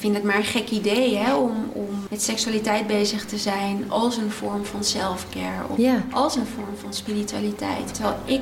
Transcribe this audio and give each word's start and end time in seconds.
vind 0.00 0.14
het 0.14 0.24
maar 0.24 0.36
een 0.36 0.44
gek 0.44 0.68
idee 0.70 1.16
hè, 1.16 1.34
om, 1.34 1.70
om 1.72 1.88
met 2.10 2.22
seksualiteit 2.22 2.86
bezig 2.86 3.24
te 3.24 3.38
zijn 3.38 3.84
als 3.88 4.16
een 4.16 4.30
vorm 4.30 4.64
van 4.64 4.84
self-care 4.84 5.68
of 5.68 5.78
Ja. 5.78 6.04
als 6.10 6.36
een 6.36 6.46
vorm 6.46 6.76
van 6.80 6.94
spiritualiteit. 6.94 7.94
Terwijl 7.94 8.16
ik 8.24 8.40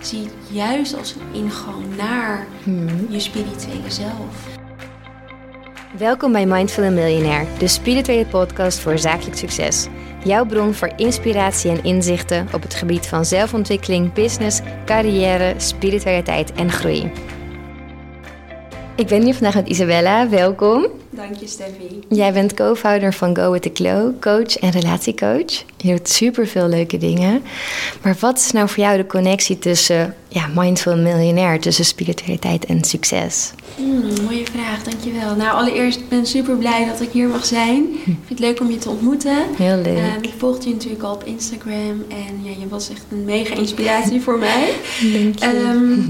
zie 0.00 0.20
het 0.22 0.32
juist 0.50 0.96
als 0.98 1.14
een 1.14 1.40
ingang 1.40 1.96
naar 1.96 2.46
je 3.08 3.20
spirituele 3.20 3.90
zelf. 3.90 4.48
Welkom 5.98 6.32
bij 6.32 6.46
Mindful 6.46 6.84
and 6.84 6.94
Millionaire, 6.94 7.46
de 7.58 7.68
spirituele 7.68 8.26
podcast 8.26 8.78
voor 8.78 8.98
zakelijk 8.98 9.36
succes. 9.36 9.86
Jouw 10.24 10.46
bron 10.46 10.74
voor 10.74 10.92
inspiratie 10.96 11.70
en 11.70 11.84
inzichten 11.84 12.48
op 12.52 12.62
het 12.62 12.74
gebied 12.74 13.06
van 13.06 13.24
zelfontwikkeling, 13.24 14.12
business, 14.12 14.60
carrière, 14.84 15.54
spiritualiteit 15.56 16.52
en 16.52 16.70
groei. 16.70 17.12
Ik 19.02 19.08
ben 19.08 19.22
hier 19.22 19.34
vandaag 19.34 19.54
met 19.54 19.68
Isabella, 19.68 20.28
welkom. 20.28 20.86
Dank 21.10 21.36
je, 21.36 21.46
Steffi. 21.46 22.00
Jij 22.08 22.32
bent 22.32 22.54
co-founder 22.54 23.14
van 23.14 23.36
Go 23.36 23.50
With 23.50 23.62
The 23.62 23.70
Glow, 23.74 24.20
coach 24.20 24.56
en 24.58 24.70
relatiecoach. 24.70 25.64
Je 25.76 25.94
doet 25.96 26.08
superveel 26.08 26.68
leuke 26.68 26.96
dingen. 26.96 27.42
Maar 28.02 28.16
wat 28.20 28.38
is 28.38 28.50
nou 28.50 28.68
voor 28.68 28.82
jou 28.82 28.96
de 28.96 29.06
connectie 29.06 29.58
tussen 29.58 30.14
ja, 30.28 30.46
Mindful 30.54 30.92
and 30.92 31.02
Millionaire, 31.02 31.58
tussen 31.58 31.84
spiritualiteit 31.84 32.64
en 32.64 32.84
succes? 32.84 33.52
Hmm, 33.76 34.24
mooie 34.24 34.44
vraag, 34.44 34.82
dankjewel. 34.82 35.36
Nou, 35.36 35.56
allereerst 35.56 36.08
ben 36.08 36.18
ik 36.18 36.26
super 36.26 36.56
blij 36.56 36.86
dat 36.86 37.00
ik 37.00 37.10
hier 37.10 37.28
mag 37.28 37.44
zijn. 37.44 37.84
Ik 37.94 38.02
vind 38.04 38.28
het 38.28 38.38
leuk 38.38 38.60
om 38.60 38.70
je 38.70 38.78
te 38.78 38.90
ontmoeten. 38.90 39.36
Heel 39.56 39.76
leuk. 39.76 39.96
Ehm, 39.98 40.22
ik 40.22 40.32
volgde 40.38 40.68
je 40.68 40.74
natuurlijk 40.74 41.02
al 41.02 41.14
op 41.14 41.24
Instagram 41.24 42.04
en 42.08 42.42
ja, 42.42 42.50
je 42.58 42.68
was 42.68 42.90
echt 42.90 43.04
een 43.10 43.24
mega 43.24 43.54
inspiratie 43.54 44.20
voor 44.20 44.38
mij. 44.38 44.74
Dank 45.12 45.38
je. 45.38 45.44
Ehm, 45.44 46.00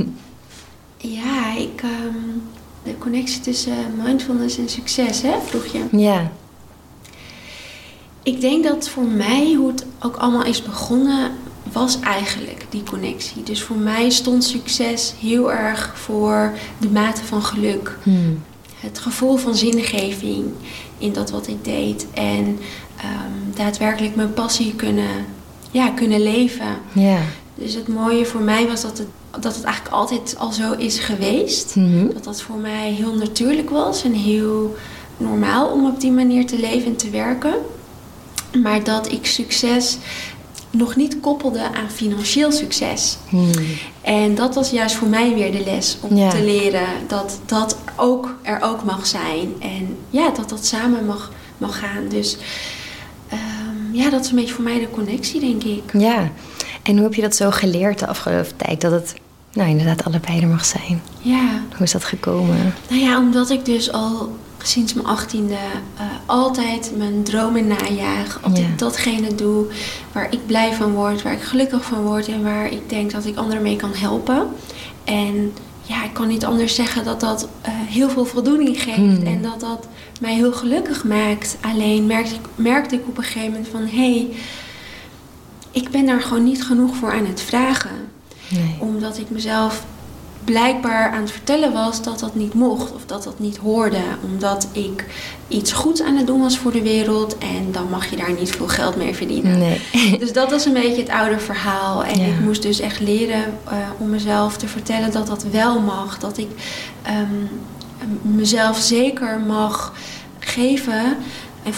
ja, 1.19 1.57
ik, 1.59 1.83
ehm, 1.83 2.41
de 2.83 2.99
connectie 2.99 3.41
tussen 3.41 3.77
mindfulness 4.05 4.59
en 4.59 4.69
succes, 4.69 5.23
hè, 5.23 5.33
vroeg 5.47 5.67
je. 5.67 5.85
ja, 5.91 6.33
Ik 8.23 8.41
denk 8.41 8.65
dat 8.65 8.89
voor 8.89 9.05
mij, 9.05 9.55
hoe 9.55 9.69
het 9.69 9.87
ook 10.01 10.17
allemaal 10.17 10.45
is 10.45 10.63
begonnen, 10.63 11.31
was 11.73 12.01
eigenlijk 12.01 12.67
die 12.71 12.83
connectie. 12.83 13.43
Dus 13.43 13.63
voor 13.63 13.77
mij 13.77 14.11
stond 14.11 14.45
succes 14.45 15.15
heel 15.21 15.53
erg 15.53 15.93
voor 15.95 16.53
de 16.79 16.91
mate 16.91 17.25
van 17.25 17.43
geluk. 17.43 17.99
Hmm. 18.03 18.43
Het 18.77 18.99
gevoel 18.99 19.37
van 19.37 19.55
zingeving 19.55 20.45
in 20.99 21.13
dat 21.13 21.31
wat 21.31 21.49
ik 21.49 21.65
deed. 21.65 22.07
En 22.15 22.59
ehm, 22.97 23.55
daadwerkelijk 23.55 24.17
mijn 24.17 24.33
passie 24.33 24.75
kunnen, 24.75 25.27
ja, 25.71 25.91
kunnen 25.91 26.23
leven. 26.23 26.77
ja. 26.93 27.19
Dus 27.55 27.75
het 27.75 27.89
mooie 27.89 28.27
voor 28.27 28.41
mij 28.41 28.67
was 28.69 28.83
dat 28.83 28.99
het, 28.99 29.07
dat 29.41 29.55
het 29.55 29.65
eigenlijk 29.65 29.95
altijd 29.95 30.35
al 30.39 30.53
zo 30.53 30.73
is 30.73 30.99
geweest. 30.99 31.77
Mhm. 31.77 32.07
Dat 32.13 32.25
dat 32.25 32.43
voor 32.43 32.57
mij 32.57 32.91
heel 32.91 33.15
natuurlijk 33.15 33.71
was 33.71 34.05
en 34.05 34.13
heel 34.13 34.77
normaal 35.17 35.69
om 35.69 35.87
op 35.87 36.01
die 36.01 36.13
manier 36.13 36.47
te 36.47 36.59
leven 36.59 36.87
en 36.87 36.97
te 36.97 37.11
werken. 37.11 37.55
Maar 38.63 38.85
dat 38.85 39.13
ik 39.13 39.27
succes 39.27 39.99
nog 40.71 40.97
niet 40.97 41.21
koppelde 41.21 41.61
aan 41.63 41.91
financieel 41.91 42.53
succes. 42.53 43.17
Hmm. 43.29 43.51
En 44.01 44.35
dat 44.35 44.55
was 44.55 44.71
juist 44.71 44.95
voor 44.95 45.09
mij 45.09 45.35
weer 45.35 45.53
de 45.53 45.63
les 45.65 45.97
om 46.01 46.17
Ja. 46.17 46.31
te 46.31 46.45
leren 46.45 46.87
dat 47.09 47.41
dat 47.47 47.77
ook 47.97 48.35
er 48.43 48.61
ook 48.63 48.85
mag 48.85 49.07
zijn. 49.07 49.55
En 49.59 49.97
ja, 50.11 50.31
dat 50.31 50.49
dat 50.49 50.67
samen 50.67 51.07
mag, 51.07 51.33
mag 51.59 51.79
gaan. 51.79 52.09
Dus 52.09 52.37
ehm, 53.29 53.93
ja, 53.93 54.11
dat 54.11 54.25
is 54.25 54.31
een 54.31 54.37
beetje 54.37 54.55
voor 54.55 54.65
mij 54.65 54.79
de 54.79 54.91
connectie, 54.91 55.41
denk 55.41 55.63
ik. 55.63 55.83
Ja, 56.01 56.31
en 56.83 56.95
hoe 56.95 57.03
heb 57.03 57.15
je 57.15 57.23
dat 57.23 57.35
zo 57.37 57.51
geleerd 57.51 57.99
de 57.99 58.07
afgelopen 58.07 58.57
tijd? 58.57 58.81
Dat 58.81 58.93
het 58.93 59.15
nou 59.53 59.69
inderdaad 59.69 60.05
allebei 60.05 60.41
er 60.41 60.49
mag 60.49 60.65
zijn. 60.65 61.03
Ja, 61.21 61.49
Hoe 61.77 61.83
is 61.87 61.93
dat 61.93 62.05
gekomen? 62.05 62.75
nou 62.89 63.01
ja, 63.03 63.19
omdat 63.19 63.51
ik 63.51 63.65
dus 63.65 63.93
al 63.93 64.37
sinds 64.63 64.95
mijn 64.95 65.07
achttiende 65.07 65.55
eh 65.97 66.05
altijd 66.27 66.93
mijn 66.97 67.23
dromen 67.23 67.67
najaag. 67.67 68.39
Altijd 68.43 68.67
Ja. 68.67 68.77
datgene 68.77 69.35
doe 69.35 69.67
waar 70.13 70.27
ik 70.33 70.47
blij 70.47 70.73
van 70.73 70.93
word, 70.93 71.23
waar 71.23 71.33
ik 71.33 71.43
gelukkig 71.43 71.85
van 71.85 72.03
word 72.03 72.29
en 72.29 72.43
waar 72.43 72.73
ik 72.73 72.89
denk 72.89 73.11
dat 73.11 73.27
ik 73.27 73.37
anderen 73.37 73.63
mee 73.63 73.77
kan 73.77 73.91
helpen. 73.95 74.47
En 75.05 75.53
ja, 75.83 76.05
ik 76.05 76.13
kan 76.13 76.29
niet 76.29 76.45
anders 76.45 76.75
zeggen 76.75 77.05
dat 77.05 77.21
dat 77.21 77.49
eh, 77.61 77.71
heel 77.75 78.09
veel 78.11 78.25
voldoening 78.25 78.83
geeft 78.83 78.97
Hmm. 78.97 79.27
en 79.27 79.43
dat 79.43 79.61
dat 79.61 79.87
mij 80.21 80.35
heel 80.35 80.53
gelukkig 80.53 81.05
maakt. 81.05 81.57
Alleen 81.61 82.07
merkte 82.07 82.35
ik, 82.35 82.41
merkte 82.55 82.95
ik 82.95 83.09
op 83.09 83.17
een 83.19 83.25
gegeven 83.25 83.51
moment 83.51 83.69
van 83.69 83.81
hé, 83.87 84.13
hey, 84.13 84.29
ik 85.73 85.91
ben 85.91 86.07
daar 86.07 86.21
gewoon 86.23 86.45
niet 86.45 86.65
genoeg 86.65 86.97
voor 86.97 87.13
aan 87.13 87.27
het 87.27 87.41
vragen 87.41 87.91
Nee. 88.49 88.77
omdat 88.79 89.19
ik 89.19 89.31
mezelf 89.31 89.85
blijkbaar 90.45 91.11
aan 91.13 91.21
het 91.21 91.31
vertellen 91.31 91.73
was 91.73 92.03
dat 92.03 92.19
dat 92.19 92.35
niet 92.35 92.55
mocht 92.55 92.93
of 92.95 93.07
dat 93.07 93.23
dat 93.23 93.39
niet 93.39 93.57
hoorde. 93.57 94.01
Omdat 94.25 94.69
ik 94.73 95.05
iets 95.49 95.73
goeds 95.73 96.03
aan 96.03 96.17
het 96.17 96.27
doen 96.27 96.41
was 96.41 96.59
voor 96.59 96.73
de 96.73 96.83
wereld 96.83 97.39
en 97.39 97.69
dan 97.73 97.89
mag 97.91 98.11
je 98.11 98.17
daar 98.17 98.33
niet 98.39 98.51
veel 98.51 98.69
geld 98.69 98.97
mee 98.97 99.15
verdienen. 99.15 99.59
Nee. 99.59 99.81
Dus 100.19 100.33
dat 100.33 100.51
was 100.51 100.65
een 100.65 100.73
beetje 100.73 101.01
het 101.03 101.11
oude 101.11 101.39
verhaal. 101.39 102.05
En 102.05 102.19
Ja. 102.21 102.27
ik 102.27 102.41
moest 102.41 102.63
dus 102.63 102.81
echt 102.81 103.01
leren 103.01 103.45
eh, 103.69 103.77
om 103.99 104.11
mezelf 104.11 104.57
te 104.57 104.67
vertellen 104.69 105.11
dat 105.13 105.27
dat 105.27 105.45
wel 105.51 105.81
mag. 105.81 106.19
Dat 106.19 106.39
ik 106.39 106.49
ehm, 107.03 107.27
mezelf 108.23 108.77
zeker 108.79 109.41
mag 109.41 109.93
geven 110.39 111.17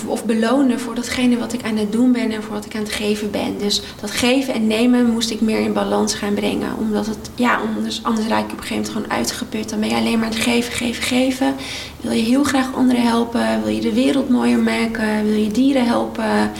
of 0.06 0.24
belonen 0.24 0.80
voor 0.80 0.94
datgene 0.94 1.38
wat 1.38 1.52
ik 1.52 1.62
aan 1.62 1.76
het 1.76 1.92
doen 1.92 2.12
ben 2.12 2.30
en 2.30 2.42
voor 2.42 2.52
wat 2.52 2.64
ik 2.64 2.74
aan 2.74 2.82
het 2.82 2.92
geven 2.92 3.30
ben. 3.30 3.58
Dus 3.58 3.82
dat 4.00 4.10
geven 4.10 4.54
en 4.54 4.66
nemen 4.66 5.10
moest 5.10 5.30
ik 5.30 5.40
meer 5.40 5.60
in 5.60 5.72
balans 5.72 6.14
gaan 6.14 6.34
brengen. 6.34 6.76
Omdat 6.78 7.06
het, 7.06 7.30
ja, 7.34 7.56
anders, 7.56 8.02
anders 8.02 8.26
raak 8.26 8.44
ik 8.44 8.52
op 8.52 8.58
een 8.58 8.64
gegeven 8.64 8.92
moment 8.92 8.92
gewoon 8.92 9.18
uitgeput. 9.18 9.68
Dan 9.68 9.80
ben 9.80 9.88
je 9.88 9.94
alleen 9.94 10.18
maar 10.18 10.28
het 10.28 10.38
geven, 10.38 10.72
geven, 10.72 11.02
geven. 11.02 11.54
Wil 12.00 12.12
je 12.12 12.22
heel 12.22 12.44
graag 12.44 12.74
anderen 12.74 13.02
helpen? 13.02 13.62
Wil 13.64 13.74
je 13.74 13.80
de 13.80 13.94
wereld 13.94 14.28
mooier 14.28 14.58
maken? 14.58 15.24
Wil 15.24 15.38
je 15.38 15.50
dieren 15.50 15.86
helpen? 15.86 16.50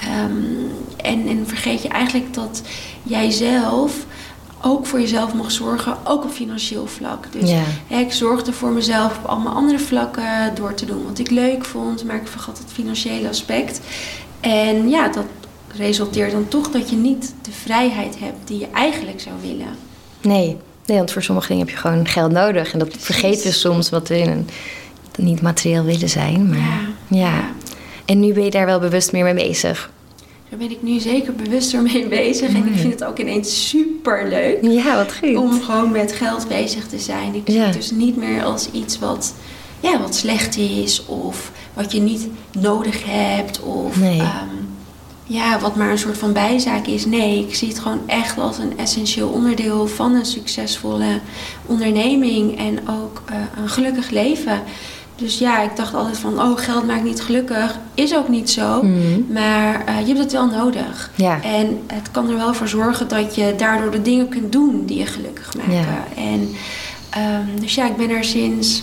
Ehm, 0.00 0.32
en, 0.96 1.28
en 1.28 1.46
vergeet 1.46 1.82
je 1.82 1.88
eigenlijk 1.88 2.34
dat 2.34 2.62
jij 3.02 3.30
zelf 3.30 4.06
ook 4.64 4.86
voor 4.86 5.00
jezelf 5.00 5.34
mag 5.34 5.50
zorgen, 5.50 5.96
ook 6.04 6.24
op 6.24 6.30
financieel 6.30 6.86
vlak. 6.86 7.26
Dus 7.32 7.50
Ja. 7.50 7.62
hè, 7.86 7.98
ik 7.98 8.12
zorgde 8.12 8.52
voor 8.52 8.70
mezelf 8.70 9.18
op 9.18 9.24
allemaal 9.30 9.54
andere 9.54 9.78
vlakken 9.78 10.54
door 10.54 10.74
te 10.74 10.86
doen 10.86 11.04
wat 11.08 11.18
ik 11.18 11.30
leuk 11.30 11.64
vond, 11.64 12.04
maar 12.04 12.16
ik 12.16 12.26
vergat 12.26 12.58
het 12.58 12.66
financiële 12.72 13.28
aspect. 13.28 13.80
En 14.40 14.88
ja, 14.88 15.08
dat 15.08 15.24
resulteert 15.76 16.32
dan 16.32 16.48
toch 16.48 16.70
dat 16.70 16.90
je 16.90 16.96
niet 16.96 17.34
de 17.42 17.50
vrijheid 17.52 18.18
hebt 18.18 18.36
die 18.48 18.58
je 18.58 18.68
eigenlijk 18.74 19.20
zou 19.20 19.34
willen. 19.42 19.68
Nee. 20.20 20.56
nee, 20.86 20.96
want 20.96 21.12
voor 21.12 21.22
sommige 21.22 21.48
dingen 21.48 21.66
heb 21.66 21.74
je 21.74 21.80
gewoon 21.80 22.06
geld 22.08 22.32
nodig. 22.32 22.72
En 22.72 22.78
dat 22.78 22.88
Precies. 22.88 23.04
vergeten 23.06 23.42
we 23.46 23.52
soms 23.52 23.90
wat 23.90 24.08
we 24.08 24.18
in 24.18 24.30
een, 24.30 24.48
niet 25.16 25.42
materieel 25.42 25.84
willen 25.84 26.08
zijn. 26.08 26.48
Maar 26.48 26.58
ja. 26.58 26.78
Ja. 27.18 27.44
En 28.04 28.20
nu 28.20 28.32
ben 28.32 28.44
je 28.44 28.50
daar 28.50 28.66
wel 28.66 28.78
bewust 28.80 29.12
meer 29.12 29.24
mee 29.24 29.34
bezig. 29.34 29.90
Daar 30.58 30.68
ben 30.68 30.76
ik 30.76 30.82
nu 30.82 30.98
zeker 31.00 31.34
bewuster 31.34 31.82
mee 31.82 32.06
bezig. 32.22 32.48
En 32.48 32.66
ik 32.66 32.78
vind 32.78 32.92
het 32.92 33.04
ook 33.04 33.18
ineens 33.18 33.68
super 33.68 34.28
leuk. 34.28 34.58
Ja, 34.62 34.96
wat 34.96 35.12
goed. 35.16 35.36
om 35.36 35.60
gewoon 35.62 35.90
met 35.90 36.12
geld 36.12 36.48
bezig 36.48 36.86
te 36.88 36.98
zijn. 36.98 37.34
Ik 37.34 37.42
zie 37.44 37.54
Ja. 37.54 37.64
het 37.64 37.72
dus 37.72 37.90
niet 37.90 38.16
meer 38.16 38.44
als 38.44 38.70
iets 38.70 38.98
wat, 38.98 39.34
ja, 39.80 40.00
wat 40.00 40.14
slecht 40.14 40.56
is 40.56 41.06
of 41.06 41.52
wat 41.74 41.92
je 41.92 42.00
niet 42.00 42.28
nodig 42.58 43.02
hebt 43.06 43.60
of 43.62 43.96
Nee. 44.00 44.18
ehm, 44.20 44.48
ja, 45.24 45.58
wat 45.60 45.76
maar 45.76 45.90
een 45.90 45.98
soort 45.98 46.18
van 46.18 46.32
bijzaak 46.32 46.86
is. 46.86 47.06
Nee, 47.06 47.38
ik 47.48 47.54
zie 47.54 47.68
het 47.68 47.78
gewoon 47.78 48.00
echt 48.06 48.38
als 48.38 48.58
een 48.58 48.78
essentieel 48.78 49.28
onderdeel 49.28 49.86
van 49.86 50.14
een 50.14 50.26
succesvolle 50.26 51.20
onderneming 51.66 52.58
en 52.58 52.78
ook 52.88 53.22
eh, 53.26 53.36
een 53.62 53.68
gelukkig 53.68 54.10
leven. 54.10 54.62
Dus 55.16 55.38
ja, 55.38 55.62
ik 55.62 55.76
dacht 55.76 55.94
altijd 55.94 56.18
van, 56.18 56.40
oh, 56.40 56.58
geld 56.58 56.86
maakt 56.86 57.04
niet 57.04 57.22
gelukkig. 57.22 57.78
Is 57.94 58.16
ook 58.16 58.28
niet 58.28 58.50
zo. 58.50 58.82
Mhm. 58.82 59.32
Maar 59.32 59.84
eh, 59.86 60.00
je 60.00 60.06
hebt 60.06 60.18
het 60.18 60.32
wel 60.32 60.46
nodig. 60.46 61.10
Ja. 61.14 61.42
En 61.42 61.80
het 61.86 62.10
kan 62.10 62.30
er 62.30 62.36
wel 62.36 62.54
voor 62.54 62.68
zorgen 62.68 63.08
dat 63.08 63.34
je 63.34 63.54
daardoor 63.56 63.90
de 63.90 64.02
dingen 64.02 64.28
kunt 64.28 64.52
doen 64.52 64.86
die 64.86 64.98
je 64.98 65.06
gelukkig 65.06 65.54
maken. 65.56 65.72
Ja. 65.72 66.04
En 66.16 66.48
ehm, 67.10 67.60
dus 67.60 67.74
ja, 67.74 67.86
ik 67.86 67.96
ben 67.96 68.10
er 68.10 68.24
sinds 68.24 68.82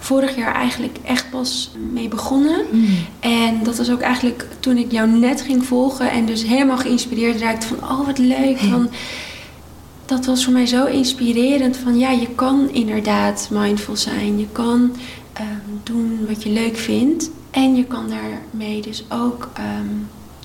vorig 0.00 0.36
jaar 0.36 0.54
eigenlijk 0.54 0.98
echt 1.04 1.30
pas 1.30 1.70
mee 1.92 2.08
begonnen. 2.08 2.60
Mhm. 2.70 2.92
En 3.20 3.62
dat 3.62 3.76
was 3.76 3.90
ook 3.90 4.00
eigenlijk 4.00 4.46
toen 4.60 4.76
ik 4.76 4.92
jou 4.92 5.08
net 5.08 5.40
ging 5.40 5.64
volgen 5.64 6.10
en 6.10 6.26
dus 6.26 6.42
helemaal 6.42 6.78
geïnspireerd 6.78 7.40
raakte 7.40 7.66
van, 7.66 7.78
oh 7.90 8.06
wat 8.06 8.18
leuk. 8.18 8.58
Van, 8.58 8.90
dat 10.06 10.26
was 10.26 10.44
voor 10.44 10.52
mij 10.52 10.66
zo 10.66 10.84
inspirerend 10.84 11.76
van 11.76 11.98
ja, 11.98 12.10
je 12.10 12.28
kan 12.34 12.70
inderdaad 12.72 13.48
mindful 13.50 13.96
zijn. 13.96 14.38
Je 14.38 14.46
kan 14.52 14.96
ehm, 15.38 15.46
doen 15.82 16.26
wat 16.28 16.42
je 16.42 16.48
leuk 16.50 16.76
vindt. 16.76 17.30
En 17.50 17.76
je 17.76 17.84
kan 17.84 18.08
daarmee 18.08 18.80
dus 18.80 19.04
ook 19.08 19.48
ehm, 19.54 19.94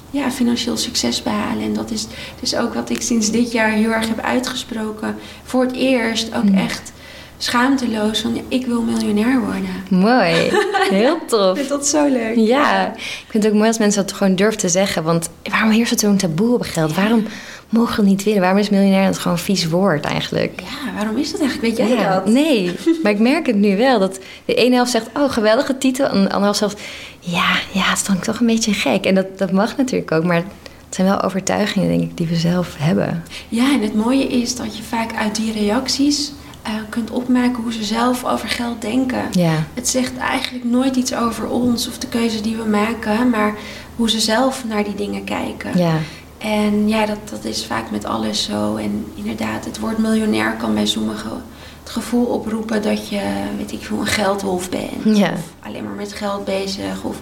ja, 0.09 0.31
financieel 0.31 0.77
succes 0.77 1.23
behalen. 1.23 1.63
En 1.63 1.73
dat 1.73 1.91
is 1.91 2.07
dus 2.39 2.55
ook 2.55 2.73
wat 2.73 2.89
ik 2.89 3.01
sinds 3.01 3.31
dit 3.31 3.51
jaar 3.51 3.69
heel 3.71 3.89
erg 3.91 4.07
heb 4.07 4.19
uitgesproken. 4.19 5.15
Voor 5.43 5.63
het 5.63 5.75
eerst 5.75 6.35
ook 6.35 6.43
Mm. 6.49 6.57
echt 6.57 6.91
schaamteloos 7.37 8.19
van 8.19 8.41
ik 8.47 8.65
wil 8.65 8.81
miljonair 8.81 9.39
worden. 9.39 9.83
Mooi, 9.89 10.51
heel 10.99 11.17
tof. 11.25 11.49
Ik 11.51 11.55
vind 11.57 11.69
dat 11.69 11.87
zo 11.87 12.07
leuk. 12.07 12.35
Ja, 12.35 12.87
ik 12.95 13.25
vind 13.27 13.43
het 13.43 13.51
ook 13.51 13.57
mooi 13.57 13.67
als 13.67 13.77
mensen 13.77 14.01
dat 14.05 14.13
gewoon 14.13 14.35
durven 14.35 14.57
te 14.59 14.69
zeggen. 14.69 15.03
Want 15.03 15.29
waarom 15.43 15.69
heerst 15.69 15.91
het 15.91 15.99
zo'n 15.99 16.17
taboe 16.17 16.53
op 16.53 16.61
geld? 16.61 16.95
Waarom 16.95 17.25
mogen 17.71 18.03
we 18.03 18.09
niet 18.09 18.23
willen? 18.23 18.39
Waarom 18.41 18.57
is 18.59 18.69
miljonair 18.69 19.05
het 19.05 19.17
gewoon 19.17 19.37
een 19.37 19.43
vies 19.43 19.67
woord 19.67 20.05
eigenlijk? 20.05 20.61
Ja, 20.61 20.93
waarom 20.95 21.17
is 21.17 21.31
dat 21.31 21.41
eigenlijk? 21.41 21.77
Weet 21.77 21.87
jij 21.87 21.97
Ja, 21.97 22.13
dat? 22.13 22.25
Nee, 22.25 22.71
maar 23.03 23.11
ik 23.11 23.19
merk 23.19 23.45
het 23.45 23.55
nu 23.55 23.77
wel. 23.77 23.99
Dat 23.99 24.19
de 24.45 24.53
ene 24.53 24.75
helft 24.75 24.91
zegt, 24.91 25.09
oh, 25.17 25.31
geweldige 25.31 25.77
titel. 25.77 26.05
En 26.05 26.13
de 26.13 26.19
andere 26.31 26.39
helft 26.41 26.57
zegt, 26.59 26.79
ja, 27.19 27.49
ja, 27.71 27.81
het 27.89 27.97
is 27.97 28.03
dan 28.05 28.19
toch 28.19 28.39
een 28.39 28.45
beetje 28.45 28.73
gek. 28.73 29.05
En 29.05 29.15
dat, 29.15 29.37
dat 29.37 29.51
mag 29.51 29.77
natuurlijk 29.77 30.11
ook, 30.11 30.23
maar 30.23 30.35
het 30.35 30.95
zijn 30.95 31.07
wel 31.07 31.21
overtuigingen, 31.21 31.87
denk 31.87 32.01
ik, 32.01 32.17
die 32.17 32.27
we 32.27 32.35
zelf 32.35 32.75
hebben. 32.77 33.23
Ja, 33.49 33.71
en 33.73 33.81
het 33.81 33.95
mooie 33.95 34.27
is 34.27 34.55
dat 34.55 34.77
je 34.77 34.83
vaak 34.83 35.15
uit 35.15 35.35
die 35.35 35.51
reacties 35.53 36.31
eh, 36.61 36.71
kunt 36.89 37.11
opmerken 37.11 37.63
hoe 37.63 37.73
ze 37.73 37.83
zelf 37.83 38.25
over 38.25 38.49
geld 38.49 38.81
denken. 38.81 39.23
Ja, 39.31 39.53
Het 39.73 39.87
zegt 39.87 40.17
eigenlijk 40.17 40.63
nooit 40.63 40.95
iets 40.95 41.13
over 41.15 41.47
ons 41.49 41.87
of 41.87 41.97
de 41.97 42.07
keuzes 42.07 42.41
die 42.41 42.55
we 42.55 42.63
maken, 42.69 43.29
maar 43.29 43.53
hoe 43.95 44.09
ze 44.09 44.19
zelf 44.19 44.63
naar 44.67 44.83
die 44.83 44.95
dingen 44.95 45.23
kijken. 45.23 45.77
ja, 45.77 45.93
En 46.43 46.87
ja, 46.87 47.05
dat, 47.05 47.17
dat 47.29 47.43
is 47.45 47.65
vaak 47.65 47.91
met 47.91 48.05
alles 48.05 48.43
zo. 48.43 48.75
En 48.75 49.05
inderdaad, 49.15 49.65
het 49.65 49.79
woord 49.79 49.97
miljonair 49.97 50.53
kan 50.53 50.73
bij 50.73 50.85
sommigen 50.85 51.43
het 51.83 51.89
gevoel 51.91 52.25
oproepen 52.25 52.81
dat 52.81 53.09
je, 53.09 53.21
weet 53.57 53.71
ik 53.71 53.83
veel, 53.83 53.99
een 53.99 54.05
geldwolf 54.05 54.69
bent. 54.69 55.17
Ja. 55.17 55.31
Of 55.31 55.39
alleen 55.59 55.83
maar 55.83 55.93
met 55.93 56.13
geld 56.13 56.45
bezig. 56.45 57.03
Of 57.03 57.17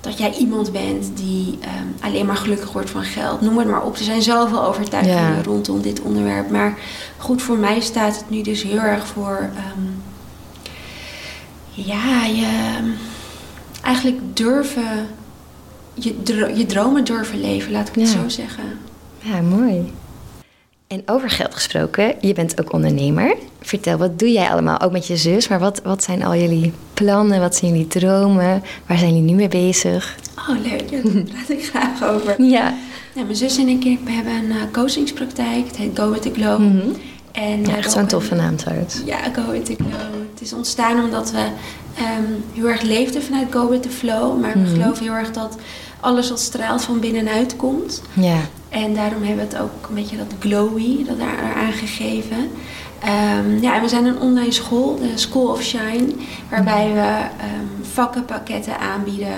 dat 0.00 0.18
jij 0.18 0.34
iemand 0.34 0.72
bent 0.72 1.10
die 1.14 1.58
ehm, 1.60 2.06
alleen 2.06 2.26
maar 2.26 2.36
gelukkig 2.36 2.72
wordt 2.72 2.90
van 2.90 3.02
geld. 3.02 3.40
Noem 3.40 3.58
het 3.58 3.68
maar 3.68 3.82
op. 3.82 3.96
Er 3.96 4.04
zijn 4.04 4.22
zoveel 4.22 4.64
overtuigingen 4.64 5.36
Ja. 5.36 5.42
rondom 5.42 5.82
dit 5.82 6.00
onderwerp. 6.00 6.50
Maar 6.50 6.78
goed, 7.16 7.42
voor 7.42 7.56
mij 7.58 7.80
staat 7.80 8.16
het 8.16 8.30
nu 8.30 8.42
dus 8.42 8.62
heel 8.62 8.78
erg 8.80 9.06
voor... 9.06 9.50
ehm, 9.54 9.86
ja, 11.70 12.24
je 12.24 12.78
eigenlijk 13.82 14.18
durven... 14.36 15.08
Je, 15.98 16.22
dro- 16.22 16.46
je 16.54 16.66
dromen 16.66 17.04
durven 17.04 17.40
leven, 17.40 17.72
laat 17.72 17.88
ik 17.88 17.94
het 17.94 18.12
Ja. 18.12 18.20
zo 18.22 18.28
zeggen. 18.28 18.64
ja, 19.18 19.40
mooi. 19.40 19.92
En 20.86 21.02
over 21.06 21.30
geld 21.30 21.54
gesproken, 21.54 22.14
je 22.20 22.32
bent 22.32 22.60
ook 22.60 22.72
ondernemer. 22.72 23.36
Vertel, 23.60 23.96
wat 23.96 24.18
doe 24.18 24.32
jij 24.32 24.48
allemaal? 24.50 24.80
Ook 24.80 24.92
met 24.92 25.06
je 25.06 25.16
zus, 25.16 25.48
maar 25.48 25.58
wat, 25.58 25.80
wat 25.84 26.02
zijn 26.02 26.24
al 26.24 26.34
jullie 26.36 26.72
plannen? 26.94 27.40
Wat 27.40 27.56
zijn 27.56 27.70
jullie 27.70 27.86
dromen? 27.86 28.62
Waar 28.86 28.98
zijn 28.98 29.10
jullie 29.14 29.30
nu 29.30 29.34
mee 29.36 29.48
bezig? 29.48 30.16
Oh, 30.48 30.48
leuk. 30.62 30.90
Ja, 30.90 31.00
daar 31.02 31.22
praat 31.22 31.48
ik 31.48 31.64
graag 31.64 32.04
over. 32.10 32.34
Ja, 32.50 32.74
Ja, 33.14 33.22
mijn 33.22 33.36
zus 33.36 33.56
en 33.58 33.68
ik 33.68 33.82
we 34.04 34.10
hebben 34.10 34.32
een 34.34 34.50
eh, 34.50 34.56
coachingspraktijk. 34.72 35.66
Het 35.66 35.76
heet 35.76 35.98
Go 35.98 36.10
With 36.10 36.22
The 36.22 36.30
Glow. 36.34 36.58
Mhm. 36.60 36.78
En, 37.32 37.60
ja 37.64 37.68
eh, 37.70 37.76
echt 37.76 37.92
zo'n 37.92 38.06
toffe 38.06 38.34
naam 38.34 38.56
trouwens. 38.56 39.02
Ja, 39.04 39.18
Go 39.32 39.50
With 39.50 39.64
The 39.64 39.74
Glow. 39.76 40.20
Het 40.32 40.40
is 40.40 40.52
ontstaan 40.52 41.04
omdat 41.04 41.30
we 41.30 41.46
ehm, 41.96 42.22
heel 42.54 42.68
erg 42.68 42.82
leefden 42.82 43.22
vanuit 43.22 43.46
Go 43.52 43.68
With 43.68 43.82
The 43.82 43.90
Flow. 43.90 44.40
Maar 44.40 44.52
we 44.52 44.58
Mhm. 44.58 44.68
geloven 44.80 45.02
heel 45.04 45.12
erg 45.14 45.30
dat 45.30 45.56
alles 46.06 46.28
wat 46.28 46.40
straalt 46.40 46.82
van 46.82 47.00
binnenuit 47.00 47.56
komt. 47.56 48.02
Ja, 48.12 48.36
En 48.68 48.94
daarom 48.94 49.22
hebben 49.22 49.48
we 49.48 49.54
het 49.54 49.62
ook 49.62 49.88
een 49.88 49.94
beetje 49.94 50.16
dat 50.16 50.26
glowy, 50.38 51.04
dat 51.04 51.18
daar 51.18 51.38
eraan 51.50 51.72
gegeven. 51.72 52.50
Ehm, 53.02 53.58
ja, 53.60 53.74
en 53.76 53.82
we 53.82 53.88
zijn 53.88 54.04
een 54.06 54.20
online 54.20 54.52
school, 54.52 54.96
de 54.98 55.10
School 55.14 55.46
of 55.50 55.62
Shine, 55.62 56.06
waarbij 56.50 56.92
we 56.92 57.00
ehm, 57.00 57.84
vakkenpakketten 57.92 58.78
aanbieden 58.78 59.34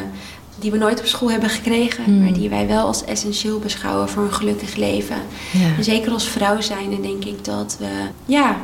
die 0.59 0.71
we 0.71 0.79
nooit 0.79 1.01
op 1.01 1.07
school 1.07 1.31
hebben 1.31 1.51
gekregen, 1.51 2.05
Hmm. 2.05 2.23
maar 2.25 2.33
die 2.33 2.49
wij 2.49 2.67
wel 2.67 2.87
als 2.87 3.05
essentieel 3.05 3.59
beschouwen 3.59 4.09
voor 4.09 4.23
een 4.23 4.33
gelukkig 4.33 4.75
leven. 4.77 5.17
ja. 5.53 5.67
En 5.77 5.85
zeker 5.85 6.13
als 6.13 6.29
vrouw 6.29 6.61
zijn, 6.61 7.03
denk 7.03 7.25
ik 7.25 7.45
dat 7.45 7.77
we 7.79 7.89
ja, 8.27 8.57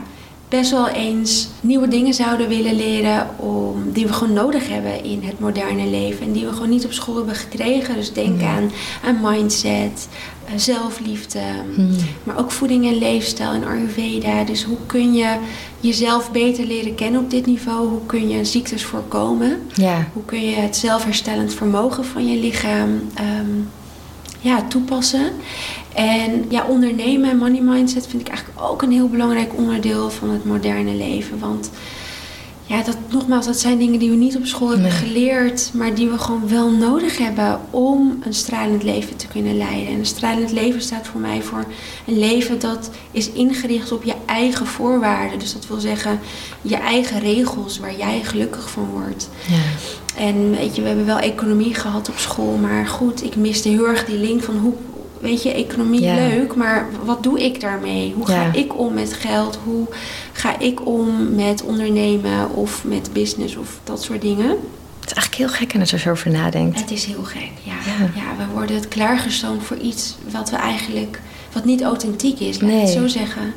best 0.48 0.70
wel 0.70 0.88
eens 0.88 1.48
nieuwe 1.60 1.88
dingen 1.88 2.14
zouden 2.14 2.48
willen 2.48 2.76
leren 2.76 3.28
om, 3.36 3.92
die 3.92 4.06
we 4.06 4.12
gewoon 4.12 4.32
nodig 4.34 4.68
hebben 4.68 5.04
in 5.04 5.22
het 5.22 5.40
moderne 5.40 5.86
leven. 5.86 6.26
En 6.26 6.32
die 6.32 6.46
we 6.46 6.52
gewoon 6.52 6.68
niet 6.68 6.84
op 6.84 6.92
school 6.92 7.16
hebben 7.16 7.34
gekregen. 7.34 7.94
Dus 7.94 8.12
denk 8.12 8.42
aan, 8.42 8.70
aan 9.04 9.18
mindset, 9.22 10.08
eh, 10.44 10.52
zelfliefde, 10.56 11.40
Hmm. 11.74 11.96
maar 12.24 12.38
ook 12.38 12.50
voeding 12.50 12.86
en 12.86 12.98
leefstijl 12.98 13.52
en 13.52 13.64
Ayurveda. 13.64 14.44
Dus 14.44 14.64
hoe 14.64 14.76
kun 14.86 15.14
je 15.14 15.36
jezelf 15.80 16.30
beter 16.30 16.64
leren 16.66 16.94
kennen 16.94 17.20
op 17.20 17.30
dit 17.30 17.46
niveau? 17.46 17.88
Hoe 17.88 18.06
kun 18.06 18.28
je 18.28 18.44
ziektes 18.44 18.84
voorkomen? 18.84 19.62
Ja, 19.74 20.08
Hoe 20.12 20.24
kun 20.24 20.42
je 20.44 20.54
het 20.56 20.76
zelfherstellend 20.76 21.54
vermogen 21.54 22.04
van 22.04 22.26
je 22.28 22.38
lichaam 22.38 23.02
ehm, 23.14 23.50
ja, 24.40 24.62
toepassen? 24.68 25.32
En 25.94 26.44
ja, 26.48 26.66
ondernemen 26.68 27.30
en 27.30 27.36
money 27.36 27.60
mindset 27.60 28.06
vind 28.06 28.22
ik 28.22 28.28
eigenlijk 28.28 28.60
ook 28.70 28.82
een 28.82 28.92
heel 28.92 29.08
belangrijk 29.08 29.50
onderdeel 29.56 30.10
van 30.10 30.30
het 30.30 30.44
moderne 30.44 30.94
leven. 30.94 31.38
Want 31.38 31.70
ja, 32.66 32.82
dat, 32.82 32.96
nogmaals, 33.10 33.46
dat 33.46 33.58
zijn 33.58 33.78
dingen 33.78 33.98
die 33.98 34.10
we 34.10 34.16
niet 34.16 34.36
op 34.36 34.46
school 34.46 34.68
hebben 34.68 34.88
Nee. 34.88 34.96
geleerd, 34.98 35.70
maar 35.74 35.94
die 35.94 36.08
we 36.08 36.18
gewoon 36.18 36.48
wel 36.48 36.70
nodig 36.70 37.18
hebben 37.18 37.60
om 37.70 38.18
een 38.22 38.34
stralend 38.34 38.82
leven 38.82 39.16
te 39.16 39.26
kunnen 39.26 39.56
leiden. 39.56 39.86
En 39.92 39.98
een 39.98 40.06
stralend 40.06 40.52
leven 40.52 40.82
staat 40.82 41.06
voor 41.06 41.20
mij 41.20 41.42
voor 41.42 41.64
een 42.06 42.18
leven 42.18 42.58
dat 42.58 42.90
is 43.10 43.30
ingericht 43.30 43.92
op 43.92 44.04
je 44.04 44.14
eigen 44.26 44.66
voorwaarden. 44.66 45.38
Dus 45.38 45.52
dat 45.52 45.66
wil 45.66 45.80
zeggen 45.80 46.18
je 46.62 46.76
eigen 46.76 47.20
regels 47.20 47.78
waar 47.78 47.96
jij 47.96 48.20
gelukkig 48.22 48.70
van 48.70 48.88
wordt. 48.92 49.28
ja, 49.48 50.22
En 50.22 50.50
weet 50.50 50.76
je, 50.76 50.82
we 50.82 50.88
hebben 50.88 51.06
wel 51.06 51.18
economie 51.18 51.74
gehad 51.74 52.08
op 52.08 52.18
school, 52.18 52.56
maar 52.56 52.86
goed, 52.86 53.24
ik 53.24 53.36
miste 53.36 53.68
heel 53.68 53.88
erg 53.88 54.04
die 54.04 54.18
link 54.18 54.42
van 54.42 54.56
hoe, 54.58 54.72
weet 55.24 55.42
je, 55.42 55.52
economie 55.52 56.00
Ja. 56.02 56.14
leuk, 56.14 56.54
maar 56.54 56.86
wat 57.04 57.22
doe 57.22 57.40
ik 57.44 57.60
daarmee? 57.60 58.12
Hoe 58.16 58.26
ga 58.26 58.42
Ja. 58.42 58.52
ik 58.52 58.78
om 58.78 58.94
met 58.94 59.12
geld? 59.12 59.58
Hoe 59.64 59.86
ga 60.32 60.58
ik 60.58 60.86
om 60.86 61.34
met 61.34 61.62
ondernemen 61.62 62.50
of 62.54 62.84
met 62.84 63.12
business 63.12 63.56
of 63.56 63.78
dat 63.84 64.02
soort 64.02 64.20
dingen? 64.22 64.48
het 65.00 65.12
is 65.12 65.18
eigenlijk 65.18 65.50
heel 65.50 65.66
gek 65.68 65.80
als 65.80 65.90
je 65.90 65.96
er 65.96 66.02
zo 66.02 66.10
over 66.10 66.30
nadenkt. 66.30 66.80
Het 66.80 66.90
is 66.90 67.04
heel 67.04 67.22
gek, 67.22 67.50
ja. 67.62 67.72
Ja. 67.72 68.04
ja. 68.14 68.36
we 68.46 68.52
worden 68.52 68.76
het 68.76 68.88
klaargestoomd 68.88 69.62
voor 69.62 69.76
iets 69.76 70.16
wat 70.30 70.50
we 70.50 70.56
eigenlijk, 70.56 71.20
wat 71.52 71.64
niet 71.64 71.82
authentiek 71.82 72.40
is, 72.40 72.60
laat 72.60 72.70
ik 72.70 72.80
het 72.80 72.88
zo 72.88 73.06
zeggen. 73.06 73.54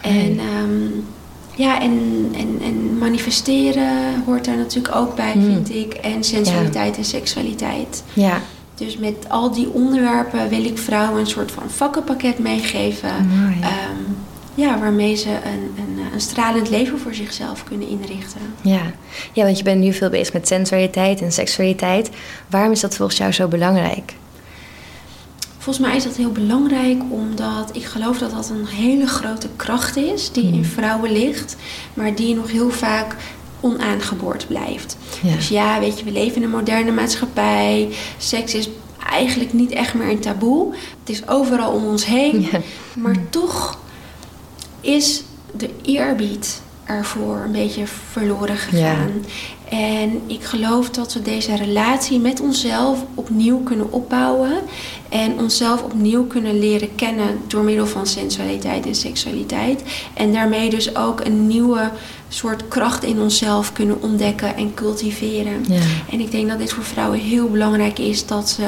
En 0.00 0.38
ehm, 0.38 0.86
ja, 1.54 1.80
en, 1.80 2.28
en, 2.36 2.58
en 2.62 2.98
manifesteren 2.98 4.22
hoort 4.26 4.44
daar 4.44 4.56
natuurlijk 4.56 4.94
ook 4.94 5.16
bij, 5.16 5.32
Hmm. 5.32 5.44
vind 5.44 5.74
ik. 5.74 5.92
En 5.94 6.24
sensualiteit 6.24 6.96
en 6.96 7.04
seksualiteit. 7.04 8.02
Ja, 8.12 8.40
Dus 8.76 8.96
met 8.96 9.28
al 9.28 9.50
die 9.50 9.68
onderwerpen 9.68 10.48
wil 10.48 10.64
ik 10.64 10.78
vrouwen 10.78 11.20
een 11.20 11.26
soort 11.26 11.50
van 11.50 11.70
vakkenpakket 11.70 12.38
meegeven. 12.38 13.10
Ehm, 13.60 14.02
ja, 14.54 14.78
waarmee 14.78 15.14
ze 15.14 15.28
een, 15.28 15.84
een, 15.84 16.04
een 16.12 16.20
stralend 16.20 16.70
leven 16.70 16.98
voor 16.98 17.14
zichzelf 17.14 17.64
kunnen 17.64 17.88
inrichten. 17.88 18.40
ja. 18.60 18.82
ja, 19.32 19.44
want 19.44 19.58
je 19.58 19.64
bent 19.64 19.80
nu 19.80 19.92
veel 19.92 20.10
bezig 20.10 20.32
met 20.32 20.46
sensualiteit 20.48 21.20
en 21.20 21.32
seksualiteit. 21.32 22.10
Waarom 22.50 22.72
is 22.72 22.80
dat 22.80 22.96
volgens 22.96 23.18
jou 23.18 23.32
zo 23.32 23.48
belangrijk? 23.48 24.14
Volgens 25.58 25.86
mij 25.86 25.96
is 25.96 26.04
dat 26.04 26.16
heel 26.16 26.32
belangrijk 26.32 27.02
omdat 27.08 27.70
ik 27.72 27.84
geloof 27.84 28.18
dat 28.18 28.30
dat 28.30 28.50
een 28.50 28.66
hele 28.66 29.06
grote 29.06 29.48
kracht 29.56 29.96
is 29.96 30.32
die 30.32 30.52
in 30.52 30.64
vrouwen 30.64 31.12
ligt, 31.12 31.56
maar 31.94 32.14
die 32.14 32.34
nog 32.34 32.50
heel 32.50 32.70
vaak 32.70 33.16
onaangeboord 33.60 34.46
blijft. 34.48 34.96
Ja. 35.22 35.34
Dus 35.34 35.48
ja, 35.48 35.80
weet 35.80 35.98
je, 35.98 36.04
we 36.04 36.12
leven 36.12 36.36
in 36.36 36.42
een 36.42 36.50
moderne 36.50 36.92
maatschappij. 36.92 37.88
Seks 38.18 38.54
is 38.54 38.68
eigenlijk 39.10 39.52
niet 39.52 39.70
echt 39.70 39.94
meer 39.94 40.10
een 40.10 40.20
taboe. 40.20 40.74
Het 41.00 41.10
is 41.10 41.28
overal 41.28 41.72
om 41.72 41.84
ons 41.84 42.06
heen. 42.06 42.48
Ja. 42.52 42.60
Maar 42.96 43.16
toch 43.30 43.78
is 44.80 45.22
de 45.52 45.70
eerbied 45.82 46.60
ervoor 46.84 47.36
een 47.44 47.52
beetje 47.52 47.86
verloren 47.86 48.56
gegaan. 48.56 49.10
En 49.68 50.20
ik 50.26 50.42
geloof 50.42 50.90
dat 50.90 51.12
we 51.12 51.22
deze 51.22 51.56
relatie 51.56 52.18
met 52.18 52.40
onszelf 52.40 53.04
opnieuw 53.14 53.58
kunnen 53.58 53.92
opbouwen. 53.92 54.52
En 55.08 55.38
onszelf 55.38 55.82
opnieuw 55.82 56.26
kunnen 56.26 56.58
leren 56.58 56.94
kennen 56.94 57.40
door 57.46 57.62
middel 57.62 57.86
van 57.86 58.06
sensualiteit 58.06 58.86
en 58.86 58.94
seksualiteit. 58.94 59.82
En 60.14 60.32
daarmee 60.32 60.70
dus 60.70 60.96
ook 60.96 61.20
een 61.24 61.46
nieuwe 61.46 61.90
soort 62.28 62.68
kracht 62.68 63.04
in 63.04 63.20
onszelf 63.20 63.72
kunnen 63.72 64.02
ontdekken 64.02 64.56
en 64.56 64.74
cultiveren. 64.74 65.64
Ja. 65.68 65.80
En 66.10 66.20
ik 66.20 66.30
denk 66.30 66.48
dat 66.48 66.58
dit 66.58 66.72
voor 66.72 66.84
vrouwen 66.84 67.18
heel 67.18 67.48
belangrijk 67.48 67.98
is 67.98 68.26
dat 68.26 68.48
ze 68.48 68.66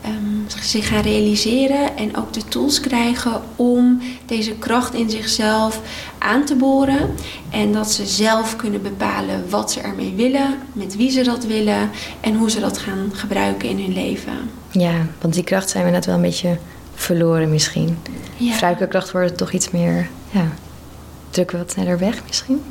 ehm, 0.00 0.62
zich 0.62 0.88
gaan 0.88 1.02
realiseren 1.02 1.96
en 1.96 2.16
ook 2.16 2.32
de 2.32 2.44
tools 2.48 2.80
krijgen 2.80 3.40
om 3.56 4.02
deze 4.26 4.52
kracht 4.52 4.94
in 4.94 5.10
zichzelf 5.10 5.80
aan 6.18 6.44
te 6.44 6.54
boren. 6.54 7.14
En 7.50 7.72
dat 7.72 7.92
ze 7.92 8.06
zelf 8.06 8.56
kunnen 8.56 8.82
bepalen 8.82 9.44
wat 9.48 9.72
ze 9.72 9.80
ermee 9.80 10.14
willen, 10.16 10.58
met 10.72 10.96
wie 10.96 11.10
ze 11.10 11.22
dat 11.22 11.44
willen 11.44 11.90
en 12.20 12.34
hoe 12.36 12.50
ze 12.50 12.60
dat 12.60 12.78
gaan 12.78 13.10
gebruiken 13.12 13.68
in 13.68 13.78
hun 13.78 13.92
leven. 13.92 14.32
ja, 14.70 15.06
want 15.20 15.34
die 15.34 15.44
kracht 15.44 15.70
zijn 15.70 15.84
we 15.84 15.90
net 15.90 16.06
wel 16.06 16.14
een 16.14 16.20
beetje 16.20 16.58
verloren 16.94 17.50
misschien. 17.50 17.98
Ja. 18.36 18.52
Vrouwelijke 18.52 18.90
kracht 18.90 19.12
wordt 19.12 19.36
toch 19.36 19.52
iets 19.52 19.70
meer, 19.70 20.08
ja, 20.30 20.48
drukken 21.30 21.58
we 21.58 21.62
wat 21.62 21.72
sneller 21.72 21.98
weg 21.98 22.22
misschien? 22.26 22.62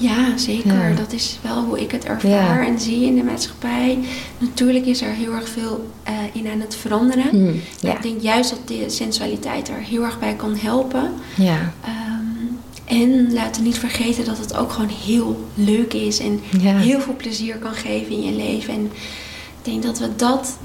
Ja, 0.00 0.36
zeker. 0.36 0.88
Ja. 0.88 0.94
Dat 0.96 1.12
is 1.12 1.38
wel 1.42 1.64
hoe 1.64 1.80
ik 1.80 1.90
het 1.90 2.04
ervaar 2.04 2.30
Ja. 2.30 2.66
en 2.66 2.80
zie 2.80 3.04
in 3.04 3.14
de 3.16 3.22
maatschappij. 3.22 3.98
Natuurlijk 4.38 4.86
is 4.86 5.02
er 5.02 5.10
heel 5.12 5.32
erg 5.32 5.48
veel 5.48 5.90
eh, 6.02 6.12
in 6.32 6.48
aan 6.48 6.60
het 6.60 6.74
veranderen. 6.76 7.28
Hmm, 7.30 7.60
ja. 7.80 7.94
Ik 7.96 8.02
denk 8.02 8.20
juist 8.20 8.50
dat 8.50 8.68
de 8.68 8.84
sensualiteit 8.90 9.68
er 9.68 9.78
heel 9.80 10.02
erg 10.04 10.18
bij 10.18 10.34
kan 10.34 10.56
helpen. 10.56 11.12
Ja, 11.36 11.72
Ehm, 11.84 12.16
En 12.84 13.32
laten 13.32 13.62
niet 13.62 13.78
vergeten 13.78 14.24
dat 14.24 14.38
het 14.38 14.56
ook 14.56 14.72
gewoon 14.72 14.90
heel 15.06 15.48
leuk 15.54 15.92
is 15.94 16.18
en 16.18 16.40
heel 16.62 17.00
veel 17.00 17.16
plezier 17.16 17.56
kan 17.56 17.72
geven 17.74 18.12
in 18.12 18.22
je 18.22 18.32
leven. 18.32 18.74
En 18.74 18.84
ik 19.58 19.62
denk 19.62 19.82
dat 19.82 19.98
we 19.98 20.08
dat 20.16 20.56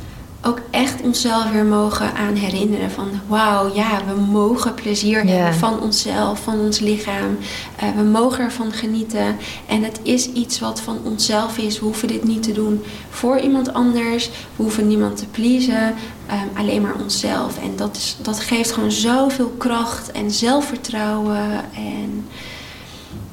ook 0.46 0.62
echt 0.72 1.02
onszelf 1.02 1.52
weer 1.52 1.66
mogen 1.66 2.14
aan 2.14 2.36
herinneren. 2.36 2.92
Van 2.92 3.10
wauw, 3.28 3.74
ja, 3.76 4.02
we 4.06 4.22
mogen 4.22 4.74
plezier 4.74 5.26
hebben 5.26 5.54
van 5.54 5.82
onszelf, 5.82 6.40
van 6.40 6.60
ons 6.60 6.80
lichaam. 6.80 7.38
Eh, 7.76 7.90
we 7.96 8.04
mogen 8.04 8.44
ervan 8.44 8.72
genieten. 8.72 9.38
En 9.68 9.84
het 9.84 10.00
is 10.04 10.32
iets 10.32 10.60
wat 10.60 10.82
van 10.82 11.00
onszelf 11.04 11.58
is. 11.58 11.80
We 11.80 11.86
hoeven 11.86 12.08
dit 12.08 12.24
niet 12.24 12.44
te 12.44 12.52
doen 12.52 12.84
voor 13.10 13.40
iemand 13.40 13.74
anders. 13.74 14.28
We 14.28 14.64
hoeven 14.64 14.88
niemand 14.88 15.18
te 15.18 15.28
pleasen. 15.28 15.94
Ehm, 16.28 16.48
alleen 16.58 16.82
maar 16.82 16.96
onszelf. 17.02 17.58
En 17.58 17.76
dat, 17.76 17.96
is, 17.96 18.18
dat 18.22 18.40
geeft 18.40 18.72
gewoon 18.72 18.92
zoveel 18.92 19.50
kracht 19.58 20.12
en 20.12 20.32
zelfvertrouwen. 20.32 21.50
En 21.76 22.28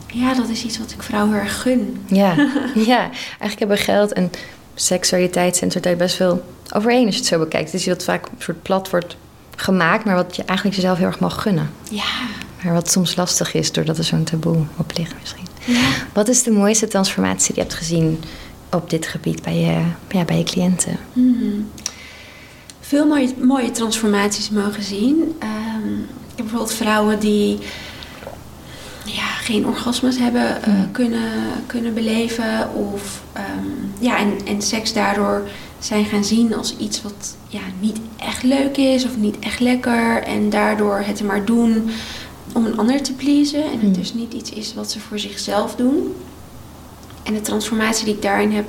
ja, 0.06 0.34
dat 0.34 0.48
is 0.48 0.64
iets 0.64 0.78
wat 0.78 0.90
ik 0.90 1.02
vrouwen 1.02 1.32
heel 1.32 1.42
erg 1.42 1.62
gun. 1.62 2.04
Ja, 2.06 2.34
ja. 2.92 3.00
eigenlijk 3.00 3.58
hebben 3.58 3.78
geld 3.78 4.12
en 4.12 4.30
seksualiteit 4.82 5.82
daar 5.82 5.96
best 5.96 6.16
veel 6.16 6.44
overeen 6.74 7.06
als 7.06 7.14
je 7.14 7.20
het 7.20 7.30
zo 7.30 7.38
bekijkt. 7.38 7.74
Is 7.74 7.80
iets 7.80 7.86
wat 7.88 8.04
vaak 8.04 8.26
een 8.26 8.42
soort 8.42 8.62
plat 8.62 8.90
wordt 8.90 9.16
gemaakt, 9.56 10.04
maar 10.04 10.14
wat 10.14 10.36
je 10.36 10.44
eigenlijk 10.44 10.76
jezelf 10.78 10.98
heel 10.98 11.06
erg 11.06 11.20
mag 11.20 11.42
gunnen. 11.42 11.70
Ja, 11.90 12.04
Maar 12.64 12.72
wat 12.72 12.90
soms 12.90 13.16
lastig 13.16 13.54
is 13.54 13.72
doordat 13.72 13.98
er 13.98 14.04
zo'n 14.04 14.24
taboe 14.24 14.64
op 14.76 14.92
ligt 14.96 15.14
misschien. 15.20 15.46
ja. 15.64 15.88
Wat 16.12 16.28
is 16.28 16.42
de 16.42 16.50
mooiste 16.50 16.88
transformatie 16.88 17.46
die 17.54 17.62
je 17.62 17.68
hebt 17.68 17.74
gezien 17.74 18.22
op 18.70 18.90
dit 18.90 19.06
gebied 19.06 19.42
bij 19.42 19.56
je, 19.56 19.82
ja, 20.08 20.24
bij 20.24 20.38
je 20.38 20.44
cliënten? 20.44 20.98
Mhm. 21.12 21.60
Veel 22.80 23.06
mooie, 23.06 23.34
mooie 23.40 23.70
transformaties 23.70 24.50
mogen 24.50 24.82
zien. 24.82 25.36
Ehm, 25.38 25.92
ik 25.98 26.36
heb 26.36 26.44
bijvoorbeeld 26.46 26.72
vrouwen 26.72 27.18
die 27.20 27.58
ja, 29.04 29.26
geen 29.26 29.66
orgasmes 29.66 30.18
hebben 30.18 30.62
eh, 30.62 30.68
Mm. 30.74 30.90
kunnen, 30.92 31.32
kunnen 31.66 31.94
beleven. 31.94 32.74
Of 32.74 33.22
ehm, 33.32 33.66
ja, 33.98 34.18
en, 34.18 34.32
en 34.46 34.62
seks 34.62 34.92
daardoor 34.92 35.48
zijn 35.78 36.04
gaan 36.04 36.24
zien 36.24 36.54
als 36.54 36.76
iets 36.76 37.02
wat 37.02 37.36
ja, 37.48 37.60
niet 37.80 37.98
echt 38.16 38.42
leuk 38.42 38.76
is 38.76 39.04
of 39.04 39.16
niet 39.16 39.38
echt 39.38 39.60
lekker. 39.60 40.22
En 40.22 40.50
daardoor 40.50 41.02
het 41.04 41.22
maar 41.22 41.44
doen 41.44 41.90
om 42.52 42.66
een 42.66 42.78
ander 42.78 43.02
te 43.02 43.12
pleasen. 43.12 43.64
En 43.64 43.70
het 43.72 43.82
Mm. 43.82 43.92
dus 43.92 44.14
niet 44.14 44.32
iets 44.32 44.50
is 44.50 44.74
wat 44.74 44.90
ze 44.90 45.00
voor 45.00 45.18
zichzelf 45.18 45.74
doen. 45.76 46.14
En 47.22 47.34
de 47.34 47.40
transformatie 47.40 48.04
die 48.04 48.14
ik 48.14 48.22
daarin 48.22 48.52
heb 48.52 48.68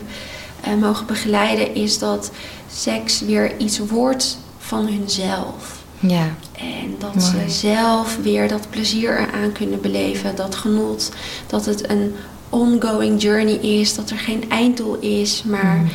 eh, 0.61 0.73
mogen 0.73 1.05
begeleiden, 1.05 1.75
is 1.75 1.99
dat 1.99 2.31
seks 2.73 3.21
weer 3.21 3.57
iets 3.57 3.79
wordt 3.79 4.37
van 4.57 4.85
hunzelf. 4.87 5.80
Ja, 6.01 6.25
En 6.57 6.95
dat 6.99 7.15
Mooi. 7.15 7.49
ze 7.49 7.49
zelf 7.49 8.17
weer 8.21 8.47
dat 8.47 8.69
plezier 8.69 9.19
eraan 9.19 9.51
kunnen 9.51 9.81
beleven, 9.81 10.35
dat 10.35 10.55
genot, 10.55 11.11
dat 11.47 11.65
het 11.65 11.89
een 11.89 12.15
ongoing 12.49 13.21
journey 13.21 13.53
is, 13.55 13.95
dat 13.95 14.09
er 14.09 14.17
geen 14.17 14.49
einddoel 14.49 14.95
is, 14.99 15.43
maar 15.43 15.75
Mm. 15.77 15.87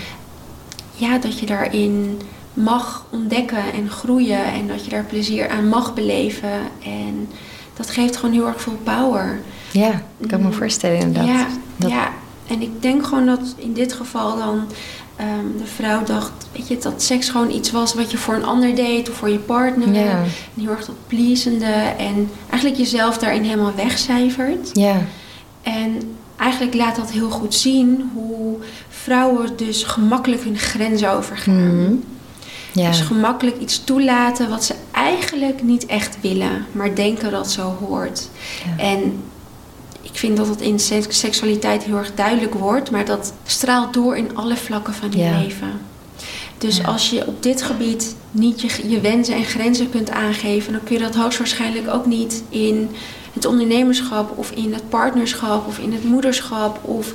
ja, 0.95 1.19
dat 1.19 1.39
je 1.39 1.47
daarin 1.47 2.21
mag 2.55 3.05
ontdekken 3.11 3.73
en 3.73 3.91
groeien 3.91 4.45
en 4.45 4.67
dat 4.69 4.85
je 4.85 4.91
daar 4.91 5.05
plezier 5.05 5.49
aan 5.49 5.69
mag 5.69 5.95
beleven. 5.95 6.53
En 6.85 7.29
dat 7.75 7.91
geeft 7.91 8.17
gewoon 8.17 8.35
heel 8.35 8.47
erg 8.47 8.61
veel 8.61 8.79
power. 8.83 9.41
ja 9.71 10.03
ik 10.19 10.29
kan 10.29 10.41
me 10.41 10.47
Mm. 10.47 10.53
voorstellen 10.53 10.99
inderdaad. 10.99 11.27
Ja, 11.39 11.47
Dat- 11.77 11.91
ja, 11.91 12.09
en 12.47 12.63
ik 12.63 12.83
denk 12.83 13.07
gewoon 13.07 13.27
dat 13.27 13.55
in 13.57 13.73
dit 13.73 13.93
geval 13.93 14.37
dan 14.37 14.67
ehm, 15.17 15.59
de 15.59 15.67
vrouw 15.67 16.05
dacht, 16.05 16.33
weet 16.53 16.69
je, 16.69 16.79
dat 16.79 17.03
seks 17.03 17.29
gewoon 17.29 17.51
iets 17.51 17.71
was 17.71 17.95
wat 17.95 18.11
je 18.11 18.19
voor 18.19 18.35
een 18.35 18.45
ander 18.45 18.75
deed 18.75 19.11
of 19.11 19.17
voor 19.17 19.29
je 19.29 19.39
partner. 19.39 19.95
Ja. 19.95 20.01
En 20.01 20.25
heel 20.63 20.71
erg 20.71 20.85
dat 20.85 20.97
pleasende 21.07 21.73
en 21.99 22.31
eigenlijk 22.51 22.81
jezelf 22.81 23.19
daarin 23.19 23.43
helemaal 23.43 23.75
wegcijfert. 23.75 24.71
Ja, 24.73 24.97
En 25.63 26.17
eigenlijk 26.37 26.75
laat 26.75 26.97
dat 26.97 27.11
heel 27.11 27.31
goed 27.31 27.55
zien 27.55 28.11
hoe 28.15 28.57
vrouwen 28.89 29.57
dus 29.57 29.83
gemakkelijk 29.83 30.43
hun 30.43 30.59
grenzen 30.59 31.13
overgaan. 31.13 31.83
Mhm. 31.83 31.95
ja. 32.73 32.89
Dus 32.89 33.01
gemakkelijk 33.01 33.61
iets 33.61 33.85
toelaten 33.85 34.49
wat 34.49 34.65
ze 34.65 34.75
eigenlijk 34.91 35.63
niet 35.63 35.87
echt 35.87 36.19
willen, 36.21 36.67
maar 36.73 36.95
denken 36.95 37.31
dat 37.31 37.51
zo 37.51 37.77
hoort. 37.81 38.29
Ja. 38.77 38.85
En 38.85 39.23
ik 40.13 40.19
vind 40.19 40.37
dat 40.37 40.49
het 40.49 40.61
in 40.61 40.79
seks- 40.79 41.19
seksualiteit 41.21 41.83
heel 41.85 41.97
erg 41.97 42.15
duidelijk 42.15 42.55
wordt, 42.55 42.91
maar 42.91 43.05
dat 43.05 43.33
straalt 43.47 43.95
door 43.95 44.17
in 44.17 44.37
alle 44.37 44.57
vlakken 44.57 44.95
van 44.95 45.11
je 45.11 45.19
Ja. 45.19 45.39
leven. 45.41 45.81
Dus 46.59 46.77
Ja. 46.77 46.85
als 46.85 47.11
je 47.11 47.27
op 47.27 47.43
dit 47.43 47.63
gebied 47.63 48.15
niet 48.31 48.61
je, 48.61 48.89
je 48.89 49.01
wensen 49.01 49.35
en 49.35 49.45
grenzen 49.45 49.91
kunt 49.91 50.11
aangeven, 50.11 50.73
dan 50.73 50.83
kun 50.85 50.97
je 50.97 51.03
dat 51.03 51.15
hoogstwaarschijnlijk 51.15 51.89
ook 51.89 52.07
niet 52.07 52.43
in 52.49 52.91
het 53.33 53.45
ondernemerschap 53.45 54.39
of 54.39 54.51
in 54.51 54.73
het 54.73 54.89
partnerschap 54.89 55.67
of 55.67 55.79
in 55.79 55.93
het 55.93 56.05
moederschap 56.05 56.85
of 56.85 57.13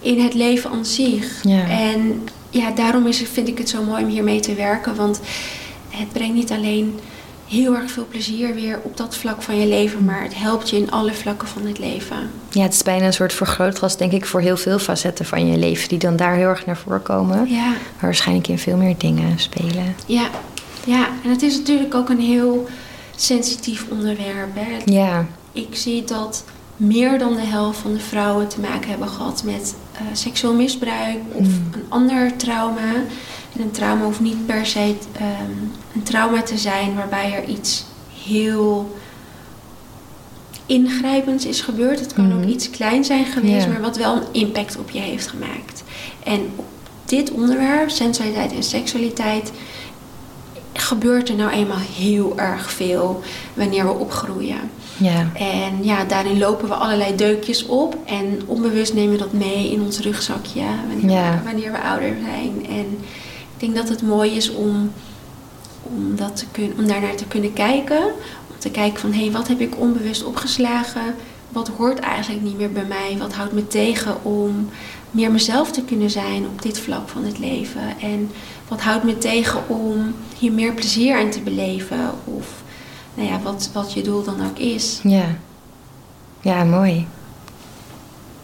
in 0.00 0.20
het 0.20 0.34
leven 0.34 0.70
aan 0.70 0.84
zich. 0.86 1.42
Ja. 1.42 1.68
En 1.68 2.28
ja, 2.50 2.70
daarom 2.70 3.06
is, 3.06 3.22
vind 3.32 3.48
ik 3.48 3.58
het 3.58 3.68
zo 3.68 3.82
mooi 3.82 4.02
om 4.04 4.08
hiermee 4.10 4.40
te 4.40 4.54
werken, 4.54 4.94
want 4.94 5.20
het 5.88 6.12
brengt 6.12 6.34
niet 6.34 6.50
alleen 6.50 6.98
heel 7.50 7.76
erg 7.76 7.90
veel 7.90 8.06
plezier 8.10 8.54
weer 8.54 8.80
op 8.82 8.96
dat 8.96 9.16
vlak 9.16 9.42
van 9.42 9.58
je 9.58 9.66
leven, 9.66 10.04
maar 10.04 10.22
het 10.22 10.34
helpt 10.36 10.70
je 10.70 10.76
in 10.76 10.90
alle 10.90 11.12
vlakken 11.14 11.48
van 11.48 11.66
het 11.66 11.78
leven. 11.78 12.16
ja, 12.50 12.62
het 12.62 12.72
is 12.74 12.82
bijna 12.82 13.06
een 13.06 13.12
soort 13.12 13.32
vergrootglas, 13.32 13.96
denk 13.96 14.12
ik, 14.12 14.26
voor 14.26 14.40
heel 14.40 14.56
veel 14.56 14.78
facetten 14.78 15.24
van 15.26 15.46
je 15.50 15.58
leven, 15.58 15.88
die 15.88 15.98
dan 15.98 16.16
daar 16.16 16.34
heel 16.34 16.48
erg 16.48 16.66
naar 16.66 16.76
voren 16.76 17.02
komen. 17.02 17.50
Ja, 17.50 17.66
Maar 17.68 17.76
waarschijnlijk 18.00 18.48
in 18.48 18.58
veel 18.58 18.76
meer 18.76 18.94
dingen 18.98 19.38
spelen. 19.38 19.94
ja, 20.06 20.28
ja. 20.84 21.08
En 21.24 21.30
het 21.30 21.42
is 21.42 21.56
natuurlijk 21.58 21.94
ook 21.94 22.08
een 22.08 22.20
heel 22.20 22.68
sensitief 23.16 23.84
onderwerp. 23.90 24.50
Hè. 24.54 24.92
Ja, 24.92 25.26
Ik 25.52 25.68
zie 25.76 26.04
dat 26.04 26.44
meer 26.76 27.18
dan 27.18 27.34
de 27.34 27.44
helft 27.44 27.78
van 27.78 27.92
de 27.94 28.00
vrouwen 28.00 28.48
te 28.48 28.60
maken 28.60 28.90
hebben 28.90 29.08
gehad 29.08 29.42
met 29.44 29.74
eh, 29.92 30.00
seksueel 30.12 30.54
misbruik 30.54 31.16
of 31.32 31.46
Mm. 31.46 31.68
een 31.72 31.84
ander 31.88 32.36
trauma. 32.36 32.92
En 33.54 33.60
een 33.60 33.70
trauma 33.70 34.04
hoeft 34.04 34.20
niet 34.20 34.46
per 34.46 34.66
se 34.66 34.94
ehm, 35.12 35.24
een 35.94 36.02
trauma 36.02 36.42
te 36.42 36.58
zijn 36.58 36.94
waarbij 36.94 37.32
er 37.32 37.44
iets 37.48 37.84
heel 38.24 38.96
ingrijpends 40.66 41.46
is 41.46 41.60
gebeurd. 41.60 42.00
Het 42.00 42.12
kan 42.12 42.26
Mhm. 42.28 42.36
ook 42.36 42.44
iets 42.44 42.70
klein 42.70 43.04
zijn 43.04 43.24
geweest, 43.26 43.68
maar 43.68 43.80
wat 43.80 43.96
wel 43.96 44.16
een 44.16 44.22
impact 44.32 44.76
op 44.78 44.90
je 44.90 44.98
heeft 45.00 45.26
gemaakt. 45.26 45.82
En 46.24 46.40
op 46.56 46.64
dit 47.04 47.30
onderwerp, 47.30 47.90
sensualiteit 47.90 48.52
en 48.54 48.62
seksualiteit, 48.62 49.52
gebeurt 50.72 51.28
er 51.28 51.34
nou 51.34 51.50
eenmaal 51.50 51.78
heel 51.96 52.38
erg 52.38 52.70
veel 52.72 53.22
wanneer 53.54 53.84
we 53.84 53.92
opgroeien. 53.92 54.58
ja, 54.96 55.30
En 55.34 55.78
ja, 55.84 56.04
daarin 56.04 56.38
lopen 56.38 56.68
we 56.68 56.74
allerlei 56.74 57.16
deukjes 57.16 57.66
op. 57.66 57.96
En 58.06 58.40
onbewust 58.46 58.94
nemen 58.94 59.12
we 59.12 59.18
dat 59.18 59.32
mee 59.32 59.70
in 59.70 59.82
ons 59.82 59.98
rugzakje 59.98 60.62
wanneer, 60.88 61.10
Ja. 61.18 61.30
we, 61.38 61.44
wanneer 61.50 61.72
we 61.72 61.80
ouder 61.80 62.14
zijn. 62.24 62.66
En 62.68 62.98
ik 63.60 63.66
denk 63.66 63.86
dat 63.86 63.88
het 63.88 64.02
mooi 64.02 64.30
is 64.36 64.50
om, 64.50 64.92
om, 65.82 66.16
dat 66.16 66.36
te 66.36 66.44
kun, 66.52 66.74
om 66.78 66.86
daarnaar 66.86 67.14
te 67.14 67.24
kunnen 67.24 67.52
kijken. 67.52 68.02
Om 68.50 68.58
te 68.58 68.70
kijken 68.70 69.00
van, 69.00 69.12
hé, 69.12 69.20
hey, 69.20 69.32
wat 69.32 69.48
heb 69.48 69.60
ik 69.60 69.80
onbewust 69.80 70.24
opgeslagen? 70.24 71.14
Wat 71.48 71.68
hoort 71.68 71.98
eigenlijk 71.98 72.44
niet 72.44 72.56
meer 72.56 72.72
bij 72.72 72.84
mij? 72.84 73.16
Wat 73.18 73.34
houdt 73.34 73.52
me 73.52 73.66
tegen 73.66 74.24
om 74.24 74.68
meer 75.10 75.30
mezelf 75.30 75.72
te 75.72 75.82
kunnen 75.82 76.10
zijn 76.10 76.44
op 76.46 76.62
dit 76.62 76.78
vlak 76.78 77.08
van 77.08 77.24
het 77.24 77.38
leven? 77.38 78.00
En 78.00 78.30
wat 78.68 78.80
houdt 78.80 79.04
me 79.04 79.18
tegen 79.18 79.68
om 79.68 80.14
hier 80.38 80.52
meer 80.52 80.72
plezier 80.72 81.16
aan 81.16 81.30
te 81.30 81.40
beleven? 81.40 82.10
Of 82.24 82.62
nou 83.14 83.28
ja, 83.28 83.40
wat, 83.40 83.70
wat 83.72 83.92
je 83.92 84.02
doel 84.02 84.22
dan 84.24 84.46
ook 84.46 84.58
is. 84.58 85.00
ja. 85.02 85.26
Ja, 86.42 86.64
mooi. 86.64 87.06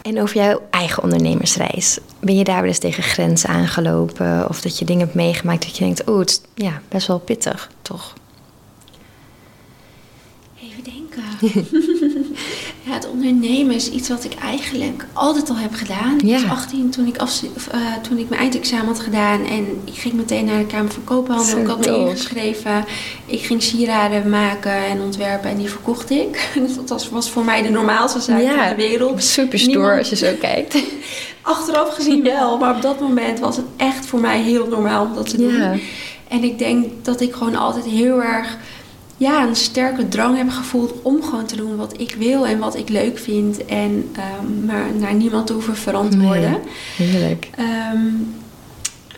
En 0.07 0.21
over 0.21 0.35
jouw 0.35 0.61
eigen 0.69 1.03
ondernemersreis. 1.03 1.99
Ben 2.19 2.37
je 2.37 2.43
daar 2.43 2.59
wel 2.59 2.67
eens 2.67 2.79
tegen 2.79 3.03
grenzen 3.03 3.49
aangelopen? 3.49 4.49
Of 4.49 4.61
dat 4.61 4.79
je 4.79 4.85
dingen 4.85 5.01
hebt 5.01 5.15
meegemaakt 5.15 5.63
dat 5.63 5.77
je 5.77 5.83
denkt, 5.83 6.03
oh, 6.03 6.19
het 6.19 6.29
is 6.29 6.41
ja, 6.65 6.81
best 6.87 7.07
wel 7.07 7.19
pittig, 7.19 7.71
toch? 7.81 8.13
Even 10.61 10.83
denken. 10.83 11.23
ja, 12.87 12.93
het 12.93 13.09
ondernemen 13.09 13.75
is 13.75 13.89
iets 13.89 14.09
wat 14.09 14.23
ik 14.23 14.33
eigenlijk 14.33 15.05
altijd 15.13 15.49
al 15.49 15.55
heb 15.57 15.73
gedaan. 15.73 16.13
Ik 16.17 16.21
Ja. 16.25 16.33
was 16.41 16.49
18 16.49 16.89
toen 16.89 17.07
ik, 17.07 17.21
of, 17.21 17.41
eh, 17.71 17.79
toen 18.01 18.17
ik 18.17 18.29
mijn 18.29 18.41
eindexamen 18.41 18.85
had 18.85 18.99
gedaan. 18.99 19.45
En 19.45 19.65
ik 19.85 19.93
ging 19.93 20.13
meteen 20.13 20.45
naar 20.45 20.57
de 20.57 20.65
Kamer 20.65 20.91
van 20.91 21.03
Koophandel. 21.03 21.57
Ik 21.57 21.67
had 21.67 21.79
me 21.79 21.97
ingeschreven. 21.97 22.85
Ik 23.25 23.41
ging 23.41 23.63
sieraden 23.63 24.29
maken 24.29 24.71
en 24.85 25.01
ontwerpen 25.01 25.49
en 25.49 25.57
die 25.57 25.69
verkocht 25.69 26.09
ik. 26.09 26.49
Dus 26.65 26.71
dat 26.85 27.09
was, 27.09 27.29
voor 27.29 27.43
mij 27.45 27.61
de 27.61 27.69
normaalste 27.69 28.19
zaak 28.19 28.41
van 28.47 28.69
de 28.69 28.75
wereld. 28.75 29.23
Super 29.23 29.59
stoer 29.59 29.71
Niemand- 29.73 29.97
als 29.99 30.09
je 30.09 30.15
zo 30.15 30.31
kijkt. 30.39 30.77
Achteraf 31.41 31.93
gezien 31.95 32.23
wel, 32.23 32.57
maar 32.57 32.75
op 32.75 32.81
dat 32.81 32.99
moment 32.99 33.39
was 33.39 33.55
het 33.57 33.65
echt 33.77 34.05
voor 34.05 34.19
mij 34.19 34.41
heel 34.41 34.67
normaal 34.67 35.05
om 35.05 35.13
dat 35.15 35.29
te 35.29 35.37
doen. 35.37 35.53
Ja. 35.57 35.75
En 36.27 36.43
ik 36.43 36.57
denk 36.59 36.85
dat 37.01 37.21
ik 37.21 37.33
gewoon 37.33 37.55
altijd 37.55 37.85
heel 37.85 38.21
erg 38.23 38.57
ja, 39.17 39.47
een 39.47 39.55
sterke 39.55 40.07
drang 40.07 40.37
heb 40.37 40.49
gevoeld 40.49 40.93
om 41.01 41.23
gewoon 41.23 41.45
te 41.45 41.55
doen 41.55 41.75
wat 41.75 41.99
ik 41.99 42.15
wil 42.19 42.47
en 42.47 42.59
wat 42.59 42.75
ik 42.75 42.89
leuk 42.89 43.17
vind. 43.17 43.65
En 43.65 44.09
ehm, 44.15 44.65
maar 44.65 44.85
naar 44.99 45.13
niemand 45.13 45.47
te 45.47 45.53
hoeven 45.53 45.75
verantwoorden. 45.75 46.51
Nee, 46.97 47.07
heerlijk. 47.07 47.49
Ehm, 47.57 48.05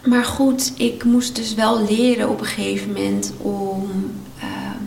maar 0.10 0.24
goed, 0.26 0.74
ik 0.78 1.04
moest 1.04 1.36
dus 1.36 1.54
wel 1.54 1.84
leren 1.90 2.30
op 2.30 2.40
een 2.40 2.46
gegeven 2.46 2.88
moment 2.88 3.34
om 3.38 3.88
ehm, 4.40 4.84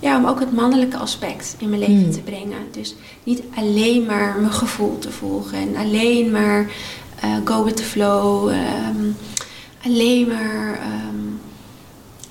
ja, 0.00 0.16
om 0.18 0.24
ook 0.26 0.40
het 0.40 0.52
mannelijke 0.52 0.96
aspect 0.96 1.54
in 1.58 1.68
mijn 1.68 1.80
leven 1.80 2.02
Hmm. 2.02 2.10
te 2.12 2.20
brengen. 2.20 2.58
Dus 2.70 2.94
niet 3.24 3.42
alleen 3.56 4.06
maar 4.06 4.36
mijn 4.40 4.52
gevoel 4.52 4.98
te 4.98 5.10
volgen 5.10 5.58
en 5.58 5.76
alleen 5.76 6.30
maar 6.30 6.70
eh, 7.20 7.30
go 7.44 7.64
with 7.64 7.76
the 7.76 7.82
flow. 7.82 8.50
alleen 9.84 10.28
maar 10.28 10.78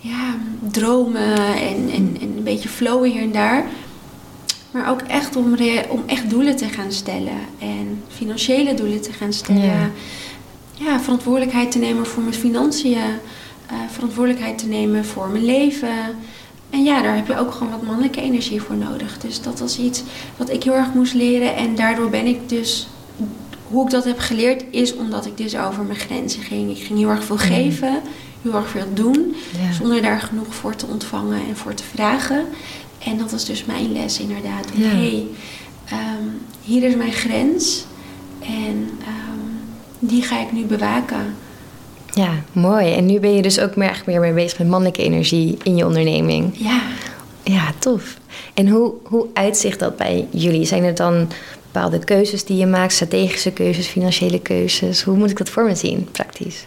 ja, 0.08 0.36
dromen 0.72 1.36
en, 1.56 1.90
en, 1.92 2.18
en 2.22 2.34
een 2.38 2.44
beetje 2.44 2.70
flowen 2.70 3.12
hier 3.12 3.22
en 3.22 3.32
daar. 3.32 3.66
Maar 4.72 4.90
ook 4.90 5.02
echt 5.02 5.36
om, 5.36 5.56
om 5.90 6.04
echt 6.06 6.30
doelen 6.30 6.56
te 6.56 6.66
gaan 6.66 6.92
stellen. 6.92 7.40
En 7.60 8.04
financiële 8.08 8.74
doelen 8.74 9.02
te 9.02 9.14
gaan 9.14 9.34
stellen. 9.34 9.64
Ja. 9.64 9.90
Ja, 10.74 11.00
verantwoordelijkheid 11.00 11.72
te 11.72 11.78
nemen 11.80 12.06
voor 12.06 12.24
mijn 12.24 12.36
financiën. 12.36 12.98
eh, 13.68 13.76
verantwoordelijkheid 13.92 14.58
te 14.58 14.68
nemen 14.68 15.06
voor 15.06 15.30
mijn 15.30 15.46
leven. 15.46 15.90
En 16.70 16.84
ja, 16.84 17.02
daar 17.02 17.16
heb 17.16 17.28
je 17.28 17.38
ook 17.38 17.52
gewoon 17.52 17.72
wat 17.72 17.84
mannelijke 17.84 18.22
energie 18.22 18.62
voor 18.62 18.76
nodig. 18.76 19.18
Dus 19.18 19.42
dat 19.42 19.60
was 19.60 19.80
iets 19.80 20.04
wat 20.38 20.50
ik 20.50 20.64
heel 20.64 20.74
erg 20.74 20.94
moest 20.94 21.14
leren. 21.14 21.56
En 21.56 21.76
daardoor 21.76 22.10
ben 22.10 22.26
ik 22.26 22.50
dus... 22.50 22.88
Hoe 23.68 23.86
ik 23.86 23.92
dat 23.92 24.04
heb 24.04 24.20
geleerd 24.20 24.64
is 24.70 24.96
omdat 24.96 25.26
ik 25.26 25.38
dus 25.38 25.58
over 25.58 25.84
mijn 25.84 26.00
grenzen 26.00 26.42
ging. 26.42 26.70
Ik 26.70 26.84
ging 26.84 27.00
heel 27.00 27.10
erg 27.10 27.24
veel 27.24 27.38
geven. 27.38 28.02
Heel 28.42 28.54
erg 28.54 28.70
veel 28.70 28.94
doen. 28.94 29.36
Ja. 29.62 29.72
Zonder 29.74 30.02
daar 30.02 30.20
genoeg 30.20 30.56
voor 30.56 30.76
te 30.76 30.86
ontvangen 30.86 31.40
en 31.48 31.58
voor 31.58 31.74
te 31.74 31.84
vragen. 31.94 32.46
En 33.04 33.18
dat 33.18 33.32
was 33.32 33.46
dus 33.46 33.66
mijn 33.66 33.92
les 33.92 34.20
inderdaad. 34.20 34.66
Ja. 34.74 34.88
hey, 34.88 35.26
ehm, 35.86 36.24
hier 36.62 36.84
is 36.84 36.96
mijn 36.96 37.12
grens. 37.12 37.86
En 38.40 38.90
ehm, 39.02 39.48
die 40.00 40.22
ga 40.22 40.40
ik 40.40 40.52
nu 40.52 40.66
bewaken. 40.66 41.36
Ja, 42.14 42.32
mooi. 42.52 42.94
En 42.94 43.06
nu 43.06 43.20
ben 43.20 43.36
je 43.36 43.42
dus 43.42 43.60
ook 43.60 43.76
meer, 43.76 44.04
meer 44.06 44.20
mee 44.20 44.34
bezig 44.34 44.58
met 44.58 44.68
mannelijke 44.68 45.04
energie 45.04 45.58
in 45.64 45.76
je 45.76 45.86
onderneming. 45.86 46.52
Ja, 46.54 46.82
Ja, 47.44 47.72
tof. 47.80 48.18
En 48.54 48.68
hoe, 48.68 48.94
hoe 49.04 49.28
uitzicht 49.34 49.80
dat 49.80 49.98
bij 49.98 50.28
jullie? 50.30 50.66
Zijn 50.66 50.84
er 50.84 50.96
dan 50.96 51.28
bepaalde 51.78 52.06
keuzes 52.06 52.44
die 52.44 52.58
je 52.58 52.66
maakt, 52.66 52.94
strategische 52.94 53.52
keuzes, 53.52 53.88
financiële 53.88 54.42
keuzes? 54.42 55.04
Hoe 55.04 55.18
moet 55.18 55.30
ik 55.30 55.38
dat 55.38 55.50
voor 55.50 55.64
me 55.64 55.76
zien, 55.76 56.08
praktisch? 56.12 56.66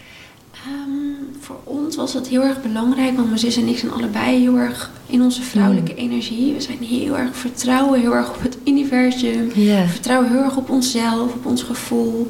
Ehm, 0.52 1.40
voor 1.40 1.60
ons 1.64 1.96
was 1.96 2.12
dat 2.12 2.28
heel 2.28 2.42
erg 2.42 2.62
belangrijk, 2.62 3.16
want 3.16 3.26
mijn 3.26 3.38
zus 3.38 3.56
en 3.56 3.68
ik 3.68 3.78
zijn 3.78 3.92
allebei 3.92 4.40
heel 4.40 4.56
erg 4.56 4.90
in 5.06 5.22
onze 5.22 5.42
vrouwelijke 5.42 5.94
energie. 5.94 6.54
We 6.54 6.60
zijn 6.60 6.82
heel 6.82 7.16
erg 7.16 7.36
vertrouwen, 7.36 8.00
heel 8.00 8.14
erg 8.14 8.28
op 8.28 8.42
het 8.42 8.56
universum. 8.64 9.48
We 9.48 9.84
vertrouwen 9.88 10.30
heel 10.30 10.42
erg 10.42 10.56
op 10.56 10.70
onszelf, 10.70 11.32
op 11.34 11.46
ons 11.46 11.62
gevoel. 11.62 12.28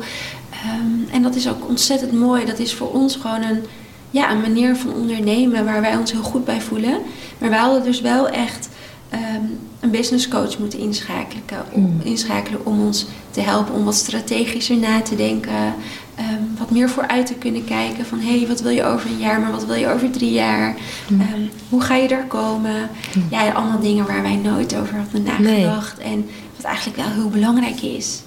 Ehm, 0.51 1.15
en 1.15 1.23
dat 1.23 1.35
is 1.35 1.49
ook 1.49 1.69
ontzettend 1.69 2.13
mooi. 2.13 2.45
Dat 2.45 2.59
is 2.59 2.75
voor 2.75 2.93
ons 2.93 3.17
gewoon 3.17 3.43
een, 3.43 3.63
ja, 4.11 4.31
een 4.31 4.41
manier 4.41 4.77
van 4.77 4.93
ondernemen 4.93 5.65
waar 5.65 5.81
wij 5.81 5.97
ons 5.97 6.13
heel 6.13 6.23
goed 6.23 6.45
bij 6.45 6.61
voelen. 6.61 6.99
Maar 7.39 7.51
wij 7.51 7.59
hadden 7.59 7.83
dus 7.83 8.01
wel 8.01 8.29
echt 8.29 8.69
ehm, 9.11 9.45
een 9.81 9.91
business 9.91 10.29
coach 10.29 10.59
moeten 10.59 10.79
inschakelen 10.79 11.43
om, 11.73 11.83
Mm. 11.83 12.01
inschakelen 12.05 12.67
om 12.67 12.81
ons 12.87 13.07
te 13.31 13.41
helpen 13.41 13.75
om 13.75 13.85
wat 13.85 13.95
strategischer 13.95 14.77
na 14.77 15.01
te 15.01 15.17
denken. 15.17 15.75
ehm, 16.15 16.43
wat 16.59 16.71
meer 16.71 16.91
vooruit 16.91 17.27
te 17.27 17.35
kunnen 17.35 17.65
kijken 17.65 18.07
van 18.07 18.19
hé, 18.19 18.39
hey, 18.39 18.47
wat 18.49 18.61
wil 18.61 18.71
je 18.73 18.85
over 18.85 19.11
een 19.11 19.19
jaar, 19.19 19.41
maar 19.41 19.51
wat 19.51 19.65
wil 19.67 19.75
je 19.75 19.89
over 19.93 20.11
drie 20.11 20.33
jaar? 20.33 20.75
Mm. 21.09 21.21
Ehm, 21.21 21.41
hoe 21.69 21.81
ga 21.81 21.95
je 21.95 22.09
daar 22.09 22.27
komen? 22.27 22.91
Ja, 23.31 23.49
allemaal 23.51 23.81
dingen 23.81 24.07
waar 24.07 24.23
wij 24.23 24.37
nooit 24.37 24.77
over 24.77 24.97
hadden 24.97 25.23
nagedacht. 25.23 25.99
En 25.99 26.29
wat 26.57 26.65
eigenlijk 26.65 26.97
wel 26.97 27.09
heel 27.11 27.29
belangrijk 27.29 27.81
is. 27.83 28.23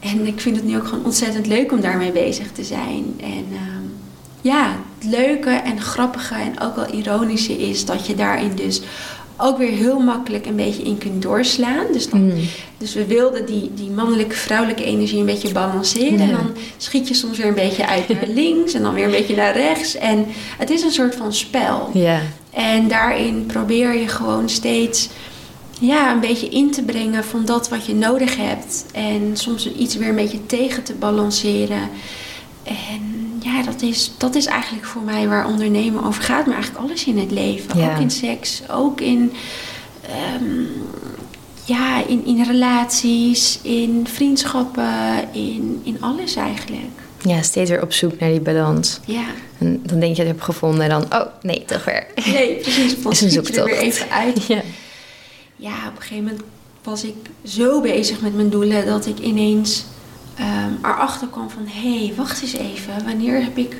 En 0.00 0.26
ik 0.26 0.40
vind 0.40 0.56
het 0.56 0.64
nu 0.64 0.76
ook 0.76 0.86
gewoon 0.88 1.04
ontzettend 1.04 1.46
leuk 1.46 1.72
om 1.72 1.80
daarmee 1.80 2.12
bezig 2.12 2.52
te 2.52 2.64
zijn. 2.64 3.04
En 3.20 3.44
ja, 4.40 4.76
het 4.98 5.08
leuke 5.10 5.50
en 5.50 5.80
grappige 5.80 6.34
en 6.34 6.60
ook 6.60 6.76
wel 6.76 6.94
ironische 6.94 7.68
is 7.68 7.84
dat 7.84 8.06
je 8.06 8.14
daarin 8.14 8.54
dus 8.54 8.82
ook 9.36 9.58
weer 9.58 9.70
heel 9.70 9.98
makkelijk 9.98 10.46
een 10.46 10.56
beetje 10.56 10.82
in 10.82 10.98
kunt 10.98 11.22
doorslaan. 11.22 11.86
Dus, 11.92 12.08
dan, 12.10 12.24
Mm. 12.24 12.40
dus 12.78 12.94
we 12.94 13.06
wilden 13.06 13.46
die, 13.46 13.70
die 13.74 13.90
mannelijke, 13.90 14.34
vrouwelijke 14.36 14.84
energie 14.84 15.18
een 15.18 15.26
beetje 15.26 15.52
balanceren. 15.52 16.18
Ja. 16.18 16.24
En 16.24 16.30
dan 16.30 16.50
schiet 16.76 17.08
je 17.08 17.14
soms 17.14 17.38
weer 17.38 17.46
een 17.46 17.54
beetje 17.54 17.86
uit 17.86 18.08
naar 18.08 18.26
links 18.42 18.72
en 18.74 18.82
dan 18.82 18.94
weer 18.94 19.04
een 19.04 19.10
beetje 19.10 19.36
naar 19.36 19.52
rechts. 19.56 19.96
En 19.96 20.26
het 20.58 20.70
is 20.70 20.82
een 20.82 20.90
soort 20.90 21.14
van 21.14 21.32
spel. 21.32 21.90
Ja. 21.92 22.20
En 22.50 22.88
daarin 22.88 23.46
probeer 23.46 23.94
je 23.94 24.08
gewoon 24.08 24.48
steeds 24.48 25.08
ja, 25.80 26.12
een 26.12 26.20
beetje 26.20 26.48
in 26.48 26.70
te 26.70 26.82
brengen 26.82 27.24
van 27.24 27.44
dat 27.44 27.68
wat 27.68 27.86
je 27.86 27.94
nodig 27.94 28.36
hebt. 28.36 28.84
En 28.92 29.30
soms 29.32 29.72
iets 29.72 29.96
weer 29.96 30.08
een 30.08 30.14
beetje 30.14 30.46
tegen 30.46 30.82
te 30.82 30.94
balanceren. 30.94 31.88
En 32.62 33.25
ja, 33.46 33.62
dat 33.62 33.82
is, 33.82 34.12
dat 34.16 34.34
is 34.34 34.46
eigenlijk 34.46 34.86
voor 34.86 35.02
mij 35.02 35.28
waar 35.28 35.46
ondernemen 35.46 36.04
over 36.04 36.22
gaat. 36.22 36.46
Maar 36.46 36.54
eigenlijk 36.54 36.84
alles 36.84 37.04
in 37.04 37.18
het 37.18 37.30
leven. 37.30 37.78
Ja. 37.78 37.94
Ook 37.94 38.00
in 38.00 38.10
seks, 38.10 38.62
ook 38.70 39.00
in, 39.00 39.32
ehm, 40.02 40.62
ja, 41.64 42.06
in, 42.06 42.26
in 42.26 42.42
relaties, 42.42 43.58
in 43.62 44.06
vriendschappen, 44.12 45.32
in, 45.32 45.80
in 45.84 45.96
alles 46.00 46.36
eigenlijk. 46.36 46.90
ja, 47.20 47.42
steeds 47.42 47.70
weer 47.70 47.82
op 47.82 47.92
zoek 47.92 48.18
naar 48.18 48.30
die 48.30 48.40
balans. 48.40 49.00
Ja, 49.04 49.24
En 49.58 49.82
dan 49.82 50.00
denk 50.00 50.16
je 50.16 50.16
dat 50.16 50.26
je 50.26 50.32
hebt 50.32 50.42
gevonden 50.42 50.80
en 50.80 50.88
dan, 50.88 51.20
oh 51.20 51.26
nee, 51.42 51.64
toch 51.64 51.84
weer. 51.84 52.06
nee, 52.24 52.54
precies. 52.56 52.94
Dan 53.02 53.12
Is 53.12 53.20
een 53.20 53.54
er 53.54 53.64
weer 53.64 53.78
even 53.78 54.10
uit. 54.10 54.46
Ja. 54.46 54.62
ja, 55.56 55.88
op 55.88 55.96
een 55.96 56.02
gegeven 56.02 56.24
moment 56.24 56.42
was 56.82 57.04
ik 57.04 57.14
zo 57.44 57.80
bezig 57.80 58.20
met 58.20 58.34
mijn 58.34 58.50
doelen 58.50 58.86
dat 58.86 59.06
ik 59.06 59.18
ineens 59.18 59.84
ehm, 60.36 60.72
erachter 60.82 61.26
kwam 61.28 61.50
van 61.50 61.66
hé, 61.66 61.98
hey, 61.98 62.12
wacht 62.16 62.42
eens 62.42 62.52
even, 62.56 63.04
wanneer 63.04 63.42
heb 63.42 63.56
ik, 63.58 63.76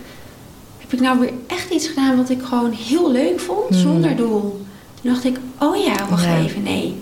heb 0.78 0.92
ik 0.92 1.00
nou 1.00 1.18
weer 1.18 1.32
echt 1.46 1.70
iets 1.70 1.86
gedaan 1.88 2.16
wat 2.16 2.30
ik 2.30 2.42
gewoon 2.42 2.72
heel 2.72 3.12
leuk 3.12 3.40
vond 3.40 3.68
Hmm. 3.68 3.78
zonder 3.78 4.16
doel? 4.16 4.64
Toen 5.02 5.12
dacht 5.12 5.24
ik, 5.24 5.38
oh 5.58 5.76
ja, 5.76 6.06
wacht 6.10 6.24
Ja. 6.24 6.38
even, 6.38 6.62
nee. 6.62 6.94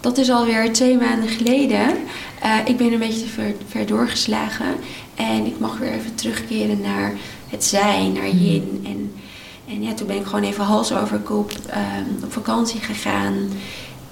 Dat 0.00 0.18
is 0.18 0.30
alweer 0.30 0.72
twee 0.72 0.96
maanden 0.98 1.28
geleden. 1.28 1.86
Eh, 2.40 2.54
ik 2.64 2.76
ben 2.76 2.92
een 2.92 2.98
beetje 2.98 3.20
te 3.20 3.26
ver, 3.28 3.54
ver 3.68 3.86
doorgeslagen. 3.86 4.74
En 5.14 5.46
ik 5.46 5.58
mag 5.58 5.78
weer 5.78 5.92
even 5.92 6.14
terugkeren 6.14 6.80
naar 6.80 7.12
het 7.48 7.64
zijn, 7.64 8.12
naar 8.12 8.26
Hmm. 8.28 8.38
yin. 8.38 8.82
En, 8.86 9.12
en 9.68 9.82
ja, 9.82 9.94
toen 9.94 10.06
ben 10.06 10.16
ik 10.16 10.24
gewoon 10.26 10.42
even 10.44 10.64
hals 10.64 10.92
over 10.92 11.18
kop 11.18 11.52
ehm, 11.66 12.24
op 12.24 12.32
vakantie 12.32 12.80
gegaan. 12.80 13.34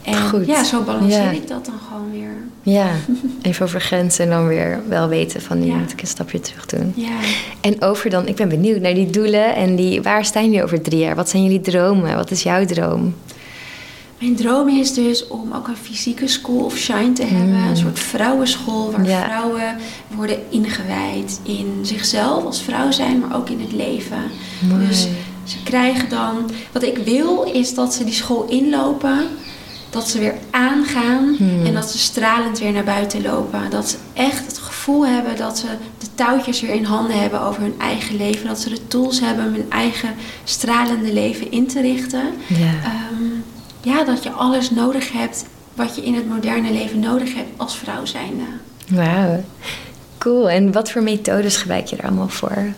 En 0.07 0.29
Goed. 0.29 0.47
ja, 0.47 0.64
zo 0.64 0.83
balanceer 0.83 1.23
Ja. 1.23 1.31
ik 1.31 1.49
dat 1.49 1.64
dan 1.64 1.75
gewoon 1.88 2.11
weer. 2.12 2.31
ja, 2.62 2.88
even 3.42 3.64
over 3.66 3.81
grenzen 3.81 4.25
en 4.25 4.31
dan 4.31 4.47
weer 4.47 4.81
wel 4.88 5.09
weten 5.09 5.42
van 5.42 5.61
nu 5.61 5.66
Ja. 5.66 5.75
moet 5.77 5.92
ik 5.92 6.01
een 6.01 6.07
stapje 6.07 6.40
terug 6.40 6.66
doen. 6.66 6.92
Ja. 6.97 7.16
En 7.61 7.83
over 7.83 8.11
dan, 8.11 8.27
ik 8.27 8.37
ben 8.37 8.49
benieuwd 8.49 8.81
naar 8.81 8.95
die 8.95 9.11
doelen 9.11 9.55
en 9.55 9.77
die, 9.77 10.03
waar 10.03 10.25
staan 10.25 10.45
jullie 10.45 10.62
over 10.62 10.81
drie 10.83 10.99
jaar? 10.99 11.14
Wat 11.16 11.29
zijn 11.29 11.42
jullie 11.42 11.61
dromen? 11.61 12.16
Wat 12.16 12.31
is 12.31 12.42
jouw 12.42 12.64
droom? 12.64 13.14
Mijn 14.21 14.37
droom 14.37 14.69
is 14.69 14.95
dus 14.95 15.27
om 15.27 15.53
ook 15.53 15.69
een 15.69 15.77
fysieke 15.77 16.29
school 16.29 16.64
of 16.64 16.77
shine 16.77 17.12
te 17.12 17.25
hebben. 17.25 17.57
Mm. 17.62 17.69
Een 17.69 17.77
soort 17.77 17.99
vrouwenschool 17.99 18.90
waar 18.92 19.07
Ja. 19.09 19.25
vrouwen 19.25 19.77
worden 20.14 20.38
ingewijd 20.51 21.40
in 21.42 21.79
zichzelf 21.83 22.45
als 22.45 22.62
vrouw 22.62 22.90
zijn, 22.90 23.19
maar 23.19 23.37
ook 23.37 23.49
in 23.51 23.61
het 23.61 23.73
leven. 23.73 24.19
Mooi. 24.69 24.87
Dus 24.87 25.09
ze 25.45 25.57
krijgen 25.64 26.09
dan. 26.09 26.51
Wat 26.73 26.83
ik 26.83 26.99
wil 27.05 27.42
is 27.53 27.75
dat 27.75 27.95
ze 27.95 28.05
die 28.05 28.14
school 28.14 28.47
inlopen. 28.49 29.19
Dat 29.97 30.09
ze 30.09 30.19
weer 30.19 30.35
aangaan 30.51 31.35
Hmm. 31.39 31.67
en 31.67 31.75
dat 31.75 31.91
ze 31.91 31.99
stralend 31.99 32.59
weer 32.59 32.73
naar 32.73 32.85
buiten 32.85 33.23
lopen. 33.23 33.71
Dat 33.71 33.89
ze 33.89 33.97
echt 34.13 34.47
het 34.47 34.59
gevoel 34.59 35.07
hebben 35.07 35.37
dat 35.37 35.59
ze 35.59 35.67
de 35.99 36.07
touwtjes 36.15 36.61
weer 36.61 36.75
in 36.75 36.85
handen 36.85 37.21
hebben 37.21 37.41
over 37.41 37.63
hun 37.63 37.75
eigen 37.79 38.17
leven. 38.17 38.47
Dat 38.47 38.61
ze 38.61 38.69
de 38.69 38.87
tools 38.87 39.21
hebben 39.21 39.47
om 39.47 39.53
hun 39.53 39.67
eigen 39.71 40.15
stralende 40.45 41.13
leven 41.13 41.51
in 41.51 41.67
te 41.67 41.81
richten. 41.81 42.23
Ja. 42.47 42.73
Ehm, 42.85 43.25
ja, 43.81 44.05
dat 44.05 44.23
je 44.23 44.31
alles 44.31 44.71
nodig 44.71 45.13
hebt 45.13 45.45
wat 45.75 45.97
je 45.97 46.03
in 46.03 46.15
het 46.15 46.29
moderne 46.29 46.73
leven 46.73 47.01
nodig 47.01 47.35
hebt 47.35 47.49
als 47.57 47.77
vrouw 47.77 48.05
zijnde. 48.05 48.45
Wauw. 48.89 49.45
Cool. 50.19 50.51
En 50.51 50.73
wat 50.73 50.91
voor 50.91 51.03
methodes 51.03 51.57
gebruik 51.57 51.87
je 51.87 51.97
er 51.97 52.05
allemaal 52.05 52.29
voor? 52.29 52.73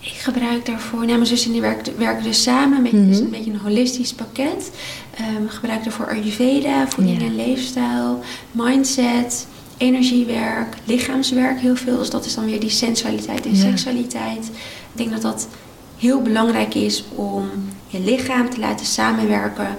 Ik 0.00 0.12
gebruik 0.20 0.66
daarvoor, 0.66 0.98
nou, 0.98 1.12
mijn 1.12 1.26
zus 1.26 1.46
en 1.46 1.52
die 1.52 1.60
werken, 1.60 1.98
werken 1.98 2.24
dus 2.24 2.42
samen 2.42 2.82
met 2.82 2.90
dus 2.90 3.18
een 3.18 3.30
beetje 3.30 3.50
een 3.52 3.58
holistisch 3.58 4.12
pakket. 4.12 4.70
Ehm, 5.16 5.44
ik 5.44 5.50
gebruik 5.50 5.84
daarvoor 5.84 6.08
Ayurveda, 6.08 6.88
voeding 6.88 7.20
Ja. 7.20 7.26
en 7.26 7.36
leefstijl, 7.36 8.20
mindset, 8.52 9.46
energiewerk, 9.76 10.76
lichaamswerk 10.84 11.60
heel 11.60 11.76
veel. 11.76 11.98
Dus 11.98 12.10
dat 12.10 12.24
is 12.24 12.34
dan 12.34 12.44
weer 12.44 12.60
die 12.60 12.70
sensualiteit 12.70 13.44
en 13.46 13.50
Ja. 13.56 13.60
seksualiteit. 13.60 14.44
Ik 14.46 14.92
denk 14.92 15.10
dat 15.10 15.22
dat 15.22 15.48
heel 15.98 16.22
belangrijk 16.22 16.74
is 16.74 17.04
om 17.14 17.48
je 17.86 18.00
lichaam 18.00 18.50
te 18.50 18.58
laten 18.58 18.86
samenwerken 18.86 19.76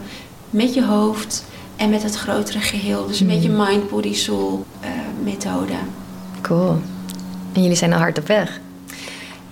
met 0.49 0.73
je 0.73 0.83
hoofd 0.85 1.45
en 1.75 1.89
met 1.89 2.03
het 2.03 2.15
grotere 2.15 2.59
geheel. 2.59 3.07
Dus 3.07 3.19
een 3.19 3.25
Mhm. 3.25 3.35
beetje 3.35 3.49
mind, 3.49 3.89
body, 3.89 4.13
soul 4.13 4.65
eh, 4.79 4.89
methode. 5.23 5.73
Cool. 6.41 6.81
En 7.53 7.61
jullie 7.61 7.77
zijn 7.77 7.93
al 7.93 7.99
hard 7.99 8.17
op 8.17 8.27
weg, 8.27 8.59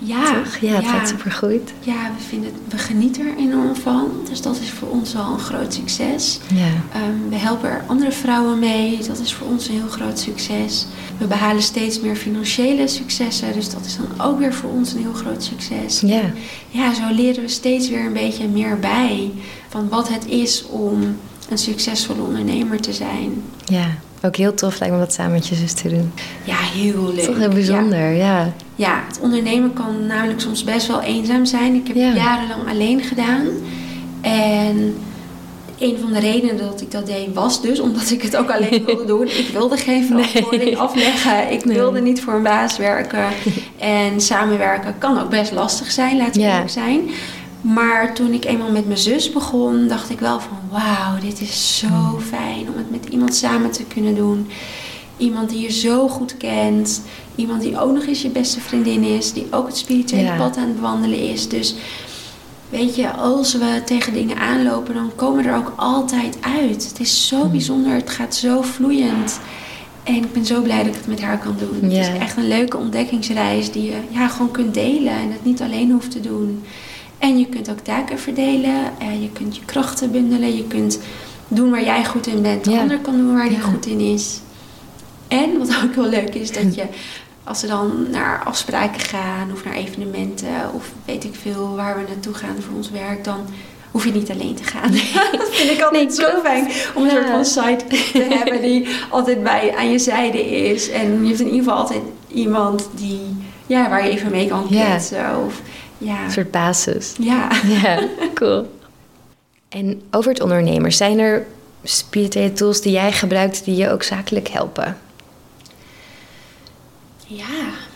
Ja, 0.05 0.33
toch? 0.43 0.55
Ja, 0.57 0.73
het 0.75 0.85
gaat 0.87 1.07
supergoed. 1.07 1.71
Ja, 1.79 2.11
we, 2.17 2.23
vinden, 2.27 2.49
het- 2.53 2.73
we 2.73 2.77
genieten 2.77 3.25
er 3.27 3.37
enorm 3.37 3.75
van. 3.75 4.09
Dus 4.29 4.41
dat 4.41 4.59
is 4.59 4.69
voor 4.69 4.87
ons 4.89 5.15
al 5.15 5.33
een 5.33 5.39
groot 5.39 5.73
succes. 5.73 6.39
Ja. 6.53 6.67
Ehm, 6.93 7.29
we 7.29 7.35
helpen 7.35 7.69
er 7.69 7.83
andere 7.87 8.11
vrouwen 8.11 8.59
mee. 8.59 8.97
Dat 9.07 9.19
is 9.19 9.33
voor 9.33 9.47
ons 9.47 9.67
een 9.67 9.73
heel 9.73 9.87
groot 9.89 10.19
succes. 10.19 10.85
We 11.17 11.25
behalen 11.27 11.61
steeds 11.63 11.99
meer 11.99 12.15
financiële 12.15 12.87
successen. 12.87 13.53
Dus 13.53 13.69
dat 13.69 13.85
is 13.85 13.97
dan 13.97 14.25
ook 14.27 14.39
weer 14.39 14.53
voor 14.53 14.69
ons 14.69 14.93
een 14.93 14.99
heel 15.01 15.13
groot 15.13 15.43
succes. 15.43 15.99
Ja. 16.01 16.21
Ja, 16.69 16.93
zo 16.93 17.13
leren 17.15 17.41
we 17.43 17.49
steeds 17.49 17.89
weer 17.89 18.05
een 18.05 18.13
beetje 18.13 18.47
meer 18.47 18.79
bij. 18.79 19.31
Van 19.69 19.89
wat 19.89 20.09
het 20.09 20.25
is 20.25 20.65
om 20.67 21.17
een 21.49 21.57
succesvolle 21.57 22.21
ondernemer 22.21 22.79
te 22.81 22.93
zijn. 22.93 23.43
Ja, 23.65 23.87
ook 24.25 24.35
heel 24.35 24.53
tof 24.53 24.79
lijkt 24.79 24.93
me 24.95 24.99
dat 25.01 25.13
samen 25.13 25.31
met 25.31 25.47
je 25.47 25.55
zus 25.55 25.73
te 25.73 25.89
doen. 25.89 26.11
Ja, 26.43 26.55
heel 26.57 27.13
leuk. 27.15 27.25
Toch 27.25 27.37
heel 27.37 27.49
bijzonder, 27.49 28.11
ja. 28.11 28.15
ja. 28.39 28.53
Ja, 28.75 29.03
het 29.07 29.19
ondernemen 29.19 29.73
kan 29.73 30.05
namelijk 30.05 30.39
soms 30.41 30.63
best 30.63 30.87
wel 30.87 31.01
eenzaam 31.01 31.45
zijn. 31.45 31.73
Ik 31.75 31.87
heb 31.87 31.95
Ja. 31.95 32.13
jarenlang 32.13 32.69
alleen 32.69 33.01
gedaan. 33.03 33.47
En 34.21 34.97
een 35.79 35.97
van 36.01 36.13
de 36.13 36.19
redenen 36.19 36.57
dat 36.57 36.81
ik 36.81 36.91
dat 36.91 37.05
deed 37.05 37.33
was 37.33 37.61
dus 37.61 37.79
omdat 37.79 38.11
ik 38.11 38.21
het 38.21 38.35
ook 38.37 38.51
alleen 38.51 38.83
wilde 38.85 39.05
doen. 39.05 39.27
Ik 39.27 39.49
wilde 39.53 39.77
geen 39.77 40.03
verantwoording 40.05 40.63
Nee. 40.63 40.77
afleggen. 40.77 41.51
Ik 41.51 41.65
Nee. 41.65 41.77
wilde 41.77 42.01
niet 42.01 42.21
voor 42.21 42.33
een 42.33 42.43
baas 42.43 42.77
werken. 42.77 43.25
En 43.77 44.21
samenwerken 44.21 44.95
kan 44.97 45.19
ook 45.21 45.29
best 45.29 45.51
lastig 45.51 45.91
zijn, 45.91 46.17
laten 46.17 46.33
we 46.33 46.39
Ja. 46.47 46.51
eerlijk 46.51 46.69
zijn. 46.69 47.01
Maar 47.63 48.13
toen 48.13 48.33
ik 48.33 48.45
eenmaal 48.45 48.71
met 48.71 48.85
mijn 48.85 48.97
zus 48.99 49.31
begon, 49.31 49.87
dacht 49.87 50.09
ik 50.09 50.19
wel 50.19 50.39
van 50.39 50.57
wauw, 50.71 51.19
dit 51.21 51.41
is 51.41 51.77
zo 51.77 51.87
Hmm. 51.87 52.19
fijn 52.19 52.59
om 52.69 52.77
het 52.77 52.91
met 52.91 53.05
iemand 53.09 53.35
samen 53.35 53.71
te 53.71 53.83
kunnen 53.83 54.15
doen. 54.15 54.47
Iemand 55.17 55.49
die 55.49 55.61
je 55.61 55.71
zo 55.71 56.07
goed 56.07 56.37
kent. 56.37 57.01
Iemand 57.35 57.61
die 57.61 57.79
ook 57.79 57.93
nog 57.93 58.05
eens 58.05 58.21
je 58.21 58.29
beste 58.29 58.59
vriendin 58.61 59.03
is. 59.03 59.33
Die 59.33 59.47
ook 59.51 59.67
het 59.67 59.77
spirituele 59.77 60.25
Ja. 60.25 60.37
pad 60.37 60.57
aan 60.57 60.63
het 60.67 60.75
bewandelen 60.75 61.19
is. 61.29 61.49
Dus 61.49 61.75
weet 62.69 62.95
je, 62.95 63.11
als 63.11 63.53
we 63.53 63.81
tegen 63.85 64.13
dingen 64.13 64.37
aanlopen, 64.37 64.93
dan 64.93 65.11
komen 65.15 65.43
we 65.43 65.49
er 65.49 65.55
ook 65.57 65.73
altijd 65.75 66.37
uit. 66.41 66.87
Het 66.87 66.99
is 66.99 67.29
Hmm. 67.29 67.39
zo 67.41 67.47
bijzonder. 67.47 67.93
Het 67.93 68.09
gaat 68.09 68.35
zo 68.35 68.61
vloeiend. 68.61 69.39
En 70.03 70.15
ik 70.15 70.33
ben 70.33 70.45
zo 70.45 70.61
blij 70.61 70.77
dat 70.77 70.87
ik 70.87 70.95
het 70.95 71.07
met 71.07 71.21
haar 71.21 71.37
kan 71.39 71.55
doen. 71.59 71.89
Ja. 71.91 71.97
Het 71.97 72.13
is 72.15 72.19
echt 72.21 72.37
een 72.37 72.47
leuke 72.47 72.77
ontdekkingsreis 72.77 73.71
die 73.71 73.83
je 73.83 73.97
ja, 74.09 74.27
gewoon 74.27 74.51
kunt 74.51 74.73
delen. 74.73 75.13
En 75.13 75.31
het 75.31 75.45
niet 75.45 75.61
alleen 75.61 75.91
hoeft 75.91 76.11
te 76.11 76.19
doen. 76.21 76.63
En 77.23 77.37
je 77.39 77.45
kunt 77.45 77.69
ook 77.69 77.79
taken 77.79 78.19
verdelen. 78.19 78.75
En 78.99 79.21
je 79.21 79.29
kunt 79.29 79.55
je 79.55 79.61
krachten 79.65 80.11
bundelen. 80.11 80.55
Je 80.55 80.63
kunt 80.67 80.99
doen 81.47 81.71
waar 81.71 81.83
jij 81.83 82.05
goed 82.05 82.27
in 82.27 82.41
bent. 82.41 82.63
De 82.63 82.71
Ja. 82.71 82.79
ander 82.79 82.99
kan 82.99 83.17
doen 83.17 83.33
waar 83.33 83.43
hij 83.45 83.51
Ja. 83.53 83.59
goed 83.59 83.85
in 83.85 83.99
is. 83.99 84.39
En 85.27 85.57
wat 85.57 85.69
ook 85.83 85.93
heel 85.95 86.09
leuk 86.09 86.35
is, 86.35 86.51
dat 86.51 86.75
je 86.75 86.83
als 87.43 87.61
we 87.61 87.67
dan 87.67 88.07
naar 88.11 88.43
afspraken 88.45 88.99
gaan 89.01 89.51
of 89.53 89.63
naar 89.65 89.73
evenementen 89.73 90.73
of 90.73 90.91
weet 91.05 91.23
ik 91.23 91.35
veel 91.41 91.75
waar 91.75 91.95
we 91.97 92.03
naartoe 92.07 92.33
gaan 92.33 92.55
voor 92.59 92.75
ons 92.75 92.89
werk, 92.89 93.23
dan 93.23 93.37
hoef 93.91 94.05
je 94.05 94.11
niet 94.11 94.31
alleen 94.31 94.55
te 94.55 94.63
gaan. 94.63 94.91
dat 95.39 95.49
vind 95.55 95.69
ik 95.71 95.81
altijd 95.81 96.07
Nee, 96.07 96.15
zo 96.27 96.39
fijn 96.43 96.67
om 96.95 97.03
een 97.03 97.09
Ja. 97.09 97.13
soort 97.15 97.29
van 97.29 97.45
sidekick 97.45 98.05
te 98.13 98.27
hebben 98.43 98.61
die 98.61 98.87
altijd 99.09 99.43
bij 99.43 99.73
aan 99.77 99.91
je 99.91 99.99
zijde 99.99 100.45
is. 100.69 100.89
En 100.89 101.21
je 101.21 101.27
hebt 101.27 101.39
in 101.39 101.45
ieder 101.45 101.63
geval 101.63 101.77
altijd 101.77 102.01
iemand 102.27 102.89
die, 102.95 103.19
ja, 103.67 103.89
waar 103.89 104.05
je 104.05 104.11
even 104.11 104.31
mee 104.31 104.47
kan 104.47 104.65
Ja. 104.69 104.85
kletsen. 104.85 105.45
Of, 105.45 105.61
ja. 106.03 106.23
Een 106.25 106.31
soort 106.31 106.51
basis. 106.51 107.13
ja. 107.19 107.49
Ja, 107.81 108.07
cool. 108.33 108.77
En 109.69 110.01
over 110.11 110.31
het 110.31 110.41
ondernemer, 110.41 110.91
zijn 110.91 111.19
er 111.19 111.45
spirituele 111.83 112.53
tools 112.53 112.81
die 112.81 112.91
jij 112.91 113.11
gebruikt 113.11 113.65
die 113.65 113.75
je 113.75 113.89
ook 113.89 114.03
zakelijk 114.03 114.47
helpen? 114.47 114.97
Ja, 117.27 117.45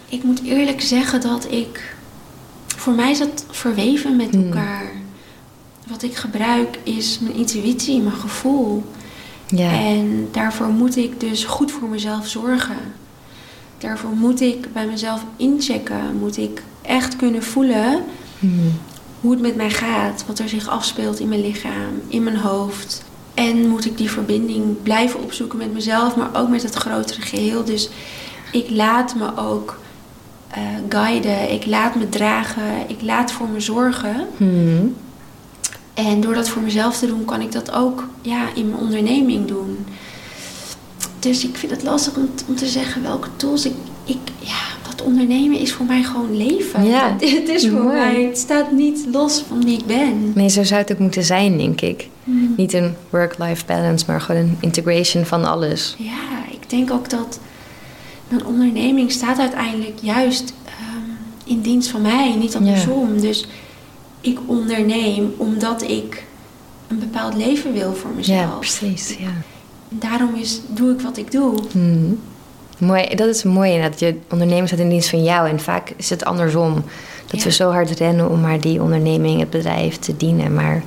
ik 0.09 0.23
moet 0.23 0.43
eerlijk 0.43 0.81
zeggen 0.81 1.21
dat 1.21 1.51
ik. 1.51 1.95
Voor 2.67 2.93
mij 2.93 3.11
is 3.11 3.19
dat 3.19 3.45
verweven 3.49 4.15
met 4.15 4.29
Hmm. 4.29 4.43
elkaar. 4.45 4.91
Wat 5.87 6.03
ik 6.03 6.15
gebruik 6.15 6.77
is 6.83 7.19
mijn 7.19 7.35
intuïtie, 7.35 8.01
mijn 8.01 8.15
gevoel. 8.15 8.83
Ja, 9.47 9.71
En 9.71 10.27
daarvoor 10.31 10.67
moet 10.67 10.97
ik 10.97 11.19
dus 11.19 11.43
goed 11.43 11.71
voor 11.71 11.87
mezelf 11.87 12.27
zorgen. 12.27 12.77
Daarvoor 13.77 14.09
moet 14.09 14.41
ik 14.41 14.73
bij 14.73 14.85
mezelf 14.85 15.23
inchecken. 15.37 16.15
Moet 16.19 16.37
ik 16.37 16.61
echt 16.87 17.15
kunnen 17.15 17.43
voelen 17.43 18.03
Hmm. 18.39 18.79
hoe 19.21 19.31
het 19.31 19.41
met 19.41 19.55
mij 19.55 19.69
gaat. 19.69 20.23
Wat 20.27 20.39
er 20.39 20.49
zich 20.49 20.67
afspeelt 20.67 21.19
in 21.19 21.27
mijn 21.27 21.41
lichaam, 21.41 22.01
in 22.07 22.23
mijn 22.23 22.37
hoofd. 22.37 23.03
En 23.33 23.67
moet 23.67 23.85
ik 23.85 23.97
die 23.97 24.09
verbinding 24.09 24.81
blijven 24.83 25.23
opzoeken 25.23 25.57
met 25.57 25.73
mezelf, 25.73 26.15
maar 26.15 26.29
ook 26.33 26.49
met 26.49 26.63
het 26.63 26.75
grotere 26.75 27.21
geheel. 27.21 27.63
Dus 27.63 27.89
ik 28.51 28.69
laat 28.69 29.15
me 29.15 29.37
ook 29.37 29.79
eh, 30.47 30.61
guiden. 30.89 31.51
Ik 31.51 31.65
laat 31.65 31.95
me 31.95 32.09
dragen. 32.09 32.63
Ik 32.87 33.01
laat 33.01 33.31
voor 33.31 33.47
me 33.47 33.59
zorgen. 33.59 34.27
Hmm. 34.37 34.95
En 35.93 36.21
door 36.21 36.33
dat 36.33 36.49
voor 36.49 36.61
mezelf 36.61 36.97
te 36.97 37.07
doen, 37.07 37.25
kan 37.25 37.41
ik 37.41 37.51
dat 37.51 37.71
ook 37.71 38.07
ja, 38.21 38.45
in 38.55 38.69
mijn 38.69 38.81
onderneming 38.81 39.47
doen. 39.47 39.85
Dus 41.19 41.43
ik 41.43 41.55
vind 41.55 41.71
het 41.71 41.83
lastig 41.83 42.15
om, 42.15 42.29
om 42.47 42.55
te 42.55 42.67
zeggen 42.67 43.01
welke 43.01 43.29
tools 43.35 43.65
ik, 43.65 43.73
ik. 44.03 44.17
Ja, 44.39 44.76
ondernemen 45.01 45.59
is 45.59 45.73
voor 45.73 45.85
mij 45.85 46.03
gewoon 46.03 46.37
leven. 46.37 46.85
Ja, 46.85 47.15
Het, 47.19 47.49
is 47.49 47.67
voor 47.67 47.81
mooi. 47.83 47.95
mij. 47.95 48.23
Het 48.23 48.37
staat 48.37 48.71
niet 48.71 49.05
los 49.11 49.43
van 49.47 49.63
wie 49.63 49.77
ik 49.77 49.85
ben. 49.85 50.31
Nee, 50.35 50.49
zo 50.49 50.63
zou 50.63 50.81
het 50.81 50.91
ook 50.91 50.99
moeten 50.99 51.23
zijn, 51.23 51.57
denk 51.57 51.81
ik. 51.81 52.09
Hmm. 52.23 52.53
Niet 52.57 52.73
een 52.73 52.95
work-life 53.09 53.65
balance, 53.65 54.05
maar 54.07 54.21
gewoon 54.21 54.41
een 54.41 54.57
integration 54.59 55.25
van 55.25 55.45
alles. 55.45 55.95
Ja, 55.97 56.51
ik 56.51 56.69
denk 56.69 56.91
ook 56.91 57.09
dat 57.09 57.39
een 58.29 58.45
onderneming 58.45 59.11
staat 59.11 59.39
uiteindelijk 59.39 59.99
juist 60.01 60.53
ehm, 60.65 61.53
in 61.53 61.61
dienst 61.61 61.89
van 61.89 62.01
mij, 62.01 62.35
niet 62.35 62.55
andersom. 62.55 63.19
Dus 63.21 63.47
ik 64.21 64.39
onderneem 64.45 65.33
omdat 65.37 65.81
ik 65.81 66.25
een 66.87 66.99
bepaald 66.99 67.35
leven 67.35 67.73
wil 67.73 67.93
voor 67.93 68.11
mezelf. 68.15 68.39
Ja, 68.39 68.57
precies. 68.57 69.15
Ja. 69.19 69.31
Daarom 69.89 70.35
is, 70.35 70.61
doe 70.67 70.91
ik 70.93 71.01
wat 71.01 71.17
ik 71.17 71.31
doe. 71.31 71.53
Hmm. 71.71 72.19
Mooi, 72.77 73.15
dat 73.15 73.27
is 73.27 73.43
mooi 73.43 73.71
inderdaad. 73.71 73.99
Je 73.99 74.19
onderneming 74.29 74.67
staat 74.67 74.79
in 74.79 74.89
dienst 74.89 75.09
van 75.09 75.23
jou. 75.23 75.49
En 75.49 75.59
vaak 75.59 75.93
is 75.95 76.09
het 76.09 76.25
andersom. 76.25 76.73
Dat 77.27 77.39
Ja. 77.39 77.43
we 77.45 77.51
zo 77.51 77.71
hard 77.71 77.89
rennen 77.89 78.29
om 78.29 78.41
maar 78.41 78.59
die 78.61 78.81
onderneming, 78.81 79.39
het 79.39 79.49
bedrijf 79.49 79.97
te 79.97 80.17
dienen. 80.17 80.53
Maar 80.53 80.83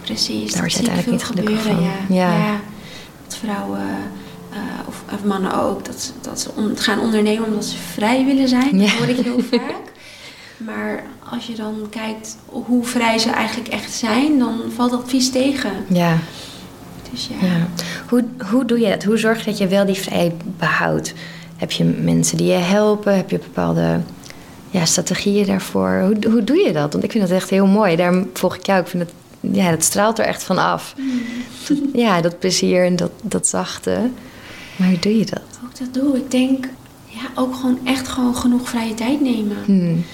Precies, 0.00 0.52
Daar 0.52 0.60
word 0.60 0.72
je 0.72 0.78
zie 0.78 0.86
ik 0.88 0.92
uiteindelijk 0.94 1.10
niet 1.10 1.24
gelukkig 1.24 1.62
gebeuren, 1.62 1.84
van. 2.06 2.14
Ja. 2.16 2.36
Ja. 2.36 2.60
Dat 3.26 3.36
vrouwen, 3.36 3.80
eh, 4.50 4.58
of, 4.88 5.02
of 5.14 5.24
mannen 5.24 5.60
ook, 5.62 5.84
dat, 5.84 6.00
ze- 6.00 6.10
dat 6.20 6.40
ze 6.40 6.50
on- 6.56 6.76
gaan 6.76 7.00
ondernemen 7.00 7.44
omdat 7.46 7.64
ze 7.64 7.76
vrij 7.92 8.24
willen 8.24 8.48
zijn. 8.48 8.78
Dat 8.78 8.88
hoor 8.90 9.08
ik 9.08 9.18
heel 9.24 9.40
vaak. 9.50 9.74
Maar 10.56 11.02
als 11.30 11.46
je 11.46 11.54
dan 11.54 11.74
kijkt 11.90 12.36
hoe 12.46 12.84
vrij 12.84 13.18
ze 13.18 13.30
eigenlijk 13.30 13.68
echt 13.68 13.92
zijn, 13.92 14.38
dan 14.38 14.60
valt 14.76 14.90
dat 14.90 15.02
vies 15.06 15.30
tegen. 15.30 15.70
ja, 15.88 16.18
Dus 17.14 17.28
ja. 17.40 17.46
ja. 17.46 17.68
Hoe, 18.08 18.24
hoe 18.50 18.64
doe 18.64 18.80
je 18.80 18.88
dat? 18.88 19.04
Hoe 19.04 19.16
zorg 19.16 19.38
je 19.38 19.44
dat 19.44 19.58
je 19.58 19.66
wel 19.66 19.86
die 19.86 19.94
vrijheid 19.94 20.32
behoudt? 20.58 21.12
Heb 21.56 21.70
je 21.70 21.84
mensen 21.84 22.36
die 22.36 22.46
je 22.46 22.52
helpen? 22.52 23.16
Heb 23.16 23.30
je 23.30 23.38
bepaalde 23.38 24.00
ja, 24.70 24.84
strategieën 24.84 25.46
daarvoor? 25.46 26.00
Hoe, 26.00 26.30
hoe 26.30 26.44
doe 26.44 26.56
je 26.56 26.72
dat? 26.72 26.92
Want 26.92 27.04
ik 27.04 27.10
vind 27.10 27.28
dat 27.28 27.36
echt 27.36 27.50
heel 27.50 27.66
mooi. 27.66 27.96
Daarom 27.96 28.30
volg 28.32 28.56
ik 28.56 28.66
jou. 28.66 28.80
Ik 28.80 28.86
vind 28.86 29.02
het, 29.02 29.12
ja, 29.54 29.70
dat 29.70 29.82
straalt 29.82 30.18
er 30.18 30.24
echt 30.24 30.42
van 30.42 30.58
af. 30.58 30.94
Ja, 31.92 32.20
dat 32.20 32.38
plezier 32.38 32.84
en 32.84 32.96
dat, 32.96 33.10
dat 33.22 33.46
zachte. 33.46 34.10
Maar 34.76 34.88
hoe 34.88 34.98
doe 34.98 35.18
je 35.18 35.24
dat? 35.24 35.42
Ook 35.64 35.78
dat 35.78 36.02
doe 36.02 36.16
ik. 36.16 36.30
denk, 36.30 36.68
ja, 37.06 37.20
ook 37.34 37.54
gewoon 37.54 37.78
echt 37.84 38.08
gewoon 38.08 38.36
genoeg 38.36 38.68
vrije 38.68 38.94
tijd 38.94 39.20
nemen. 39.20 39.56
Hmm. 39.64 40.04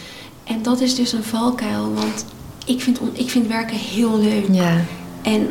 En 0.44 0.62
dat 0.62 0.80
is 0.80 0.94
dus 0.94 1.12
een 1.12 1.22
valkuil, 1.22 1.94
want 1.94 2.24
ik 2.66 2.80
vind, 2.80 3.00
ik 3.12 3.30
vind 3.30 3.46
werken 3.46 3.76
heel 3.76 4.18
leuk. 4.18 4.44
Ja, 4.50 4.80
En 5.22 5.48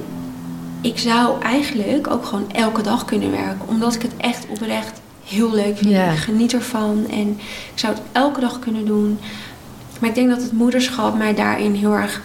ik 0.81 0.97
zou 0.97 1.41
eigenlijk 1.41 2.07
ook 2.11 2.25
gewoon 2.25 2.51
elke 2.51 2.81
dag 2.81 3.05
kunnen 3.05 3.31
werken, 3.31 3.67
omdat 3.67 3.95
ik 3.95 4.01
het 4.01 4.13
echt 4.17 4.45
oprecht 4.49 5.01
heel 5.25 5.51
leuk 5.53 5.77
vind. 5.77 5.91
Ik 5.91 6.17
geniet 6.17 6.53
ervan 6.53 7.05
en 7.11 7.29
ik 7.73 7.79
zou 7.79 7.93
het 7.93 8.01
elke 8.11 8.39
dag 8.39 8.59
kunnen 8.59 8.85
doen. 8.85 9.19
Maar 9.99 10.09
ik 10.09 10.15
denk 10.15 10.29
dat 10.29 10.41
het 10.41 10.51
moederschap 10.51 11.17
mij 11.17 11.33
daarin 11.33 11.73
heel 11.73 11.93
erg 11.93 12.21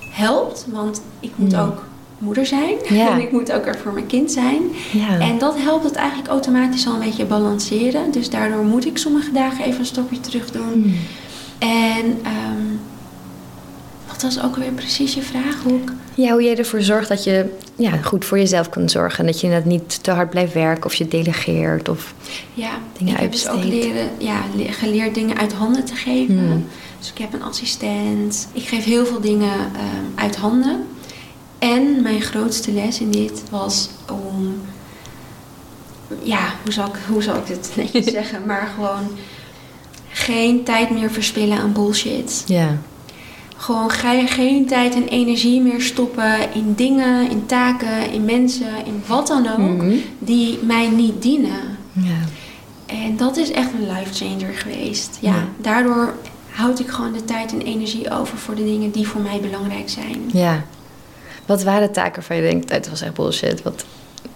helpt, 0.00 0.66
want 0.70 1.02
ik 1.20 1.30
moet 1.34 1.50
Ja. 1.50 1.62
ook 1.64 1.86
moeder 2.18 2.46
zijn 2.46 2.74
en 3.10 3.20
ik 3.20 3.32
moet 3.32 3.52
ook 3.52 3.66
er 3.66 3.78
voor 3.78 3.92
mijn 3.92 4.06
kind 4.06 4.32
zijn. 4.32 4.60
En 5.20 5.38
dat 5.38 5.58
helpt 5.58 5.84
het 5.84 5.94
eigenlijk 5.94 6.28
automatisch 6.28 6.86
al 6.86 6.94
een 6.94 7.00
beetje 7.00 7.24
balanceren. 7.24 8.10
Dus 8.10 8.30
daardoor 8.30 8.64
moet 8.64 8.86
ik 8.86 8.98
sommige 8.98 9.32
dagen 9.32 9.64
even 9.64 9.78
een 9.80 9.86
stapje 9.86 10.20
terug 10.20 10.50
doen. 10.50 10.72
Hmm. 10.72 10.94
En 11.58 12.18
ehm, 12.22 12.67
wat 14.22 14.34
was 14.34 14.44
ook 14.44 14.56
weer 14.56 14.70
precies 14.72 15.14
je 15.14 15.22
vraag? 15.22 15.62
Hoe 15.62 15.80
Ja, 16.14 16.32
hoe 16.32 16.42
jij 16.42 16.56
ervoor 16.56 16.82
zorgt 16.82 17.08
dat 17.08 17.24
je 17.24 17.54
ja, 17.76 17.96
goed 17.96 18.24
voor 18.24 18.38
jezelf 18.38 18.68
kan 18.68 18.88
zorgen. 18.88 19.26
Dat 19.26 19.40
je 19.40 19.46
inderdaad 19.46 19.68
niet 19.68 20.02
te 20.02 20.10
hard 20.10 20.30
blijft 20.30 20.52
werken 20.52 20.84
of 20.84 20.94
je 20.94 21.08
delegeert. 21.08 21.88
Of... 21.88 22.14
Ja, 22.54 22.70
Dingen 22.98 23.14
ik 23.14 23.20
heb 23.20 23.32
dus 23.32 23.48
ook 23.48 23.64
leren, 23.64 24.10
ja, 24.18 24.40
le- 24.56 24.72
geleerd 24.72 25.14
dingen 25.14 25.36
uit 25.36 25.52
handen 25.52 25.84
te 25.84 25.94
geven. 25.94 26.38
Hmm. 26.38 26.66
Dus 26.98 27.10
ik 27.10 27.18
heb 27.18 27.32
een 27.32 27.42
assistent. 27.42 28.48
Ik 28.52 28.68
geef 28.68 28.84
heel 28.84 29.06
veel 29.06 29.20
dingen 29.20 29.52
ehm, 29.52 30.04
uit 30.14 30.36
handen. 30.36 30.86
En 31.58 32.02
mijn 32.02 32.20
grootste 32.20 32.72
les 32.72 33.00
in 33.00 33.10
dit 33.10 33.42
was 33.50 33.88
om... 34.10 34.60
Ja, 36.22 36.52
hoe 36.62 36.72
zal 36.72 36.86
ik, 36.86 36.94
hoe 37.08 37.22
zal 37.22 37.36
ik 37.36 37.46
dit 37.46 37.72
netjes 37.76 38.04
zeggen? 38.18 38.46
Maar 38.46 38.72
gewoon 38.74 39.08
geen 40.08 40.64
tijd 40.64 40.90
meer 40.90 41.10
verspillen 41.10 41.58
aan 41.58 41.72
bullshit. 41.72 42.42
Ja. 42.46 42.78
Gewoon 43.60 43.90
ga 43.90 44.12
je 44.12 44.26
geen 44.26 44.66
tijd 44.66 44.94
en 44.94 45.08
energie 45.08 45.60
meer 45.60 45.80
stoppen 45.80 46.52
in 46.54 46.74
dingen, 46.74 47.30
in 47.30 47.46
taken, 47.46 48.12
in 48.12 48.24
mensen, 48.24 48.86
in 48.86 49.02
wat 49.06 49.26
dan 49.26 49.48
ook, 49.48 49.58
Mhm. 49.58 49.94
die 50.18 50.58
mij 50.62 50.88
niet 50.88 51.22
dienen. 51.22 51.76
Ja. 51.92 52.18
En 52.86 53.16
dat 53.16 53.36
is 53.36 53.50
echt 53.50 53.68
een 53.72 53.86
life 53.92 54.24
changer 54.24 54.54
geweest. 54.54 55.18
Ja, 55.20 55.34
Ja. 55.34 55.44
daardoor 55.56 56.14
houd 56.50 56.80
ik 56.80 56.88
gewoon 56.88 57.12
de 57.12 57.24
tijd 57.24 57.52
en 57.52 57.60
energie 57.60 58.10
over 58.10 58.38
voor 58.38 58.54
de 58.54 58.64
dingen 58.64 58.90
die 58.90 59.08
voor 59.08 59.20
mij 59.20 59.40
belangrijk 59.40 59.88
zijn. 59.88 60.22
ja. 60.32 60.64
Wat 61.46 61.62
waren 61.62 61.92
taken 61.92 62.14
waarvan 62.14 62.36
je 62.36 62.42
denkt, 62.42 62.70
het 62.72 62.88
was 62.90 63.00
echt 63.02 63.14
bullshit, 63.14 63.62
wat 63.62 63.84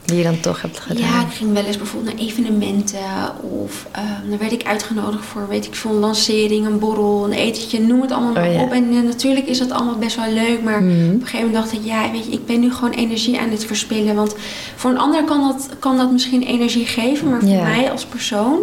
die 0.04 0.16
je 0.16 0.22
dan 0.22 0.40
toch 0.40 0.62
hebt 0.62 0.78
gedaan? 0.80 1.02
Ja, 1.08 1.20
ik 1.20 1.32
ging 1.32 1.52
wel 1.52 1.64
eens 1.64 1.76
bijvoorbeeld 1.76 2.14
naar 2.16 2.26
evenementen 2.26 2.98
of 3.40 3.86
ehm, 3.90 4.28
dan 4.28 4.38
werd 4.38 4.52
ik 4.52 4.64
uitgenodigd 4.64 5.24
voor, 5.24 5.48
weet 5.48 5.66
ik 5.66 5.74
veel, 5.74 5.90
een 5.90 5.96
lancering, 5.96 6.66
een 6.66 6.78
borrel, 6.78 7.24
een 7.24 7.32
etentje, 7.32 7.80
noem 7.80 8.00
het 8.02 8.12
allemaal 8.12 8.32
maar 8.32 8.46
Oh, 8.48 8.54
ja. 8.54 8.60
op. 8.62 8.72
En 8.72 8.90
eh, 8.90 9.02
natuurlijk 9.02 9.46
is 9.46 9.58
dat 9.58 9.70
allemaal 9.70 9.98
best 9.98 10.16
wel 10.16 10.30
leuk, 10.32 10.62
maar 10.62 10.82
Mhm. 10.82 10.90
op 11.14 11.20
een 11.20 11.26
gegeven 11.26 11.46
moment 11.46 11.54
dacht 11.64 11.72
ik, 11.72 11.80
ja, 11.84 12.10
weet 12.10 12.24
je, 12.24 12.30
ik 12.32 12.46
ben 12.46 12.60
nu 12.60 12.72
gewoon 12.72 12.90
energie 12.92 13.38
aan 13.40 13.50
het 13.50 13.64
verspillen. 13.64 14.14
Want 14.14 14.34
voor 14.76 14.90
een 14.90 14.98
ander 14.98 15.24
kan 15.24 15.40
dat, 15.40 15.68
kan 15.78 15.96
dat 15.96 16.12
misschien 16.12 16.42
energie 16.42 16.86
geven, 16.86 17.30
maar 17.30 17.40
voor 17.40 17.48
Ja. 17.48 17.62
mij 17.62 17.90
als 17.90 18.04
persoon 18.04 18.58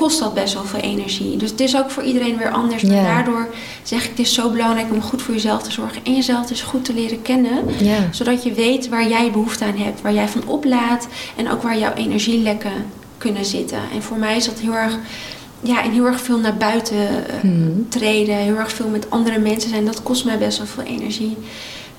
kost 0.00 0.18
dat 0.18 0.34
best 0.34 0.54
wel 0.54 0.64
veel 0.64 0.80
energie. 0.80 1.36
Dus 1.36 1.50
het 1.50 1.60
is 1.60 1.76
ook 1.76 1.90
voor 1.90 2.02
iedereen 2.02 2.36
weer 2.36 2.50
anders. 2.50 2.82
Daardoor 2.82 3.48
zeg 3.82 4.02
ik, 4.04 4.10
het 4.10 4.18
is 4.18 4.34
zo 4.34 4.50
belangrijk 4.50 4.90
om 4.92 5.02
goed 5.02 5.22
voor 5.22 5.34
jezelf 5.34 5.62
te 5.62 5.72
zorgen 5.72 6.04
en 6.04 6.14
jezelf 6.14 6.46
dus 6.46 6.62
goed 6.62 6.84
te 6.84 6.94
leren 6.94 7.22
kennen 7.22 7.64
zodat 8.10 8.42
je 8.42 8.52
weet 8.52 8.88
waar 8.88 9.08
jij 9.08 9.30
behoefte 9.30 9.64
aan 9.64 9.76
hebt, 9.76 10.00
waar 10.00 10.14
jij 10.14 10.28
van 10.28 10.42
oplaadt 10.46 11.06
en 11.36 11.50
ook 11.50 11.62
waar 11.62 11.78
jouw 11.78 11.92
energielekken 11.94 12.72
kunnen 13.18 13.44
zitten. 13.44 13.78
En 13.94 14.02
voor 14.02 14.16
mij 14.16 14.36
is 14.36 14.44
dat 14.44 14.58
heel 14.58 14.74
erg, 14.74 14.98
ja, 15.60 15.82
en 15.84 15.90
heel 15.90 16.06
erg 16.06 16.20
veel 16.20 16.38
naar 16.38 16.56
buiten 16.56 16.96
eh, 17.28 17.42
Mhm. 17.42 17.70
treden, 17.88 18.36
heel 18.36 18.56
erg 18.56 18.72
veel 18.72 18.88
met 18.88 19.10
andere 19.10 19.38
mensen 19.38 19.70
zijn. 19.70 19.84
Dat 19.84 20.02
kost 20.02 20.24
mij 20.24 20.38
best 20.38 20.58
wel 20.58 20.66
veel 20.66 20.84
energie. 20.84 21.36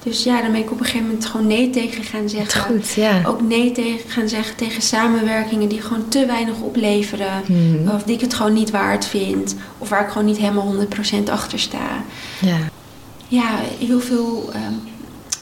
Dus 0.03 0.23
ja, 0.23 0.41
dan 0.41 0.51
ben 0.51 0.61
ik 0.61 0.71
op 0.71 0.79
een 0.79 0.85
gegeven 0.85 1.05
moment 1.07 1.25
gewoon 1.25 1.47
nee 1.47 1.69
tegen 1.69 2.03
gaan 2.03 2.29
zeggen. 2.29 2.61
Goed, 2.61 2.91
ja. 2.91 3.21
Ook 3.25 3.41
nee 3.41 3.71
tegen 3.71 4.09
gaan 4.09 4.29
zeggen 4.29 4.55
tegen 4.55 4.81
samenwerkingen 4.81 5.69
die 5.69 5.81
gewoon 5.81 6.07
te 6.07 6.25
weinig 6.25 6.61
opleveren. 6.61 7.41
Mhm. 7.47 7.89
Of 7.95 8.03
die 8.03 8.15
ik 8.15 8.21
het 8.21 8.33
gewoon 8.33 8.53
niet 8.53 8.71
waard 8.71 9.05
vind. 9.05 9.55
Of 9.77 9.89
waar 9.89 10.01
ik 10.03 10.09
gewoon 10.11 10.25
niet 10.27 10.37
helemaal 10.37 10.65
100% 10.65 11.29
achter 11.29 11.59
sta 11.59 12.03
Ja. 12.41 12.57
ja, 13.27 13.49
heel 13.79 13.99
veel, 13.99 14.49
ehm, 14.53 14.73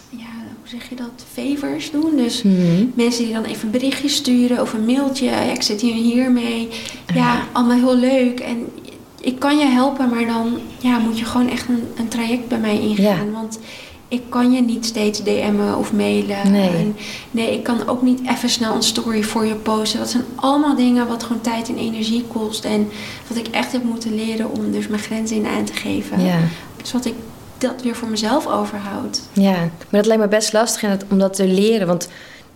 ja, 0.10 0.26
hoe 0.60 0.69
zeg 0.69 0.89
je 0.89 0.95
dat, 0.95 1.26
favors 1.34 1.91
doen. 1.91 2.15
Dus 2.15 2.41
Mhm. 2.43 2.84
mensen 2.93 3.24
die 3.24 3.34
dan 3.34 3.43
even 3.43 3.65
een 3.65 3.72
berichtje 3.72 4.10
sturen 4.10 4.62
of 4.62 4.74
een 4.74 4.86
mailtje. 4.86 5.26
Ja, 5.26 5.39
ik 5.41 5.62
zit 5.62 5.82
hier 5.82 5.93
en 5.93 6.02
hier 6.04 6.32
mee. 6.32 6.69
Ja, 7.13 7.41
allemaal 7.52 7.78
heel 7.78 7.98
leuk. 7.98 8.39
En 8.39 8.67
ik 9.22 9.39
kan 9.39 9.58
je 9.58 9.65
helpen, 9.65 10.10
maar 10.10 10.26
dan 10.26 10.60
ja, 10.80 10.98
moet 10.98 11.19
je 11.19 11.26
gewoon 11.26 11.50
echt 11.50 11.67
een, 11.67 11.84
een 11.98 12.08
traject 12.08 12.48
bij 12.48 12.60
mij 12.60 12.80
ingaan. 12.80 13.26
Ja. 13.26 13.32
Want 13.34 13.60
ik 14.12 14.22
kan 14.30 14.52
je 14.52 14.62
niet 14.62 14.86
steeds 14.86 15.24
DM'en 15.24 15.76
of 15.78 15.93
mailen. 15.93 16.52
Nee. 16.52 16.69
En 16.69 16.95
nee, 17.32 17.54
ik 17.54 17.63
kan 17.63 17.88
ook 17.88 18.02
niet 18.02 18.19
even 18.30 18.50
snel 18.50 18.76
een 18.76 18.84
story 18.84 19.24
voor 19.24 19.45
je 19.45 19.56
posten. 19.56 20.00
Dat 20.00 20.10
zijn 20.10 20.24
allemaal 20.36 20.76
dingen 20.76 21.08
wat 21.08 21.24
gewoon 21.24 21.41
tijd 21.41 21.69
en 21.69 21.78
energie 21.78 22.26
kost. 22.34 22.65
En 22.65 22.89
wat 23.28 23.38
ik 23.38 23.48
echt 23.48 23.72
heb 23.72 23.84
moeten 23.84 24.15
leren 24.15 24.52
om 24.52 24.72
dus 24.72 24.88
mijn 24.88 25.02
grenzen 25.02 25.38
in 25.38 25.45
aan 25.48 25.63
te 25.63 25.74
geven. 25.74 26.26
Ja. 26.26 26.38
Zodat 26.84 27.06
ik 27.06 27.13
dat 27.58 27.82
weer 27.84 27.95
voor 27.95 28.08
mezelf 28.08 28.48
overhoud. 28.48 29.22
ja, 29.34 29.52
maar 29.60 29.69
dat 29.89 30.06
lijkt 30.06 30.22
me 30.22 30.28
best 30.28 30.54
lastig 30.54 30.84
en 30.84 31.00
om 31.12 31.19
dat 31.19 31.34
te 31.36 31.48
leren, 31.48 31.88
want 31.88 32.08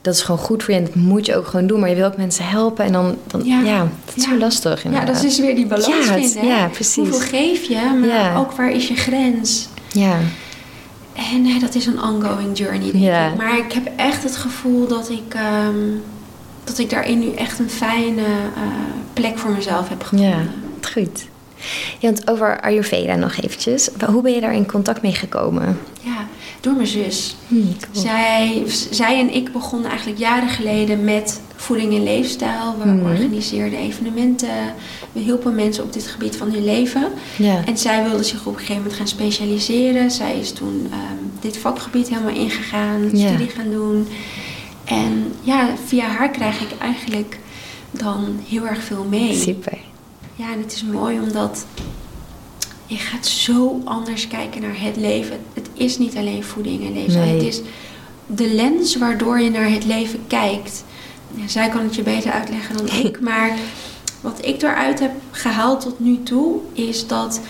dat 0.02 0.14
is 0.16 0.22
gewoon 0.22 0.40
goed 0.40 0.64
voor 0.64 0.74
je 0.74 0.80
en 0.80 0.86
dat 0.86 0.96
moet 0.96 1.26
je 1.26 1.36
ook 1.36 1.48
gewoon 1.48 1.68
doen. 1.68 1.80
Maar 1.80 1.90
je 1.90 1.96
wil 1.96 2.06
ook 2.06 2.18
mensen 2.18 2.46
helpen 2.48 2.86
en 2.86 2.92
dan, 2.92 3.16
dan 3.28 3.42
ja, 3.46 3.62
Ja. 3.62 3.80
dat 4.06 4.16
is 4.16 4.24
Ja. 4.24 4.30
zo 4.30 4.38
lastig 4.38 4.80
Ja, 4.84 4.90
inderdaad. 4.90 5.08
dat 5.16 5.24
is 5.24 5.36
dus 5.36 5.40
weer 5.46 5.56
die 5.56 5.66
balans 5.66 6.08
Ja, 6.08 6.14
vinden. 6.20 6.46
ja, 6.46 6.68
precies. 6.68 6.96
Hoeveel 6.96 7.20
geef 7.20 7.64
je, 7.64 7.98
maar 8.00 8.10
Ja. 8.10 8.38
ook 8.38 8.52
waar 8.52 8.72
is 8.72 8.88
je 8.88 8.96
grens? 8.96 9.68
Ja, 9.92 10.18
En 11.16 11.46
eh, 11.46 11.60
dat 11.62 11.76
is 11.76 11.86
een 11.86 12.02
ongoing 12.02 12.58
journey, 12.58 12.92
Ja. 12.94 13.28
ik. 13.28 13.36
Maar 13.38 13.58
ik 13.58 13.72
heb 13.72 13.90
echt 13.96 14.24
het 14.24 14.36
gevoel 14.36 14.88
dat 14.88 15.10
ik, 15.10 15.34
ehm, 15.34 15.76
dat 16.64 16.78
ik 16.80 16.90
daarin 16.90 17.20
nu 17.20 17.32
echt 17.34 17.60
een 17.60 17.70
fijne 17.70 18.22
eh, 18.56 18.62
plek 19.14 19.38
voor 19.38 19.52
mezelf 19.52 19.90
heb 19.90 20.04
gevonden. 20.04 20.30
ja, 20.30 20.90
goed. 20.94 21.26
Ja, 22.00 22.12
want 22.12 22.30
over 22.30 22.62
Ayurveda 22.62 23.16
nog 23.16 23.36
eventjes. 23.38 23.90
Hoe 24.12 24.22
ben 24.22 24.34
je 24.34 24.42
daar 24.42 24.54
in 24.54 24.66
contact 24.66 25.02
mee 25.02 25.14
gekomen? 25.14 25.80
Ja, 26.02 26.28
door 26.62 26.74
mijn 26.74 26.88
zus. 26.88 27.36
Hm, 27.48 27.56
cool. 27.56 28.04
Zij, 28.06 28.64
zij 28.92 29.20
en 29.20 29.34
ik 29.34 29.52
begonnen 29.52 29.90
eigenlijk 29.90 30.20
jaren 30.20 30.50
geleden 30.50 31.04
met 31.04 31.42
voeding 31.64 31.94
en 31.96 32.04
leefstijl. 32.04 32.76
We 32.84 32.86
Mhm. 32.90 33.06
organiseerden 33.06 33.80
evenementen. 33.80 34.74
We 35.12 35.20
hielpen 35.20 35.56
mensen 35.56 35.84
op 35.84 35.94
dit 35.94 36.08
gebied 36.08 36.36
van 36.36 36.52
hun 36.52 36.64
leven. 36.64 37.08
En 37.66 37.78
zij 37.78 38.04
wilde 38.04 38.24
zich 38.24 38.40
op 38.46 38.54
een 38.54 38.60
gegeven 38.60 38.76
moment 38.76 38.94
gaan 38.94 39.08
specialiseren. 39.08 40.12
Zij 40.12 40.40
is 40.40 40.52
toen 40.52 40.88
ehm, 40.92 41.24
dit 41.40 41.58
vakgebied 41.58 42.10
helemaal 42.10 42.36
ingegaan, 42.36 43.02
studie 43.08 43.50
gaan 43.50 43.72
doen. 43.72 44.08
En 44.86 45.32
ja, 45.42 45.70
via 45.86 46.06
haar 46.08 46.30
krijg 46.30 46.62
ik 46.62 46.78
eigenlijk 46.80 47.40
dan 47.92 48.40
heel 48.50 48.66
erg 48.68 48.84
veel 48.84 49.06
mee. 49.10 49.36
super. 49.36 49.78
Ja, 50.36 50.52
en 50.54 50.60
het 50.60 50.74
is 50.74 50.84
mooi 50.84 51.20
omdat 51.20 51.66
je 52.86 52.96
gaat 52.96 53.26
zo 53.28 53.82
anders 53.84 54.28
kijken 54.28 54.62
naar 54.62 54.76
het 54.82 54.96
leven. 54.98 55.38
Het 55.54 55.70
is 55.74 55.98
niet 55.98 56.16
alleen 56.16 56.44
voeding 56.44 56.86
en. 56.86 56.94
Nee. 56.94 57.34
Het 57.34 57.44
is 57.44 57.62
de 58.28 58.48
lens 58.54 58.96
waardoor 58.98 59.40
je 59.40 59.50
naar 59.50 59.70
het 59.70 59.86
leven 59.86 60.20
kijkt. 60.28 60.84
Ja, 61.36 61.48
zij 61.48 61.70
kan 61.70 61.84
het 61.84 61.96
je 61.96 62.02
beter 62.04 62.32
uitleggen 62.32 62.78
dan 62.78 62.88
ik. 63.06 63.20
Maar 63.30 63.52
wat 64.22 64.46
ik 64.46 64.62
eruit 64.62 65.00
heb 65.00 65.12
gehaald 65.32 65.82
tot 65.82 66.00
nu 66.00 66.24
toe 66.24 66.56
is 66.74 67.08
dat... 67.08 67.42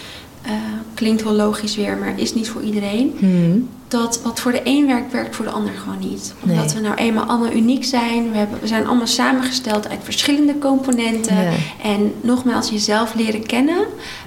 eh, 0.41 0.51
klinkt 0.93 1.23
wel 1.23 1.33
logisch 1.33 1.75
weer, 1.75 1.97
maar 1.97 2.19
is 2.19 2.33
niet 2.33 2.49
voor 2.49 2.61
iedereen. 2.61 3.13
Hm, 3.19 3.59
Dat 3.87 4.21
wat 4.23 4.39
voor 4.39 4.51
de 4.51 4.61
een 4.63 4.87
werkt, 4.87 5.11
werkt 5.11 5.35
voor 5.35 5.45
de 5.45 5.51
ander 5.51 5.73
gewoon 5.73 5.99
niet. 5.99 6.33
Omdat 6.43 6.65
Nee. 6.65 6.75
we 6.75 6.79
nou 6.81 6.95
eenmaal 6.95 7.23
allemaal 7.25 7.51
uniek 7.51 7.85
zijn. 7.85 8.31
We, 8.31 8.37
hebben, 8.37 8.59
we 8.61 8.67
zijn 8.67 8.87
allemaal 8.87 9.07
samengesteld 9.07 9.89
uit 9.89 9.99
verschillende 10.03 10.57
componenten. 10.57 11.35
Ja. 11.43 11.51
En 11.83 12.13
nogmaals, 12.21 12.69
jezelf 12.69 13.13
leren 13.15 13.45
kennen 13.45 13.77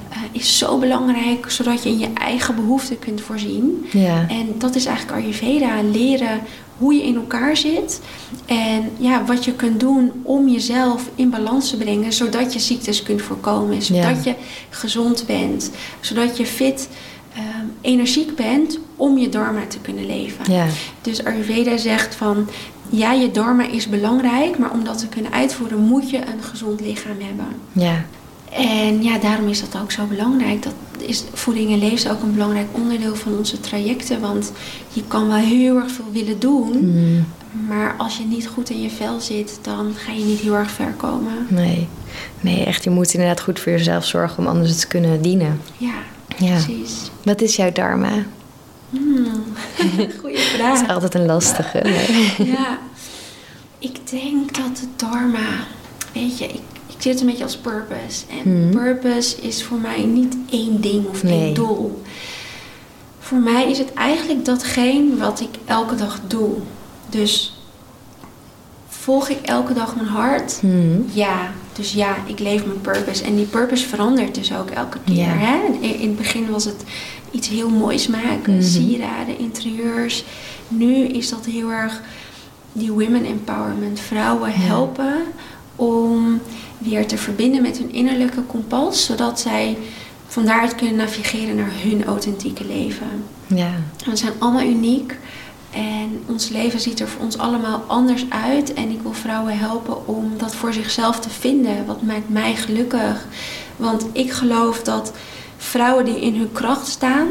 eh, 0.09 0.17
is 0.33 0.59
zo 0.59 0.79
belangrijk, 0.79 1.51
zodat 1.51 1.83
je 1.83 1.89
in 1.89 1.99
je 1.99 2.09
eigen 2.15 2.55
behoeften 2.55 2.99
kunt 2.99 3.21
voorzien. 3.21 3.87
Ja, 3.93 4.25
En 4.29 4.55
dat 4.59 4.75
is 4.75 4.85
eigenlijk 4.87 5.19
Ayurveda, 5.19 5.71
leren 5.93 6.41
hoe 6.79 6.95
je 6.95 7.03
in 7.03 7.15
elkaar 7.17 7.57
zit. 7.57 8.01
En 8.47 8.91
ja, 8.97 9.25
wat 9.25 9.45
je 9.45 9.53
kunt 9.53 9.81
doen 9.81 10.13
om 10.23 10.49
jezelf 10.49 11.09
in 11.15 11.31
balans 11.31 11.71
te 11.71 11.77
brengen, 11.77 12.13
zodat 12.13 12.53
je 12.53 12.59
ziektes 12.59 13.03
kunt 13.03 13.23
voorkomen. 13.23 13.83
Zodat 13.83 14.25
je 14.25 14.35
gezond 14.71 15.25
bent, 15.27 15.71
zodat 16.01 16.37
je 16.37 16.47
fit, 16.47 16.89
ehm, 17.35 17.65
energiek 17.81 18.35
bent 18.37 18.79
om 18.97 19.19
je 19.19 19.29
dharma 19.29 19.67
te 19.69 19.79
kunnen 19.79 20.07
leven. 20.07 20.53
ja, 20.53 20.67
Dus 21.03 21.25
Ayurveda 21.25 21.77
zegt 21.77 22.15
van, 22.15 22.49
ja, 22.91 23.13
je 23.13 23.31
dharma 23.31 23.67
is 23.69 23.89
belangrijk, 23.89 24.59
maar 24.59 24.71
om 24.71 24.85
dat 24.85 24.99
te 24.99 25.09
kunnen 25.09 25.33
uitvoeren 25.33 25.79
moet 25.79 26.11
je 26.11 26.17
een 26.17 26.43
gezond 26.43 26.81
lichaam 26.81 27.17
hebben. 27.21 27.47
ja, 27.73 28.05
En 28.57 29.03
ja, 29.03 29.19
daarom 29.19 29.49
is 29.49 29.61
dat 29.61 29.83
ook 29.83 29.91
zo 29.91 30.05
belangrijk. 30.05 30.63
Dat 30.63 30.75
is 30.99 31.25
voeding 31.33 31.71
en 31.73 31.79
leefstijl 31.79 32.15
ook 32.15 32.23
een 32.23 32.33
belangrijk 32.33 32.67
onderdeel 32.73 33.15
van 33.17 33.37
onze 33.39 33.61
trajecten. 33.61 34.21
Want 34.21 34.53
je 34.93 35.03
kan 35.09 35.27
wel 35.27 35.37
heel 35.37 35.77
erg 35.77 35.91
veel 35.91 36.11
willen 36.13 36.39
doen. 36.39 36.73
Hm, 36.73 37.67
Maar 37.69 37.95
als 37.99 38.17
je 38.17 38.25
niet 38.25 38.47
goed 38.49 38.71
in 38.71 38.83
je 38.83 38.91
vel 38.91 39.21
zit, 39.21 39.59
dan 39.63 39.93
ga 39.97 40.13
je 40.13 40.25
niet 40.25 40.39
heel 40.41 40.55
erg 40.55 40.71
ver 40.71 40.93
komen. 40.97 41.47
nee. 41.49 41.87
Nee, 42.41 42.65
echt, 42.65 42.85
je 42.85 42.91
moet 42.91 43.13
inderdaad 43.15 43.41
goed 43.41 43.61
voor 43.61 43.73
jezelf 43.73 44.05
zorgen 44.07 44.39
om 44.39 44.47
anders 44.47 44.77
te 44.81 44.87
kunnen 44.87 45.23
dienen. 45.23 45.61
Ja, 45.77 45.93
Ja. 46.39 46.53
precies. 46.53 47.11
Wat 47.25 47.41
is 47.43 47.57
jouw 47.57 47.73
dharma? 47.73 48.13
Hmm. 48.91 49.27
Goeie 50.21 50.35
Dat 50.37 50.43
vraag. 50.57 50.83
is 50.83 50.89
altijd 50.89 51.15
een 51.15 51.27
lastige. 51.27 51.83
Ja, 52.45 52.79
ik 53.79 53.97
denk 54.11 54.55
dat 54.55 54.77
de 54.77 54.87
dharma, 54.97 55.49
weet 56.13 56.39
je, 56.39 56.45
ik 56.45 56.61
zie 57.07 57.15
het 57.15 57.21
een 57.21 57.27
beetje 57.31 57.45
als 57.45 57.57
purpose. 57.57 58.25
En 58.31 58.53
Hmm. 58.53 58.71
purpose 58.71 59.41
is 59.41 59.65
voor 59.65 59.79
mij 59.79 60.05
niet 60.05 60.37
één 60.51 60.81
ding 60.81 61.07
of 61.09 61.23
Nee. 61.23 61.33
één 61.45 61.55
doel. 61.55 62.03
Voor 63.19 63.39
mij 63.39 63.71
is 63.71 63.79
het 63.79 63.93
eigenlijk 63.95 64.45
datgene 64.45 65.17
wat 65.17 65.41
ik 65.41 65.49
elke 65.65 65.95
dag 65.95 66.21
doe. 66.27 66.51
Dus 67.09 67.61
volg 68.89 69.29
ik 69.29 69.39
elke 69.43 69.73
dag 69.73 69.95
mijn 69.97 70.09
hart? 70.09 70.59
Hm, 70.61 71.01
Ja, 71.13 71.51
dus 71.73 71.93
ja, 71.93 72.17
ik 72.27 72.39
leef 72.39 72.67
mijn 72.67 72.81
purpose. 72.81 73.25
En 73.25 73.37
die 73.37 73.45
purpose 73.47 73.87
verandert 73.89 74.35
dus 74.35 74.55
ook 74.57 74.71
elke 74.71 74.99
keer. 75.05 75.39
Hè? 75.39 75.67
In, 75.81 75.83
in 76.01 76.09
het 76.09 76.17
begin 76.17 76.51
was 76.51 76.65
het 76.65 76.85
iets 77.31 77.49
heel 77.49 77.69
moois 77.71 78.07
maken, 78.07 78.53
Mhm. 78.55 78.63
sieraden, 78.63 79.39
interieurs. 79.39 80.25
Nu 80.69 80.95
is 81.07 81.29
dat 81.29 81.45
heel 81.45 81.71
erg 81.71 82.01
die 82.73 82.93
women 82.93 83.25
empowerment. 83.25 84.01
Vrouwen 84.01 84.53
helpen 84.53 85.15
om 85.77 86.41
weer 86.79 87.07
te 87.07 87.17
verbinden 87.19 87.63
met 87.63 87.79
hun 87.79 87.93
innerlijke 87.93 88.41
kompas, 88.43 89.05
zodat 89.05 89.41
zij 89.41 89.79
van 90.27 90.45
daaruit 90.45 90.75
kunnen 90.75 90.97
navigeren 90.97 91.57
naar 91.57 91.71
hun 91.83 92.05
authentieke 92.05 92.65
leven. 92.67 93.07
ja, 93.47 93.71
We 94.05 94.17
zijn 94.17 94.33
allemaal 94.39 94.63
uniek 94.63 95.17
en 95.71 96.23
ons 96.27 96.49
leven 96.49 96.81
ziet 96.81 97.01
er 97.01 97.09
voor 97.09 97.25
ons 97.25 97.39
allemaal 97.39 97.85
anders 97.87 98.25
uit. 98.29 98.75
En 98.75 98.91
ik 98.91 99.01
wil 99.03 99.13
vrouwen 99.13 99.59
helpen 99.59 100.07
om 100.09 100.33
dat 100.37 100.55
voor 100.55 100.73
zichzelf 100.73 101.21
te 101.21 101.31
vinden. 101.31 101.87
Wat 101.87 102.03
maakt 102.03 102.29
mij 102.29 102.55
gelukkig? 102.55 103.27
Want 103.77 104.07
ik 104.13 104.33
geloof 104.33 104.83
dat 104.83 105.13
vrouwen 105.57 106.05
die 106.05 106.21
in 106.21 106.35
hun 106.37 106.53
kracht 106.53 106.87
staan, 106.89 107.27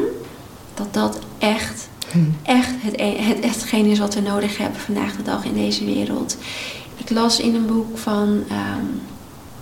dat 0.74 0.94
dat 0.94 1.18
echt, 1.38 1.88
Hm. 2.10 2.18
echt 2.42 2.70
het, 2.78 3.00
e- 3.00 3.22
het, 3.22 3.44
hetgeen 3.44 3.86
is 3.86 3.98
wat 3.98 4.14
we 4.14 4.20
nodig 4.20 4.58
hebben 4.58 4.80
vandaag 4.80 5.16
de 5.16 5.22
dag 5.22 5.44
in 5.44 5.54
deze 5.54 5.84
wereld. 5.84 6.36
Ik 6.96 7.10
las 7.10 7.40
in 7.40 7.54
een 7.54 7.66
boek 7.66 7.98
van, 7.98 8.42
ehm, 8.48 8.84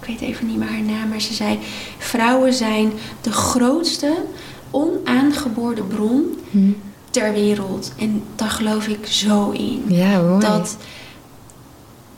ik 0.01 0.07
weet 0.07 0.21
even 0.21 0.47
niet 0.47 0.59
meer 0.59 0.69
haar 0.69 0.83
naam, 0.83 1.09
maar 1.09 1.21
ze 1.21 1.35
zei: 1.35 1.59
Vrouwen 1.99 2.53
zijn 2.53 2.93
de 3.21 3.33
grootste 3.33 4.15
onaangeboren 4.71 5.87
bron 5.87 6.39
Hm, 6.51 6.71
ter 7.11 7.33
wereld. 7.33 7.93
En 7.99 8.23
daar 8.35 8.51
geloof 8.51 8.87
ik 8.87 9.07
zo 9.07 9.51
in. 9.51 9.85
Ja, 9.89 10.21
mooi. 10.21 10.41
Dat, 10.41 10.77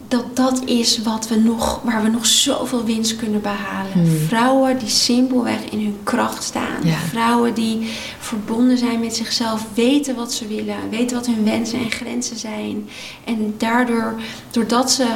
dat 0.08 0.36
dat 0.36 0.62
is 0.64 1.02
wat 1.02 1.28
we 1.28 1.36
nog, 1.36 1.80
waar 1.82 2.02
we 2.02 2.08
nog 2.08 2.26
zoveel 2.26 2.84
winst 2.84 3.16
kunnen 3.16 3.40
behalen. 3.40 3.92
Hmm. 3.92 4.18
Vrouwen 4.26 4.78
die 4.78 4.88
simpelweg 4.88 5.64
in 5.70 5.78
hun 5.78 5.98
kracht 6.02 6.42
staan. 6.42 6.80
Ja. 6.82 6.96
Vrouwen 7.08 7.54
die 7.54 7.88
verbonden 8.18 8.78
zijn 8.78 9.00
met 9.00 9.16
zichzelf, 9.16 9.66
weten 9.74 10.14
wat 10.14 10.32
ze 10.32 10.46
willen, 10.46 10.76
weten 10.90 11.16
wat 11.16 11.26
hun 11.26 11.44
wensen 11.44 11.78
en 11.78 11.90
grenzen 11.90 12.36
zijn. 12.36 12.88
En 13.24 13.54
daardoor, 13.58 14.14
doordat 14.50 14.90
ze 14.90 15.06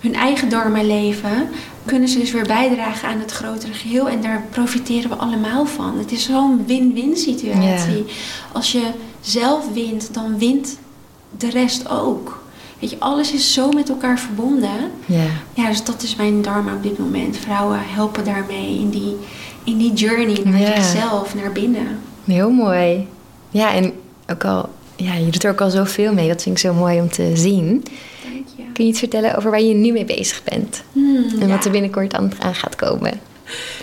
hun 0.00 0.14
eigen 0.14 0.48
dharma 0.48 0.82
leven, 0.82 1.48
kunnen 1.84 2.08
ze 2.08 2.18
dus 2.18 2.32
weer 2.32 2.46
bijdragen 2.46 3.08
aan 3.08 3.18
het 3.18 3.30
grotere 3.30 3.72
geheel. 3.72 4.08
En 4.08 4.22
daar 4.22 4.44
profiteren 4.50 5.10
we 5.10 5.16
allemaal 5.16 5.66
van. 5.66 5.98
Het 5.98 6.12
is 6.12 6.24
zo'n 6.24 6.66
win-win 6.66 7.16
situatie. 7.16 8.04
Als 8.52 8.72
je 8.72 8.90
zelf 9.20 9.72
wint, 9.72 10.14
dan 10.14 10.38
wint 10.38 10.78
de 11.36 11.50
rest 11.50 11.88
ook. 11.88 12.44
Weet 12.80 12.90
je, 12.90 12.96
alles 12.98 13.32
is 13.32 13.52
zo 13.52 13.70
met 13.70 13.88
elkaar 13.88 14.18
verbonden. 14.18 14.90
Ja. 15.06 15.24
Ja, 15.54 15.68
dus 15.68 15.84
dat 15.84 16.02
is 16.02 16.16
mijn 16.16 16.42
dharma 16.42 16.74
op 16.74 16.82
dit 16.82 16.98
moment. 16.98 17.36
Vrouwen 17.36 17.78
helpen 17.82 18.24
daarmee 18.24 18.78
in 18.78 18.90
die, 18.90 19.16
in 19.64 19.78
die 19.78 19.92
journey 19.92 20.40
naar 20.44 20.60
Ja. 20.60 20.66
zichzelf, 20.82 21.34
naar 21.34 21.52
binnen. 21.52 21.86
Heel 22.24 22.50
mooi. 22.50 23.06
Ja, 23.50 23.74
en 23.74 23.92
ook 24.30 24.44
al, 24.44 24.68
ja, 24.96 25.14
je 25.14 25.30
doet 25.30 25.44
er 25.44 25.50
ook 25.50 25.60
al 25.60 25.70
zoveel 25.70 26.12
mee. 26.12 26.28
Dat 26.28 26.42
vind 26.42 26.56
ik 26.56 26.62
zo 26.62 26.74
mooi 26.74 27.00
om 27.00 27.10
te 27.10 27.30
zien. 27.34 27.84
Dank 28.22 28.46
je. 28.56 28.62
Kun 28.72 28.84
je 28.84 28.90
iets 28.90 28.98
vertellen 28.98 29.36
over 29.36 29.50
waar 29.50 29.62
je 29.62 29.74
nu 29.74 29.92
mee 29.92 30.04
bezig 30.04 30.42
bent? 30.44 30.82
Hmm, 30.92 31.24
En 31.40 31.46
ja. 31.48 31.54
wat 31.54 31.64
er 31.64 31.70
binnenkort 31.70 32.14
aan, 32.14 32.32
aan 32.38 32.54
gaat 32.54 32.74
komen? 32.76 33.20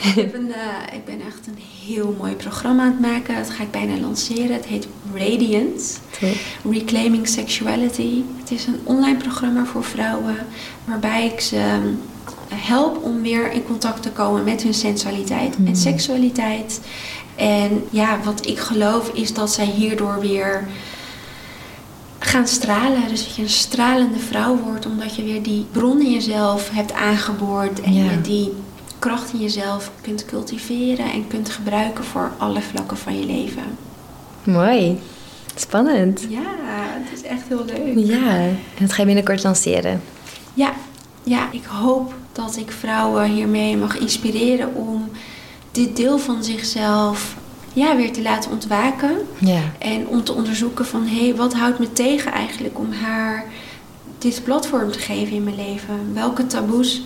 Ik, 0.04 0.14
heb 0.16 0.34
een, 0.34 0.52
eh, 0.54 0.96
ik 0.96 1.06
ben 1.06 1.22
echt 1.28 1.48
een 1.48 1.58
heel 1.86 2.16
mooi 2.20 2.34
programma 2.34 2.84
aan 2.84 2.92
het 2.92 3.00
maken. 3.00 3.36
Dat 3.36 3.50
ga 3.50 3.64
ik 3.64 3.72
bijna 3.72 3.98
lanceren. 3.98 4.54
Het 4.54 4.66
heet 4.66 4.88
Radiant. 5.16 6.00
Reclaiming 6.72 7.28
Sexuality. 7.28 8.22
Het 8.40 8.52
is 8.52 8.66
een 8.66 8.80
online 8.84 9.18
programma 9.18 9.66
voor 9.66 9.84
vrouwen 9.84 10.36
waarbij 10.86 11.26
ik 11.26 11.40
ze 11.40 11.58
ehm, 11.58 11.88
help 12.56 13.04
om 13.04 13.22
weer 13.22 13.52
in 13.52 13.64
contact 13.64 14.02
te 14.02 14.10
komen 14.12 14.44
met 14.44 14.64
hun 14.64 14.74
sensualiteit 14.74 15.56
en 15.56 15.64
Mhm. 15.64 15.76
seksualiteit. 15.76 16.80
En 17.36 17.84
ja, 17.90 18.20
wat 18.24 18.46
ik 18.48 18.60
geloof 18.60 19.10
is 19.10 19.34
dat 19.34 19.54
zij 19.54 19.66
hierdoor 19.66 20.20
weer 20.20 20.68
gaan 22.20 22.48
stralen. 22.48 23.08
Dus 23.10 23.24
dat 23.26 23.36
je 23.36 23.42
een 23.42 23.50
stralende 23.50 24.20
vrouw 24.20 24.58
wordt 24.58 24.86
omdat 24.86 25.16
je 25.16 25.24
weer 25.24 25.44
die 25.44 25.66
bron 25.72 26.02
in 26.02 26.12
jezelf 26.12 26.70
hebt 26.74 26.94
aangeboord 26.94 27.82
en 27.82 27.94
Ja. 27.94 28.12
je 28.12 28.22
die 28.22 28.52
kracht 29.04 29.34
in 29.34 29.40
jezelf 29.40 29.92
kunt 30.02 30.26
cultiveren 30.26 31.12
en 31.12 31.28
kunt 31.28 31.50
gebruiken 31.50 32.04
voor 32.04 32.32
alle 32.38 32.62
vlakken 32.62 32.98
van 32.98 33.20
je 33.20 33.26
leven. 33.26 33.64
Mooi. 34.44 35.00
Spannend. 35.56 36.26
Ja, 36.30 36.42
het 36.68 37.20
is 37.20 37.28
echt 37.28 37.42
heel 37.48 37.66
leuk. 37.66 38.06
Ja, 38.06 38.36
en 38.38 38.60
dat 38.80 38.92
ga 38.92 39.00
je 39.00 39.06
binnenkort 39.06 39.44
lanceren. 39.44 40.02
Ja, 40.54 40.74
ja, 41.24 41.52
ik 41.52 41.64
hoop 41.66 42.14
dat 42.32 42.58
ik 42.58 42.72
vrouwen 42.72 43.32
hiermee 43.32 43.78
mag 43.78 43.98
inspireren 43.98 44.76
om 44.76 45.10
dit 45.72 45.96
deel 45.96 46.20
van 46.20 46.44
zichzelf 46.44 47.36
ja, 47.74 47.96
weer 47.96 48.12
te 48.12 48.22
laten 48.22 48.52
ontwaken. 48.52 49.18
Ja. 49.38 49.62
En 49.78 50.08
om 50.08 50.24
te 50.24 50.34
onderzoeken 50.34 50.86
van 50.86 51.08
hé, 51.08 51.24
hey, 51.24 51.36
wat 51.36 51.54
houdt 51.54 51.80
me 51.80 51.92
tegen 51.94 52.32
eigenlijk 52.32 52.80
om 52.80 52.92
haar 52.92 53.46
dit 54.18 54.42
platform 54.44 54.92
te 54.92 55.00
geven 55.00 55.36
in 55.36 55.44
mijn 55.44 55.56
leven? 55.56 56.14
Welke 56.14 56.48
taboes 56.48 57.02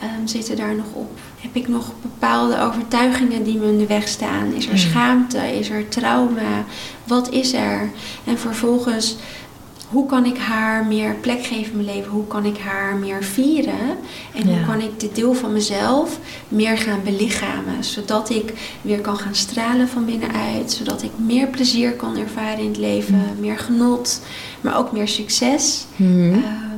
ehm, 0.00 0.26
zitten 0.26 0.56
daar 0.56 0.74
nog 0.74 0.92
op? 0.92 1.10
Heb 1.38 1.54
ik 1.56 1.68
nog 1.68 1.92
bepaalde 2.02 2.60
overtuigingen 2.60 3.42
die 3.44 3.58
me 3.58 3.66
in 3.68 3.78
de 3.78 3.86
weg 3.86 4.08
staan? 4.08 4.52
Is 4.54 4.64
er 4.64 4.70
Hmm. 4.70 4.78
schaamte? 4.78 5.58
Is 5.58 5.70
er 5.70 5.88
trauma? 5.88 6.64
Wat 7.04 7.30
is 7.30 7.52
er? 7.52 7.90
En 8.24 8.38
vervolgens, 8.38 9.16
hoe 9.88 10.06
kan 10.06 10.24
ik 10.24 10.38
haar 10.38 10.84
meer 10.86 11.14
plek 11.14 11.44
geven 11.44 11.70
in 11.70 11.84
mijn 11.84 11.96
leven? 11.96 12.10
Hoe 12.12 12.26
kan 12.26 12.44
ik 12.44 12.58
haar 12.58 12.96
meer 12.96 13.24
vieren? 13.24 13.96
En 14.34 14.48
Ja. 14.48 14.54
hoe 14.56 14.66
kan 14.66 14.80
ik 14.80 15.00
dit 15.00 15.14
deel 15.14 15.34
van 15.34 15.52
mezelf 15.52 16.18
meer 16.48 16.78
gaan 16.78 17.00
belichamen? 17.04 17.84
Zodat 17.84 18.30
ik 18.30 18.52
weer 18.82 19.00
kan 19.00 19.16
gaan 19.18 19.34
stralen 19.34 19.88
van 19.88 20.04
binnenuit. 20.04 20.72
Zodat 20.72 21.02
ik 21.02 21.10
meer 21.16 21.46
plezier 21.46 21.92
kan 21.92 22.16
ervaren 22.16 22.58
in 22.58 22.68
het 22.68 22.76
leven. 22.78 23.22
Meer 23.40 23.58
genot, 23.58 24.20
maar 24.60 24.78
ook 24.78 24.92
meer 24.92 25.08
succes. 25.08 25.84
Mhm. 25.96 26.32
Ehm, 26.32 26.77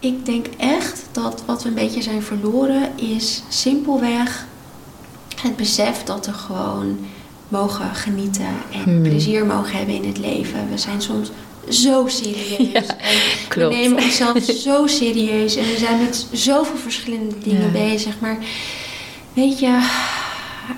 ik 0.00 0.24
denk 0.26 0.46
echt 0.56 1.02
dat 1.12 1.42
wat 1.46 1.62
we 1.62 1.68
een 1.68 1.74
beetje 1.74 2.02
zijn 2.02 2.22
verloren 2.22 2.98
is 2.98 3.42
simpelweg 3.48 4.46
het 5.42 5.56
besef 5.56 6.02
dat 6.04 6.26
we 6.26 6.32
gewoon 6.32 6.98
mogen 7.48 7.94
genieten 7.94 8.46
en 8.72 8.82
Hmm. 8.82 9.02
plezier 9.02 9.46
mogen 9.46 9.76
hebben 9.76 9.94
in 9.94 10.04
het 10.08 10.18
leven. 10.18 10.68
We 10.70 10.78
zijn 10.78 11.02
soms 11.02 11.30
zo 11.68 12.06
serieus. 12.06 12.56
Ja, 12.72 12.80
en 12.98 13.18
klopt. 13.48 13.74
We 13.74 13.80
nemen 13.80 14.02
onszelf 14.02 14.42
zo 14.66 14.86
serieus 14.86 15.56
en 15.56 15.64
we 15.64 15.76
zijn 15.78 15.98
met 16.02 16.26
zoveel 16.32 16.76
verschillende 16.76 17.34
dingen 17.44 17.62
Ja. 17.64 17.88
bezig. 17.88 18.20
Maar 18.20 18.38
weet 19.32 19.58
je, 19.58 19.88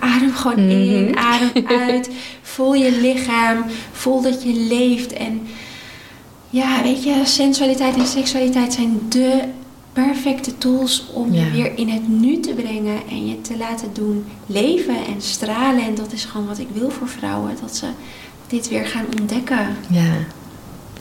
adem 0.01 0.35
gewoon 0.35 0.67
Mhm. 0.67 0.71
in, 0.71 1.17
adem 1.19 1.67
uit. 1.89 2.11
Voel 2.43 2.75
je 2.75 2.93
lichaam, 3.01 3.65
voel 3.93 4.23
dat 4.23 4.43
je 4.43 4.53
leeft. 4.55 5.13
En 5.13 5.47
ja, 6.51 6.83
weet 6.83 7.03
je, 7.05 7.21
sensualiteit 7.25 7.97
en 7.97 8.07
seksualiteit 8.07 8.73
zijn 8.73 9.01
de 9.09 9.41
perfecte 9.93 10.59
tools 10.59 11.07
om 11.13 11.33
Ja. 11.35 11.45
je 11.45 11.51
weer 11.51 11.73
in 11.79 11.89
het 11.89 12.09
nu 12.09 12.41
te 12.41 12.53
brengen 12.53 12.99
en 13.11 13.27
je 13.29 13.41
te 13.41 13.57
laten 13.57 13.89
doen 13.93 14.25
leven 14.47 14.95
en 14.97 15.15
stralen. 15.23 15.85
En 15.85 15.95
dat 15.95 16.13
is 16.13 16.25
gewoon 16.25 16.47
wat 16.47 16.59
ik 16.59 16.69
wil 16.73 16.91
voor 16.91 17.09
vrouwen, 17.09 17.53
dat 17.61 17.77
ze 17.77 17.87
dit 18.49 18.69
weer 18.69 18.87
gaan 18.87 19.05
ontdekken. 19.21 19.77
Ja. 19.89 20.11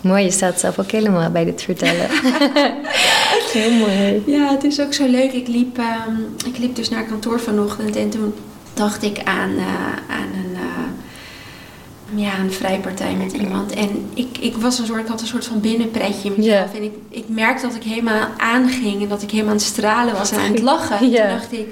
Mooi, 0.02 0.24
je 0.24 0.32
staat 0.32 0.60
zelf 0.60 0.80
ook 0.80 0.92
helemaal 0.92 1.30
bij 1.32 1.46
dit 1.46 1.62
vertellen. 1.62 2.08
Heel 3.54 3.72
mooi. 3.72 4.24
Ja, 4.26 4.50
het 4.52 4.64
is 4.64 4.80
ook 4.82 4.94
zo 4.94 5.08
leuk. 5.08 5.32
Ik 5.32 5.48
liep, 5.48 5.78
ehm, 5.78 6.16
ik 6.48 6.58
liep 6.58 6.76
dus 6.76 6.90
naar 6.90 7.04
kantoor 7.04 7.40
vanochtend 7.40 7.96
en 7.96 8.10
toen 8.10 8.34
dacht 8.74 9.04
ik 9.04 9.22
aan, 9.24 9.50
eh, 9.58 9.66
aan 10.16 10.28
een, 10.44 10.49
ja, 12.16 12.40
een 12.40 12.52
vrijpartij 12.52 13.14
met 13.14 13.32
iemand. 13.34 13.72
En 13.72 13.90
ik, 14.14 14.38
ik, 14.40 14.56
was 14.58 14.80
een 14.80 14.86
soort, 14.86 15.00
ik 15.02 15.08
had 15.08 15.22
een 15.22 15.28
soort 15.28 15.46
van 15.46 15.60
binnenpretje 15.60 16.32
mezelf. 16.38 16.74
En 16.74 16.84
ik, 16.84 16.92
ik 17.10 17.24
merkte 17.28 17.68
dat 17.68 17.76
ik 17.76 17.84
helemaal 17.84 18.28
aanging 18.38 19.02
en 19.02 19.08
dat 19.10 19.22
ik 19.22 19.32
helemaal 19.32 19.52
aan 19.52 19.58
het 19.58 19.66
stralen 19.66 20.14
was 20.14 20.32
en 20.32 20.40
aan 20.40 20.52
het 20.52 20.62
lachen. 20.72 20.98
En 20.98 21.10
Ja. 21.10 21.22
toen 21.28 21.38
dacht 21.38 21.52
ik, 21.52 21.68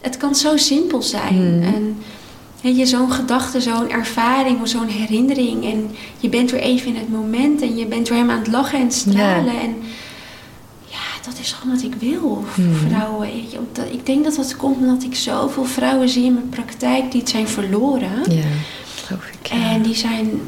het 0.00 0.16
kan 0.16 0.34
zo 0.34 0.56
simpel 0.56 1.02
zijn. 1.02 1.56
Mhm. 1.58 1.74
En 1.74 1.96
weet 2.60 2.76
je, 2.76 2.86
zo'n 2.86 3.10
gedachte, 3.12 3.60
zo'n 3.60 3.90
ervaring 3.90 4.60
of 4.60 4.68
zo'n 4.68 4.86
herinnering. 4.88 5.64
En 5.72 5.90
je 6.20 6.28
bent 6.28 6.50
weer 6.50 6.60
even 6.60 6.88
in 6.88 6.96
het 6.96 7.10
moment 7.10 7.62
en 7.62 7.76
je 7.76 7.86
bent 7.86 8.08
weer 8.08 8.16
helemaal 8.16 8.36
aan 8.36 8.42
het 8.42 8.52
lachen 8.52 8.78
en 8.80 8.92
stralen. 8.92 9.60
En 9.60 9.76
ja, 10.86 10.98
dat 11.24 11.38
is 11.40 11.52
gewoon 11.52 11.74
wat 11.74 11.84
ik 11.84 11.94
wil 11.98 12.44
voor 12.52 12.64
Mhm. 12.64 12.88
vrouwen. 12.88 13.28
Weet 13.32 13.52
je. 13.52 13.58
Omdat, 13.58 13.84
ik 13.92 14.06
denk 14.06 14.24
dat 14.24 14.34
dat 14.36 14.56
komt 14.56 14.76
omdat 14.76 15.02
ik 15.02 15.14
zoveel 15.14 15.64
vrouwen 15.64 16.08
zie 16.08 16.24
in 16.24 16.34
mijn 16.34 16.48
praktijk 16.48 17.10
die 17.10 17.20
het 17.20 17.30
zijn 17.30 17.48
verloren. 17.48 18.22
Ja. 18.30 18.42
En 19.50 19.82
die 19.82 19.94
zijn 19.94 20.40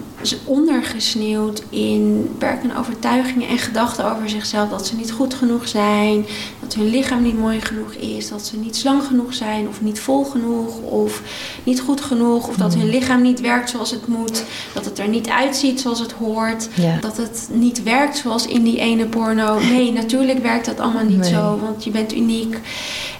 ondergesneeuwd 0.45 1.63
in 1.69 2.23
beperkende 2.23 2.77
overtuigingen 2.79 3.49
en 3.49 3.59
gedachten 3.59 4.13
over 4.17 4.29
zichzelf. 4.29 4.71
Dat 4.71 4.87
ze 4.87 4.97
niet 4.97 5.13
goed 5.13 5.35
genoeg 5.35 5.69
zijn, 5.69 6.27
dat 6.61 6.75
hun 6.75 6.89
lichaam 6.91 7.23
niet 7.23 7.39
mooi 7.39 7.61
genoeg 7.61 7.93
is, 7.93 8.29
dat 8.29 8.47
ze 8.47 8.57
niet 8.57 8.77
slank 8.77 9.05
genoeg 9.05 9.35
zijn 9.35 9.69
of 9.69 9.81
niet 9.81 10.01
vol 10.01 10.25
genoeg 10.25 10.81
of 10.81 11.23
niet 11.65 11.81
goed 11.81 12.01
genoeg. 12.01 12.49
Of 12.49 12.57
dat 12.57 12.75
hun 12.75 12.89
lichaam 12.91 13.23
niet 13.23 13.41
werkt 13.41 13.71
zoals 13.71 13.91
het 13.91 14.07
moet, 14.07 14.45
dat 14.75 14.85
het 14.85 14.99
er 14.99 15.09
niet 15.09 15.29
uitziet 15.29 15.81
zoals 15.81 15.99
het 16.01 16.13
hoort. 16.13 16.69
Ja. 16.75 16.97
Dat 17.01 17.17
het 17.17 17.49
niet 17.53 17.83
werkt 17.83 18.17
zoals 18.17 18.47
in 18.47 18.63
die 18.63 18.79
ene 18.79 19.07
porno. 19.07 19.59
Nee, 19.61 19.93
natuurlijk 20.03 20.43
werkt 20.43 20.67
dat 20.67 20.81
allemaal 20.81 21.05
niet 21.05 21.19
Nee. 21.19 21.31
zo, 21.31 21.59
want 21.63 21.85
je 21.85 21.91
bent 21.91 22.15
uniek. 22.15 22.59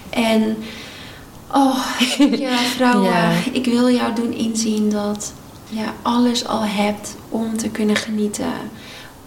En, 0.09 0.57
oh, 1.53 1.85
ja, 2.39 2.57
vrouwen, 2.57 3.09
Ja. 3.09 3.31
ik 3.51 3.65
wil 3.65 3.89
jou 3.89 4.13
doen 4.15 4.33
inzien 4.33 4.89
dat 4.89 5.33
je 5.71 5.85
alles 6.01 6.47
al 6.47 6.63
hebt 6.63 7.15
om 7.29 7.57
te 7.57 7.69
kunnen 7.69 7.95
genieten, 7.95 8.53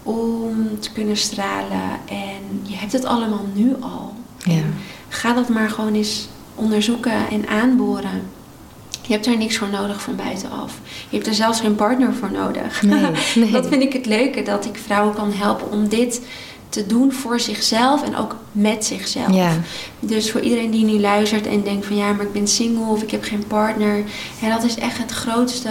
om 0.03 0.81
te 0.81 0.93
kunnen 0.93 1.17
stralen. 1.17 1.91
En 2.09 2.61
je 2.63 2.77
hebt 2.77 2.93
het 2.93 3.05
allemaal 3.05 3.47
nu 3.53 3.75
al. 3.81 4.15
Ja. 4.39 4.63
Ga 5.09 5.33
dat 5.33 5.49
maar 5.49 5.71
gewoon 5.71 5.95
eens 5.95 6.29
onderzoeken 6.55 7.29
en 7.31 7.49
aanboren. 7.49 8.23
Je 9.07 9.13
hebt 9.13 9.27
er 9.27 9.37
niks 9.37 9.57
voor 9.57 9.69
nodig 9.69 10.03
van 10.03 10.17
buitenaf. 10.17 10.79
Je 11.09 11.17
hebt 11.17 11.27
er 11.27 11.35
zelfs 11.35 11.61
geen 11.61 11.75
partner 11.75 12.15
voor 12.15 12.33
nodig. 12.33 12.83
Nee, 12.83 13.11
nee. 13.45 13.51
Dat 13.51 13.67
vind 13.67 13.83
ik 13.83 13.93
het 13.93 14.07
leuke, 14.07 14.43
dat 14.43 14.65
ik 14.65 14.77
vrouwen 14.85 15.15
kan 15.15 15.33
helpen 15.33 15.71
om 15.71 15.89
dit 15.89 16.21
te 16.69 16.87
doen 16.87 17.13
voor 17.13 17.41
zichzelf 17.41 18.03
en 18.03 18.17
ook 18.17 18.37
met 18.53 18.85
zichzelf. 18.85 19.35
Ja. 19.35 19.53
Dus 20.01 20.31
voor 20.31 20.41
iedereen 20.41 20.71
die 20.71 20.85
nu 20.85 21.01
luistert 21.01 21.47
en 21.47 21.63
denkt 21.63 21.87
van 21.87 21.97
ja, 21.97 22.13
maar 22.13 22.25
ik 22.25 22.33
ben 22.33 22.49
single 22.49 22.85
of 22.85 23.03
ik 23.03 23.11
heb 23.11 23.25
geen 23.25 23.47
partner. 23.47 24.03
Ja, 24.41 24.49
dat 24.49 24.65
is 24.65 24.75
echt 24.75 24.99
het 24.99 25.11
grootste, 25.11 25.69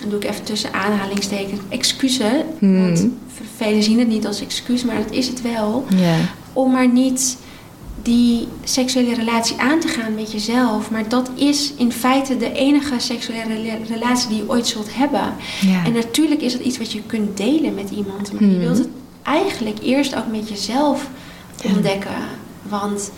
dan 0.00 0.08
doe 0.10 0.18
ik 0.18 0.28
even 0.30 0.44
tussen 0.44 0.72
aanhalingstekens, 0.72 1.60
excuses. 1.68 2.42
Hmm. 2.58 2.80
Want 2.82 3.06
velen 3.56 3.82
zien 3.82 3.98
het 3.98 4.08
niet 4.08 4.26
als 4.26 4.40
excuus, 4.40 4.84
maar 4.84 4.96
dat 4.96 5.10
is 5.12 5.28
het 5.28 5.42
wel 5.42 5.84
om 6.52 6.72
maar 6.72 6.88
niet 6.88 7.36
die 8.02 8.48
seksuele 8.64 9.14
relatie 9.14 9.56
aan 9.58 9.80
te 9.80 9.88
gaan 9.88 10.14
met 10.14 10.32
jezelf. 10.32 10.90
Maar 10.90 11.08
dat 11.08 11.30
is 11.34 11.72
in 11.76 11.92
feite 11.92 12.36
de 12.36 12.52
enige 12.52 12.94
seksuele 12.98 13.78
relatie 13.88 14.28
die 14.28 14.36
je 14.36 14.48
ooit 14.48 14.66
zult 14.66 14.94
hebben. 14.94 15.34
Ja. 15.60 15.84
En 15.84 15.92
natuurlijk 15.92 16.40
is 16.40 16.52
dat 16.52 16.60
iets 16.62 16.78
wat 16.78 16.92
je 16.92 17.02
kunt 17.06 17.36
delen 17.36 17.74
met 17.74 17.90
iemand. 17.90 18.32
Maar 18.32 18.42
je 18.42 18.46
Mhm. 18.48 18.58
wilt 18.58 18.78
het 18.78 18.88
eigenlijk 19.22 19.78
eerst 19.82 20.16
ook 20.16 20.26
met 20.30 20.48
jezelf 20.48 21.08
Ja. 21.62 21.70
ontdekken. 21.74 22.10
Want 22.68 23.10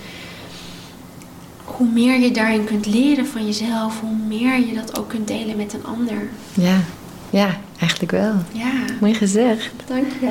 hoe 1.78 1.88
meer 1.92 2.20
je 2.20 2.30
daarin 2.30 2.64
kunt 2.64 2.86
leren 2.86 3.26
van 3.26 3.46
jezelf, 3.46 4.00
hoe 4.00 4.16
meer 4.26 4.58
je 4.66 4.74
dat 4.74 4.98
ook 4.98 5.08
kunt 5.08 5.28
delen 5.28 5.56
met 5.56 5.72
een 5.72 5.84
ander. 5.84 6.28
ja. 6.54 6.80
Ja, 7.30 7.56
eigenlijk 7.78 8.10
wel. 8.10 8.34
Ja, 8.52 8.70
Mooi 9.00 9.14
gezegd. 9.14 9.70
dank 9.86 10.06
je. 10.20 10.30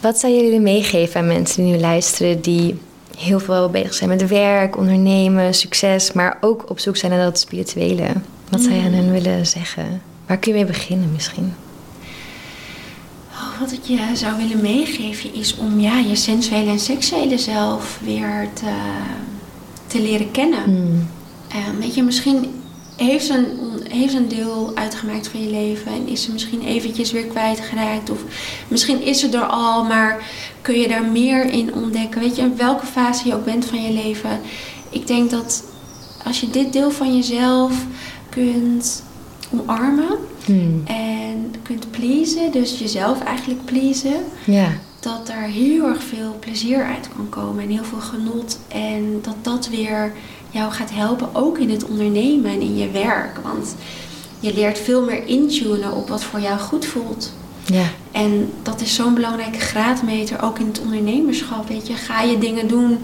Wat 0.00 0.18
zou 0.18 0.32
willen 0.42 0.62
meegeven 0.62 1.20
aan 1.20 1.26
mensen 1.26 1.62
die 1.64 1.72
nu 1.72 1.78
luisteren 1.80 2.40
die 2.40 2.78
heel 3.18 3.40
veel 3.40 3.68
bezig 3.70 3.94
zijn 3.94 4.08
met 4.10 4.28
werk, 4.28 4.76
ondernemen, 4.76 5.54
succes, 5.54 6.12
maar 6.12 6.38
ook 6.40 6.70
op 6.70 6.78
zoek 6.78 6.96
zijn 6.96 7.12
naar 7.12 7.24
dat 7.24 7.38
spirituele? 7.38 8.06
Wat 8.50 8.60
zou 8.60 8.74
je 8.74 8.82
aan 8.82 8.92
hen 8.92 9.10
willen 9.12 9.46
zeggen? 9.46 10.02
Waar 10.26 10.38
kun 10.38 10.52
je 10.52 10.58
mee 10.58 10.66
beginnen 10.66 11.12
misschien? 11.12 11.54
Oh, 13.32 13.60
wat 13.60 13.72
ik 13.72 13.80
je 13.82 13.98
zou 14.14 14.36
willen 14.36 14.60
meegeven 14.60 15.34
is 15.34 15.56
om 15.56 15.80
ja, 15.80 15.98
je 15.98 16.16
sensuele 16.16 16.70
en 16.70 16.78
seksuele 16.80 17.38
zelf 17.38 17.98
weer 18.04 18.48
te, 18.54 18.70
te 19.88 20.02
leren 20.02 20.30
kennen. 20.30 20.62
Hmm. 20.64 21.08
Eh, 21.48 21.56
weet 21.80 21.94
je, 21.94 22.02
misschien 22.02 22.46
heeft 22.96 23.26
ze, 23.26 23.34
een, 23.34 23.82
heeft 23.92 24.12
ze 24.12 24.18
een 24.18 24.28
deel 24.28 24.72
uitgemaakt 24.74 25.28
van 25.28 25.42
je 25.42 25.50
leven 25.50 25.92
en 25.92 26.08
is 26.08 26.22
ze 26.22 26.32
misschien 26.32 26.62
eventjes 26.62 27.12
weer 27.12 27.24
kwijtgeraakt. 27.26 28.10
Of 28.10 28.18
misschien 28.68 29.02
is 29.02 29.20
ze 29.20 29.28
er 29.28 29.46
al, 29.46 29.84
maar 29.84 30.22
kun 30.62 30.78
je 30.78 30.88
daar 30.88 31.04
meer 31.04 31.52
in 31.52 31.74
ontdekken. 31.74 32.20
Weet 32.20 32.36
je, 32.36 32.42
in 32.42 32.56
welke 32.56 32.86
fase 32.86 33.28
je 33.28 33.34
ook 33.34 33.44
bent 33.44 33.64
van 33.64 33.82
je 33.82 33.92
leven. 33.92 34.40
Ik 34.90 35.06
denk 35.06 35.30
dat 35.30 35.64
als 36.24 36.40
je 36.40 36.50
dit 36.50 36.72
deel 36.72 36.90
van 36.90 37.16
jezelf 37.16 37.72
kunt 38.30 39.02
omarmen 39.52 40.18
Hmm. 40.44 40.82
en 40.86 41.54
kunt 41.62 41.90
pleasen, 41.90 42.52
dus 42.52 42.78
jezelf 42.78 43.20
eigenlijk 43.20 43.64
pleasen, 43.64 44.16
Ja. 44.44 44.68
Dat 45.00 45.26
daar 45.26 45.42
heel 45.42 45.88
erg 45.88 46.02
veel 46.02 46.36
plezier 46.40 46.84
uit 46.84 47.08
kan 47.16 47.28
komen 47.28 47.62
en 47.62 47.70
heel 47.70 47.84
veel 47.84 48.00
genot. 48.00 48.58
En 48.68 49.18
dat 49.22 49.36
dat 49.42 49.68
weer 49.68 50.12
jou 50.50 50.72
gaat 50.72 50.90
helpen, 50.92 51.28
ook 51.32 51.58
in 51.58 51.70
het 51.70 51.84
ondernemen 51.84 52.50
en 52.50 52.60
in 52.60 52.76
je 52.76 52.90
werk. 52.90 53.38
Want 53.42 53.74
je 54.40 54.54
leert 54.54 54.78
veel 54.78 55.04
meer 55.04 55.26
intunen 55.26 55.92
op 55.92 56.08
wat 56.08 56.24
voor 56.24 56.40
jou 56.40 56.58
goed 56.58 56.86
voelt. 56.86 57.32
Ja. 57.64 57.84
En 58.12 58.52
dat 58.62 58.80
is 58.80 58.94
zo'n 58.94 59.14
belangrijke 59.14 59.60
graadmeter, 59.60 60.42
ook 60.42 60.58
in 60.58 60.66
het 60.66 60.80
ondernemerschap. 60.80 61.68
Weet 61.68 61.86
je, 61.86 61.94
ga 61.94 62.22
je 62.22 62.38
dingen 62.38 62.68
doen 62.68 62.98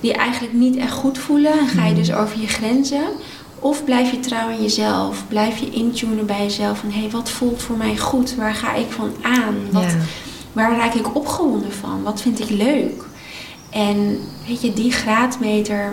die 0.00 0.12
eigenlijk 0.12 0.52
niet 0.52 0.76
echt 0.76 0.92
goed 0.92 1.18
voelen, 1.18 1.58
en 1.58 1.68
ga 1.68 1.86
je 1.86 1.94
dus 1.94 2.12
over 2.12 2.40
je 2.40 2.46
grenzen. 2.46 3.04
Of 3.58 3.84
blijf 3.84 4.10
je 4.10 4.20
trouw 4.20 4.48
aan 4.48 4.62
jezelf? 4.62 5.24
Blijf 5.28 5.58
je 5.58 5.70
intunen 5.70 6.26
bij 6.26 6.42
jezelf 6.42 6.78
van 6.78 6.90
hé, 6.90 7.00
hey, 7.00 7.10
wat 7.10 7.30
voelt 7.30 7.62
voor 7.62 7.76
mij 7.76 7.96
goed? 7.96 8.34
Waar 8.34 8.54
ga 8.54 8.74
ik 8.74 8.90
van 8.90 9.12
aan? 9.22 9.54
Wat, 9.70 9.82
Ja. 9.82 9.98
Waar 10.52 10.76
raak 10.76 10.94
ik 10.94 11.16
opgewonden 11.16 11.72
van? 11.72 12.02
Wat 12.02 12.20
vind 12.20 12.40
ik 12.40 12.50
leuk? 12.50 13.04
En 13.70 14.18
weet 14.46 14.60
je, 14.60 14.72
die 14.72 14.92
graadmeter 14.92 15.92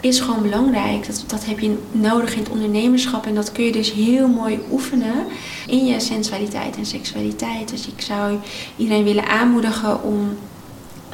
is 0.00 0.20
gewoon 0.20 0.42
belangrijk. 0.42 1.06
Dat, 1.06 1.24
dat 1.26 1.44
heb 1.44 1.58
je 1.58 1.78
nodig 1.92 2.32
in 2.32 2.38
het 2.38 2.48
ondernemerschap. 2.48 3.26
En 3.26 3.34
dat 3.34 3.52
kun 3.52 3.64
je 3.64 3.72
dus 3.72 3.92
heel 3.92 4.28
mooi 4.28 4.60
oefenen 4.70 5.26
in 5.66 5.86
je 5.86 6.00
sensualiteit 6.00 6.76
en 6.76 6.86
seksualiteit. 6.86 7.68
Dus 7.68 7.86
ik 7.86 8.00
zou 8.00 8.38
iedereen 8.76 9.04
willen 9.04 9.28
aanmoedigen 9.28 10.02
om 10.02 10.36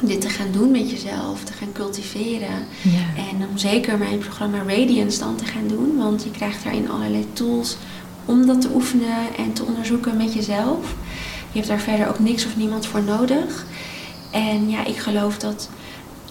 dit 0.01 0.21
te 0.21 0.29
gaan 0.29 0.51
doen 0.51 0.71
met 0.71 0.89
jezelf, 0.89 1.43
te 1.43 1.53
gaan 1.53 1.71
cultiveren. 1.71 2.65
Ja. 2.81 3.21
En 3.31 3.47
om 3.49 3.57
zeker 3.57 3.97
mijn 3.97 4.17
programma 4.17 4.57
Radiance 4.57 5.19
dan 5.19 5.35
te 5.35 5.45
gaan 5.45 5.67
doen. 5.67 5.97
Want 5.97 6.23
je 6.23 6.31
krijgt 6.31 6.63
daarin 6.63 6.89
allerlei 6.89 7.27
tools 7.33 7.77
om 8.25 8.45
dat 8.45 8.61
te 8.61 8.69
oefenen 8.73 9.35
en 9.37 9.53
te 9.53 9.63
onderzoeken 9.63 10.17
met 10.17 10.33
jezelf. 10.33 10.95
Je 11.57 11.63
hebt 11.63 11.75
daar 11.75 11.93
verder 11.95 12.07
ook 12.07 12.19
niks 12.19 12.45
of 12.45 12.55
niemand 12.57 12.85
voor 12.85 13.03
nodig. 13.03 13.65
En 14.31 14.69
ja, 14.69 14.85
ik 14.85 14.97
geloof 14.97 15.37
dat 15.37 15.69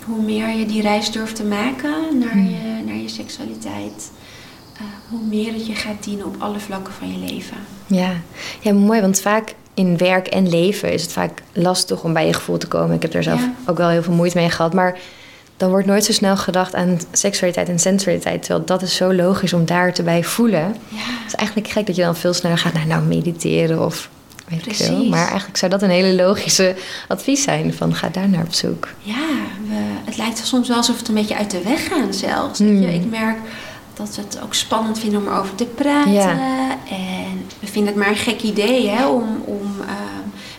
hoe 0.05 0.22
meer 0.22 0.49
je 0.49 0.66
die 0.66 0.83
reis 0.83 1.11
durft 1.11 1.37
te 1.37 1.45
maken 1.45 2.18
naar, 2.18 2.31
Hmm. 2.33 2.49
je, 2.49 2.83
naar 2.87 2.97
je 2.97 3.09
seksualiteit, 3.09 4.11
eh, 4.77 4.83
hoe 5.11 5.20
meer 5.29 5.53
het 5.53 5.66
je 5.66 5.74
gaat 5.74 6.05
dienen 6.05 6.27
op 6.27 6.35
alle 6.39 6.59
vlakken 6.59 6.93
van 6.93 7.12
je 7.12 7.33
leven. 7.33 7.57
Ja. 7.87 8.11
ja, 8.61 8.72
mooi, 8.72 9.01
want 9.01 9.20
vaak 9.20 9.55
in 9.74 9.97
werk 9.97 10.27
en 10.27 10.49
leven 10.49 10.93
is 10.93 11.03
het 11.03 11.12
vaak 11.12 11.43
lastig 11.53 12.03
om 12.05 12.12
bij 12.12 12.27
je 12.27 12.33
gevoel 12.33 12.59
te 12.59 12.68
komen. 12.68 12.97
Ik 12.97 13.03
heb 13.03 13.12
daar 13.12 13.22
zelf 13.22 13.41
Ja. 13.41 13.53
ook 13.66 13.77
wel 13.77 13.89
heel 13.89 14.03
veel 14.03 14.14
moeite 14.14 14.37
mee 14.39 14.51
gehad. 14.51 14.74
Maar 14.74 14.99
dan 15.57 15.70
wordt 15.70 15.87
nooit 15.87 16.05
zo 16.05 16.12
snel 16.12 16.37
gedacht 16.37 16.74
aan 16.74 16.99
seksualiteit 17.12 17.68
en 17.68 17.79
sensualiteit. 17.79 18.43
Terwijl 18.43 18.64
dat 18.64 18.83
is 18.83 18.95
zo 18.97 19.14
logisch 19.14 19.53
om 19.53 19.64
daar 19.64 19.93
te 19.93 20.03
bij 20.03 20.24
voelen. 20.24 20.77
Ja, 20.89 20.97
Het 20.99 21.27
is 21.27 21.35
eigenlijk 21.35 21.68
gek 21.68 21.87
dat 21.87 21.97
je 21.97 22.03
dan 22.03 22.16
veel 22.16 22.33
sneller 22.35 22.59
gaat 22.59 22.72
naar 22.72 22.87
nou, 22.87 23.03
mediteren 23.03 23.85
of 23.85 24.09
weet 24.49 24.80
ik. 24.80 25.09
Maar 25.09 25.26
eigenlijk 25.28 25.57
zou 25.59 25.70
dat 25.70 25.82
een 25.82 25.90
hele 25.90 26.14
logische 26.22 26.76
advies 27.09 27.42
zijn. 27.42 27.74
Van 27.74 27.94
ga 27.94 28.09
daar 28.09 28.28
naar 28.28 28.42
op 28.44 28.53
zoek. 28.55 28.88
ja 29.03 29.14
we, 29.68 29.74
het 30.05 30.16
lijkt 30.16 30.47
soms 30.47 30.68
wel 30.68 30.76
alsof 30.76 30.99
het 30.99 31.09
een 31.09 31.14
beetje 31.14 31.36
uit 31.36 31.51
de 31.51 31.62
weg 31.62 31.88
gaan 31.88 32.14
zelfs. 32.14 32.59
weet 32.59 32.68
Hmm. 32.68 32.80
je. 32.80 32.94
Ik 32.94 33.11
merk 33.11 33.36
dat 33.94 34.16
we 34.16 34.22
het 34.22 34.40
ook 34.42 34.55
spannend 34.55 34.99
vinden 34.99 35.20
om 35.20 35.26
erover 35.28 35.55
te 35.55 35.64
praten. 35.64 36.12
Ja. 36.12 36.30
En 36.88 37.47
we 37.61 37.66
vinden 37.66 37.92
het 37.92 38.03
maar 38.03 38.11
een 38.11 38.16
gek 38.16 38.42
idee 38.42 38.88
hè, 38.88 39.07
om, 39.07 39.42
om 39.44 39.62
eh, 39.86 39.92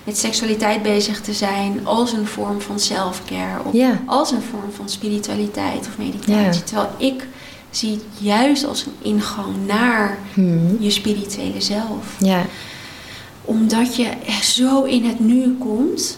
met 0.03 0.17
seksualiteit 0.17 0.81
bezig 0.83 1.21
te 1.21 1.33
zijn 1.33 1.79
als 1.83 2.13
een 2.13 2.27
vorm 2.27 2.61
van 2.61 2.79
self-care. 2.79 3.63
Of 3.63 3.73
Ja. 3.73 3.99
als 4.05 4.31
een 4.31 4.41
vorm 4.51 4.71
van 4.75 4.89
spiritualiteit 4.89 5.79
of 5.88 5.97
meditatie. 5.97 6.59
Ja. 6.61 6.65
Terwijl 6.65 6.89
ik 6.97 7.27
zie 7.69 7.91
het 7.91 8.03
juist 8.17 8.65
als 8.65 8.85
een 8.85 8.95
ingang 9.11 9.55
naar 9.67 10.17
Hmm. 10.33 10.77
je 10.79 10.89
spirituele 10.89 11.61
zelf. 11.61 12.15
Ja, 12.19 12.45
Omdat 13.47 13.95
je 13.95 14.07
zo 14.41 14.83
in 14.83 15.03
het 15.05 15.19
nu 15.19 15.55
komt. 15.59 16.17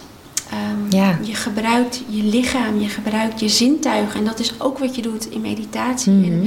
Ehm, 0.50 0.96
Ja. 0.96 1.18
Je 1.22 1.34
gebruikt 1.34 2.00
je 2.08 2.22
lichaam, 2.22 2.80
je 2.80 2.88
gebruikt 2.88 3.40
je 3.40 3.48
zintuigen. 3.48 4.18
En 4.20 4.24
dat 4.24 4.38
is 4.40 4.52
ook 4.58 4.78
wat 4.78 4.96
je 4.96 5.02
doet 5.02 5.26
in 5.30 5.40
meditatie. 5.40 6.12
Mhm. 6.12 6.24
En 6.32 6.40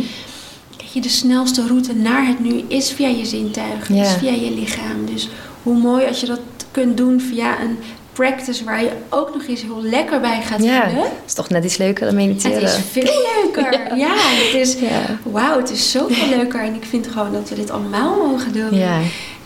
weet 0.78 0.94
je, 0.94 1.02
de 1.02 1.10
snelste 1.10 1.68
route 1.68 1.94
naar 1.96 2.28
het 2.28 2.40
nu 2.40 2.64
is 2.68 2.92
via 2.92 3.08
je 3.08 3.26
zintuigen, 3.26 3.96
Ja. 3.96 4.04
is 4.04 4.14
via 4.14 4.32
je 4.32 4.52
lichaam. 4.52 5.06
Dus 5.14 5.30
hoe 5.64 5.78
mooi 5.78 6.06
als 6.06 6.20
je 6.20 6.26
dat 6.26 6.40
kunt 6.72 6.98
doen 6.98 7.22
via 7.22 7.62
een 7.62 7.78
practice 8.14 8.64
waar 8.64 8.84
je 8.84 8.92
ook 9.10 9.34
nog 9.34 9.46
eens 9.48 9.62
heel 9.62 9.82
lekker 9.84 10.20
bij 10.20 10.42
gaat 10.42 10.64
ja. 10.64 10.84
voelen. 10.90 11.04
Het 11.04 11.14
is 11.26 11.34
toch 11.34 11.50
net 11.50 11.64
iets 11.64 11.78
leuker 11.78 12.06
dan 12.06 12.16
mediteren. 12.16 12.62
Het 12.62 12.64
is 12.70 12.80
veel 12.92 13.22
leuker. 13.44 13.98
ja. 13.98 14.14
het 14.16 14.54
is, 14.62 14.74
Ja. 14.80 15.18
wauw, 15.24 15.58
het 15.58 15.70
is 15.72 15.92
zoveel 15.92 16.28
leuker. 16.38 16.62
En 16.62 16.74
ik 16.76 16.84
vind 16.90 17.08
gewoon 17.08 17.32
dat 17.34 17.50
we 17.50 17.56
dit 17.56 17.70
allemaal 17.72 18.28
mogen 18.28 18.52
doen. 18.54 18.78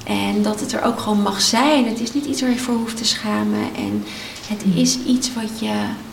En 0.07 0.41
dat 0.41 0.59
het 0.59 0.71
er 0.73 0.83
ook 0.83 0.99
gewoon 0.99 1.21
mag 1.21 1.41
zijn. 1.41 1.87
Het 1.87 1.99
is 1.99 2.13
niet 2.13 2.25
iets 2.25 2.41
waar 2.41 2.49
je 2.49 2.57
voor 2.59 2.75
hoeft 2.75 2.97
te 2.97 3.05
schamen. 3.05 3.59
En 3.75 4.03
het 4.47 4.61
is 4.75 4.97
iets 5.05 5.33
wat 5.33 5.59
je. 5.59 5.65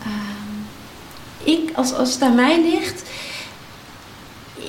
ehm, 0.03 0.53
ik, 1.43 1.69
als, 1.75 1.93
als 1.93 2.13
het 2.13 2.21
aan 2.21 2.35
mij 2.35 2.61
ligt, 2.71 3.03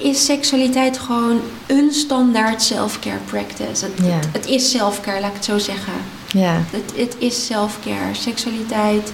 is 0.01 0.25
seksualiteit 0.25 0.99
gewoon 0.99 1.41
een 1.67 1.93
standaard 1.93 2.63
self-care 2.63 3.19
practice. 3.25 3.85
Het, 3.85 3.93
het, 4.03 4.29
het 4.33 4.47
is 4.47 4.71
self-care, 4.71 5.21
laat 5.21 5.29
ik 5.31 5.35
het 5.37 5.45
zo 5.45 5.59
zeggen. 5.59 5.93
Ja. 6.27 6.63
Het, 6.71 6.93
het 6.97 7.17
is 7.19 7.47
self-care. 7.47 8.15
Seksualiteit 8.15 9.13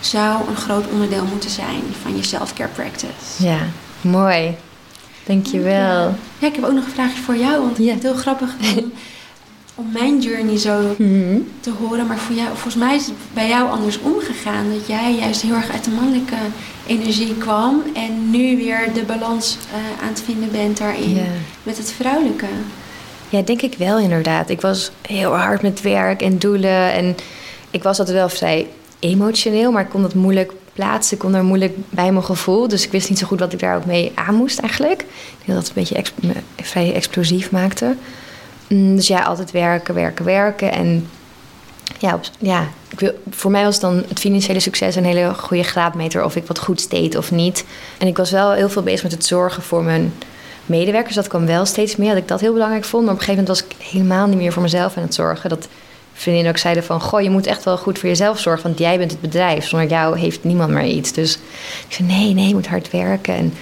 zou 0.00 0.48
een 0.48 0.56
groot 0.56 0.84
onderdeel 0.92 1.24
moeten 1.24 1.50
zijn 1.50 1.82
van 2.02 2.16
je 2.16 2.22
self-care 2.22 2.68
practice. 2.68 3.12
ja, 3.38 3.58
mooi. 4.00 4.54
Dankjewel. 5.24 6.14
Ja, 6.38 6.46
ik 6.46 6.54
heb 6.54 6.64
ook 6.64 6.72
nog 6.72 6.84
een 6.84 6.90
vraagje 6.92 7.22
voor 7.22 7.36
jou. 7.36 7.60
Want 7.62 7.78
ik 7.78 7.84
Ja. 7.84 7.90
vind 7.90 8.02
het 8.02 8.12
heel 8.12 8.20
grappig 8.20 8.54
om, 9.84 9.92
mijn 9.92 10.20
journey 10.20 10.58
zo 10.58 10.80
Mhm. 10.98 11.38
te 11.60 11.70
horen. 11.80 12.06
Maar 12.06 12.18
voor 12.18 12.34
jou, 12.34 12.48
volgens 12.48 12.74
mij 12.74 12.94
is 12.94 13.06
het 13.06 13.14
bij 13.34 13.48
jou 13.48 13.70
anders 13.70 13.98
omgegaan. 14.00 14.70
Dat 14.78 14.86
jij 14.86 15.14
juist 15.14 15.42
heel 15.42 15.54
erg 15.54 15.70
uit 15.72 15.84
de 15.84 15.90
mannelijke 15.90 16.36
energie 16.86 17.34
kwam. 17.36 17.82
En 17.94 18.30
nu 18.30 18.56
weer 18.56 18.90
de 18.94 19.02
balans 19.02 19.56
eh, 19.72 20.02
aan 20.02 20.08
het 20.08 20.22
vinden 20.24 20.50
bent 20.50 20.78
daarin. 20.78 21.18
Met 21.62 21.76
het 21.78 21.92
vrouwelijke. 21.92 22.46
Ja, 23.28 23.40
denk 23.42 23.62
ik 23.62 23.74
wel 23.78 23.98
inderdaad. 23.98 24.50
Ik 24.50 24.60
was 24.60 24.90
heel 25.08 25.36
hard 25.36 25.62
met 25.62 25.80
werk 25.80 26.22
en 26.22 26.38
doelen. 26.38 26.92
En 26.92 27.16
ik 27.70 27.82
was 27.82 27.98
altijd 27.98 28.16
wel 28.16 28.28
vrij 28.28 28.66
emotioneel, 28.98 29.72
maar 29.72 29.82
ik 29.82 29.88
kon 29.90 30.02
dat 30.02 30.14
moeilijk 30.14 30.52
plaatsen. 30.72 31.14
Ik 31.14 31.18
kon 31.22 31.32
daar 31.32 31.44
moeilijk 31.44 31.74
bij 31.90 32.12
mijn 32.12 32.24
gevoel. 32.24 32.68
Dus 32.68 32.84
ik 32.84 32.90
wist 32.90 33.08
niet 33.08 33.18
zo 33.18 33.26
goed 33.26 33.40
wat 33.40 33.52
ik 33.52 33.58
daar 33.58 33.76
ook 33.76 33.84
mee 33.84 34.12
aan 34.14 34.34
moest 34.34 34.58
eigenlijk. 34.58 35.00
Ik 35.00 35.46
denk 35.46 35.58
dat 35.58 35.68
het 35.68 35.76
een 35.76 36.02
beetje 36.02 36.02
vrij 36.62 36.94
explosief 36.94 37.50
maakte. 37.50 37.96
Mm, 38.72 38.96
Dus 38.96 39.06
ja, 39.06 39.22
altijd 39.22 39.50
werken, 39.50 39.94
werken, 39.94 40.24
werken. 40.24 40.72
En 40.72 41.08
ja, 41.98 42.14
op- 42.14 42.24
ja 42.38 42.68
ik 42.88 43.00
wil, 43.00 43.12
voor 43.30 43.50
mij 43.50 43.64
was 43.64 43.80
dan 43.80 44.04
het 44.08 44.18
financiële 44.18 44.60
succes 44.60 44.96
een 44.96 45.04
hele 45.04 45.34
goede 45.34 45.62
graadmeter 45.62 46.24
of 46.24 46.36
ik 46.36 46.46
wat 46.46 46.58
goed 46.58 46.90
deed 46.90 47.16
of 47.16 47.30
niet. 47.30 47.64
En 47.98 48.06
ik 48.06 48.16
was 48.16 48.30
wel 48.30 48.52
heel 48.52 48.68
veel 48.68 48.82
bezig 48.82 49.02
met 49.02 49.12
het 49.12 49.24
zorgen 49.26 49.62
voor 49.62 49.82
mijn 49.82 50.12
medewerkers. 50.66 51.14
Dat 51.14 51.28
kwam 51.28 51.46
wel 51.46 51.66
steeds 51.66 51.96
meer, 51.96 52.08
dat 52.08 52.22
ik 52.22 52.28
dat 52.28 52.40
heel 52.40 52.52
belangrijk 52.52 52.84
vond. 52.84 53.04
Maar 53.04 53.12
op 53.14 53.18
een 53.20 53.24
gegeven 53.24 53.44
moment 53.44 53.60
was 53.68 53.76
ik 53.78 53.86
helemaal 53.92 54.26
niet 54.26 54.36
meer 54.36 54.52
voor 54.52 54.62
mezelf 54.62 54.96
aan 54.96 55.02
het 55.02 55.14
zorgen. 55.14 55.48
Dat 55.50 55.68
vriendinnen 56.12 56.52
ook 56.52 56.58
zeiden 56.58 56.84
van... 56.84 57.00
goh, 57.00 57.20
je 57.20 57.30
moet 57.30 57.46
echt 57.46 57.64
wel 57.64 57.78
goed 57.78 57.98
voor 57.98 58.08
jezelf 58.08 58.38
zorgen, 58.38 58.62
want 58.62 58.78
jij 58.78 58.98
bent 58.98 59.10
het 59.10 59.20
bedrijf. 59.20 59.68
Zonder 59.68 59.88
jou 59.88 60.18
heeft 60.18 60.44
niemand 60.44 60.70
meer 60.70 60.84
iets. 60.86 61.12
Dus 61.12 61.34
ik 61.88 61.94
zei, 61.94 62.08
nee, 62.08 62.34
nee, 62.34 62.48
je 62.48 62.54
moet 62.54 62.66
hard 62.68 62.90
werken. 62.90 63.34
En 63.34 63.54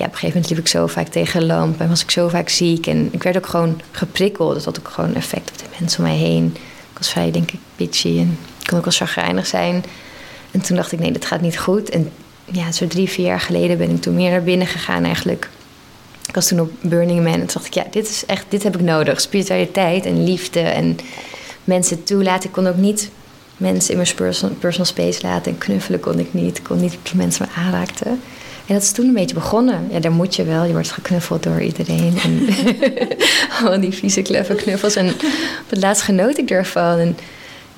ja, 0.00 0.06
op 0.06 0.12
een 0.12 0.18
gegeven 0.18 0.40
moment 0.40 0.50
liep 0.50 0.58
ik 0.58 0.68
zo 0.68 0.86
vaak 0.86 1.08
tegen 1.08 1.46
lamp 1.46 1.80
en 1.80 1.88
was 1.88 2.02
ik 2.02 2.10
zo 2.10 2.28
vaak 2.28 2.48
ziek. 2.48 2.86
En 2.86 3.08
ik 3.10 3.22
werd 3.22 3.36
ook 3.36 3.46
gewoon 3.46 3.80
geprikkeld. 3.90 4.54
Dat 4.54 4.64
had 4.64 4.78
ook 4.78 4.88
gewoon 4.88 5.14
effect 5.14 5.50
op 5.50 5.58
de 5.58 5.64
mensen 5.78 6.04
om 6.04 6.10
mij 6.10 6.18
heen. 6.18 6.56
Ik 6.92 6.98
was 6.98 7.10
vrij, 7.10 7.30
denk 7.30 7.50
ik, 7.50 7.58
bitchy 7.76 8.18
en 8.18 8.38
kon 8.66 8.78
ook 8.78 8.84
wel 8.84 8.94
chagrijnig 8.94 9.46
zijn. 9.46 9.84
En 10.50 10.60
toen 10.60 10.76
dacht 10.76 10.92
ik, 10.92 10.98
nee, 10.98 11.12
dat 11.12 11.24
gaat 11.24 11.40
niet 11.40 11.58
goed. 11.58 11.90
En 11.90 12.10
ja, 12.44 12.72
zo 12.72 12.86
drie, 12.86 13.08
vier 13.08 13.26
jaar 13.26 13.40
geleden 13.40 13.78
ben 13.78 13.90
ik 13.90 14.00
toen 14.00 14.14
meer 14.14 14.30
naar 14.30 14.42
binnen 14.42 14.66
gegaan 14.66 15.04
eigenlijk. 15.04 15.48
Ik 16.26 16.34
was 16.34 16.48
toen 16.48 16.60
op 16.60 16.70
Burning 16.80 17.22
Man 17.22 17.32
en 17.32 17.38
toen 17.38 17.48
dacht 17.52 17.66
ik, 17.66 17.74
ja, 17.74 17.86
dit 17.90 18.08
is 18.08 18.26
echt, 18.26 18.44
dit 18.48 18.62
heb 18.62 18.74
ik 18.74 18.82
nodig. 18.82 19.20
Spiritualiteit 19.20 20.06
en 20.06 20.24
liefde 20.24 20.60
en 20.60 20.98
mensen 21.64 22.04
toelaten. 22.04 22.48
Ik 22.48 22.54
kon 22.54 22.66
ook 22.66 22.76
niet 22.76 23.10
mensen 23.56 23.90
in 23.90 23.96
mijn 23.96 24.14
personal, 24.58 24.86
space 24.86 25.22
laten 25.22 25.52
en 25.52 25.58
knuffelen 25.58 26.00
kon 26.00 26.18
ik 26.18 26.34
niet. 26.34 26.58
Ik 26.58 26.64
kon 26.64 26.80
niet 26.80 26.98
dat 27.02 27.14
mensen 27.14 27.46
me 27.46 27.60
aanraakten. 27.62 28.20
En 28.70 28.76
dat 28.76 28.84
is 28.84 28.92
toen 28.92 29.06
een 29.06 29.14
beetje 29.14 29.34
begonnen. 29.34 29.88
Ja, 29.90 30.00
daar 30.00 30.12
moet 30.12 30.36
je 30.36 30.44
wel. 30.44 30.64
Je 30.64 30.72
wordt 30.72 30.90
geknuffeld 30.90 31.42
door 31.42 31.60
iedereen. 31.60 32.18
En 32.22 32.48
al 33.66 33.80
die 33.80 33.92
vieze 33.92 34.22
kleffe 34.22 34.54
knuffels. 34.54 34.96
En 34.96 35.08
op 35.08 35.66
het 35.68 35.80
laatst 35.80 36.02
genoot 36.02 36.38
ik 36.38 36.50
ervan. 36.50 36.98
En 36.98 37.16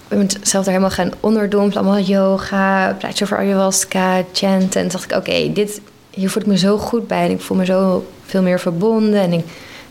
ben 0.09 0.19
mezelf 0.19 0.65
er 0.65 0.71
helemaal 0.71 0.91
gaan 0.91 1.11
onderdompelen. 1.21 1.83
Allemaal 1.83 2.05
yoga, 2.05 2.97
praatje 2.99 3.25
over 3.25 3.39
ayahuasca, 3.39 4.23
chanten. 4.33 4.81
En 4.81 4.89
toen 4.89 4.89
dacht 4.89 5.05
ik, 5.05 5.17
oké, 5.17 5.53
dit 5.53 5.81
hier 6.11 6.31
voel 6.31 6.43
ik 6.43 6.49
me 6.49 6.59
zo 6.59 6.79
goed 6.79 7.07
bij. 7.07 7.25
En 7.25 7.31
ik 7.31 7.41
voel 7.41 7.57
me 7.57 7.65
zo 7.65 8.07
veel 8.25 8.43
meer 8.43 8.61
verbonden. 8.61 9.21
En 9.21 9.33
ik 9.33 9.45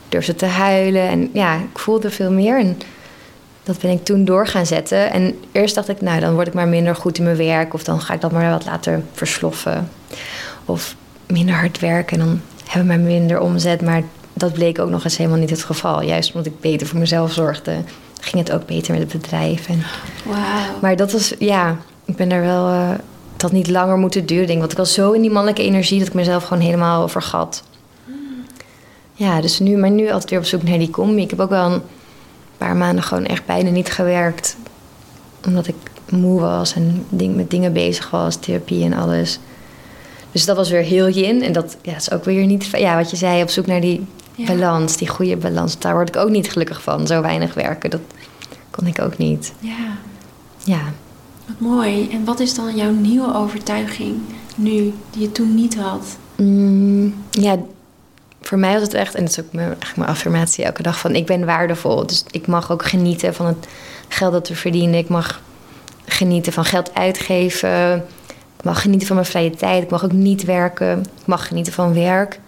durfde 0.10 0.36
te 0.36 0.46
huilen. 0.46 1.08
En 1.08 1.30
ja, 1.34 1.56
ik 1.56 1.80
voelde 1.80 2.10
veel 2.10 2.32
meer. 2.32 2.60
En 2.60 2.78
dat 3.64 3.80
ben 3.80 3.92
ik 3.92 4.04
toen 4.04 4.26
door 4.26 4.48
gaan 4.48 4.66
zetten. 4.66 5.12
En 5.12 5.40
eerst 5.52 5.76
dacht 5.76 5.90
ik, 5.90 6.02
nou, 6.02 6.20
dan 6.20 6.34
word 6.34 6.48
ik 6.48 6.54
maar 6.54 6.68
minder 6.68 6.96
goed 6.96 7.18
in 7.18 7.24
mijn 7.24 7.38
werk. 7.38 7.74
Of 7.74 7.84
dan 7.84 8.02
ga 8.02 8.14
ik 8.14 8.22
dat 8.22 8.32
maar 8.32 8.52
wat 8.52 8.66
later 8.66 9.02
versloffen. 9.14 9.90
Of 10.72 10.96
minder 11.28 11.56
hard 11.56 11.80
werken. 11.80 12.20
En 12.20 12.26
dan 12.26 12.42
hebben 12.66 12.96
we 12.96 13.02
maar 13.02 13.12
minder 13.12 13.40
omzet. 13.40 13.82
Maar 13.82 14.04
dat 14.34 14.54
bleek 14.54 14.80
ook 14.80 14.90
nog 14.90 15.04
eens 15.04 15.18
helemaal 15.18 15.40
niet 15.40 15.50
het 15.50 15.64
geval. 15.64 16.02
Juist 16.02 16.34
omdat 16.34 16.54
ik 16.54 16.60
beter 16.60 16.88
voor 16.88 17.00
mezelf 17.00 17.32
zorgde 17.32 17.84
ging 18.22 18.48
het 18.48 18.56
ook 18.56 18.66
beter 18.66 18.94
met 18.94 19.02
het 19.02 19.22
bedrijf. 19.22 19.68
En, 19.68 19.84
wow. 20.26 20.36
Maar 20.82 20.96
dat 20.96 21.12
was, 21.12 21.34
ja, 21.40 21.78
ik 22.06 22.16
ben 22.16 22.30
daar 22.30 22.42
wel, 22.42 22.70
uh, 22.70 22.90
dat 23.38 23.52
niet 23.52 23.70
langer 23.70 23.98
moeten 23.98 24.26
duren. 24.26 24.48
Denk, 24.48 24.60
want 24.60 24.72
ik 24.72 24.78
was 24.78 24.94
zo 24.94 25.12
in 25.12 25.22
die 25.22 25.32
mannelijke 25.32 25.64
energie 25.64 26.00
dat 26.00 26.08
ik 26.08 26.14
mezelf 26.14 26.44
gewoon 26.44 26.64
helemaal 26.64 27.08
vergat. 27.08 27.64
Ja, 29.14 29.42
dus 29.42 29.60
nu, 29.60 29.78
maar 29.78 29.92
nu 29.92 30.12
altijd 30.12 30.30
weer 30.30 30.40
op 30.40 30.46
zoek 30.46 30.64
naar 30.64 30.78
die 30.78 30.90
combi. 30.90 31.22
Ik 31.22 31.30
heb 31.30 31.40
ook 31.40 31.50
wel 31.50 31.72
een 31.72 31.82
paar 32.58 32.76
maanden 32.76 33.04
gewoon 33.04 33.26
echt 33.26 33.46
bijna 33.46 33.70
niet 33.70 33.92
gewerkt. 33.92 34.56
Omdat 35.46 35.68
ik 35.68 35.76
moe 36.10 36.40
was 36.40 36.74
en 36.74 37.06
ding, 37.10 37.36
met 37.36 37.50
dingen 37.50 37.74
bezig 37.74 38.10
was, 38.10 38.36
therapie 38.36 38.84
en 38.84 38.94
alles. 38.94 39.40
Dus 40.32 40.46
dat 40.46 40.56
was 40.56 40.70
weer 40.70 40.82
heel 40.82 41.10
yin. 41.10 41.44
En 41.44 41.52
dat 41.52 41.78
ja, 41.82 41.96
is 41.96 42.12
ook 42.12 42.26
weer 42.26 42.46
niet... 42.46 42.66
Ja, 42.66 42.96
wat 42.96 43.10
je 43.10 43.16
zei, 43.16 43.42
op 43.42 43.50
zoek 43.50 43.66
naar 43.66 43.82
die 43.82 44.06
balans, 44.46 44.98
die 44.98 45.08
goede 45.08 45.38
balans. 45.38 45.80
Daar 45.80 45.94
word 45.94 46.10
ik 46.10 46.16
ook 46.16 46.30
niet 46.30 46.52
gelukkig 46.52 46.82
van, 46.82 47.08
zo 47.08 47.22
weinig 47.22 47.54
werken. 47.54 47.90
Dat 47.90 48.02
kon 48.70 48.88
ik 48.88 49.02
ook 49.02 49.18
niet. 49.18 49.54
Ja. 49.60 49.98
Ja. 50.64 50.82
Wat 51.46 51.60
mooi. 51.60 52.10
En 52.12 52.26
wat 52.26 52.40
is 52.40 52.56
dan 52.56 52.76
jouw 52.76 52.92
nieuwe 52.92 53.34
overtuiging 53.34 54.16
nu, 54.56 54.94
die 55.10 55.22
je 55.22 55.32
toen 55.32 55.56
niet 55.56 55.76
had? 55.76 56.18
Mm, 56.36 57.16
ja, 57.32 57.58
voor 58.42 58.58
mij 58.58 58.74
was 58.74 58.82
het 58.82 58.94
echt, 58.94 59.16
en 59.16 59.24
dat 59.24 59.32
is 59.32 59.40
ook 59.40 59.54
mijn, 59.54 59.68
eigenlijk 59.68 59.98
mijn 59.98 60.10
affirmatie 60.10 60.64
elke 60.64 60.82
dag, 60.82 61.00
van 61.00 61.16
ik 61.16 61.26
ben 61.26 61.46
waardevol. 61.46 62.08
Dus 62.08 62.24
ik 62.32 62.48
mag 62.48 62.72
ook 62.72 62.86
genieten 62.86 63.34
van 63.34 63.46
het 63.46 63.68
geld 64.08 64.32
dat 64.32 64.48
we 64.48 64.56
verdienen. 64.56 65.00
Ik 65.00 65.10
mag 65.10 65.42
genieten 66.06 66.54
van 66.54 66.66
geld 66.66 66.94
uitgeven. 66.94 68.06
Ik 68.62 68.68
mag 68.68 68.82
genieten 68.82 69.08
van 69.08 69.16
mijn 69.16 69.28
vrije 69.28 69.50
tijd. 69.50 69.84
Ik 69.84 69.90
mag 69.90 70.04
ook 70.04 70.12
niet 70.12 70.44
werken. 70.44 71.00
Ik 71.00 71.26
mag 71.26 71.48
genieten 71.48 71.74
van 71.74 71.94
werk. 71.94 72.40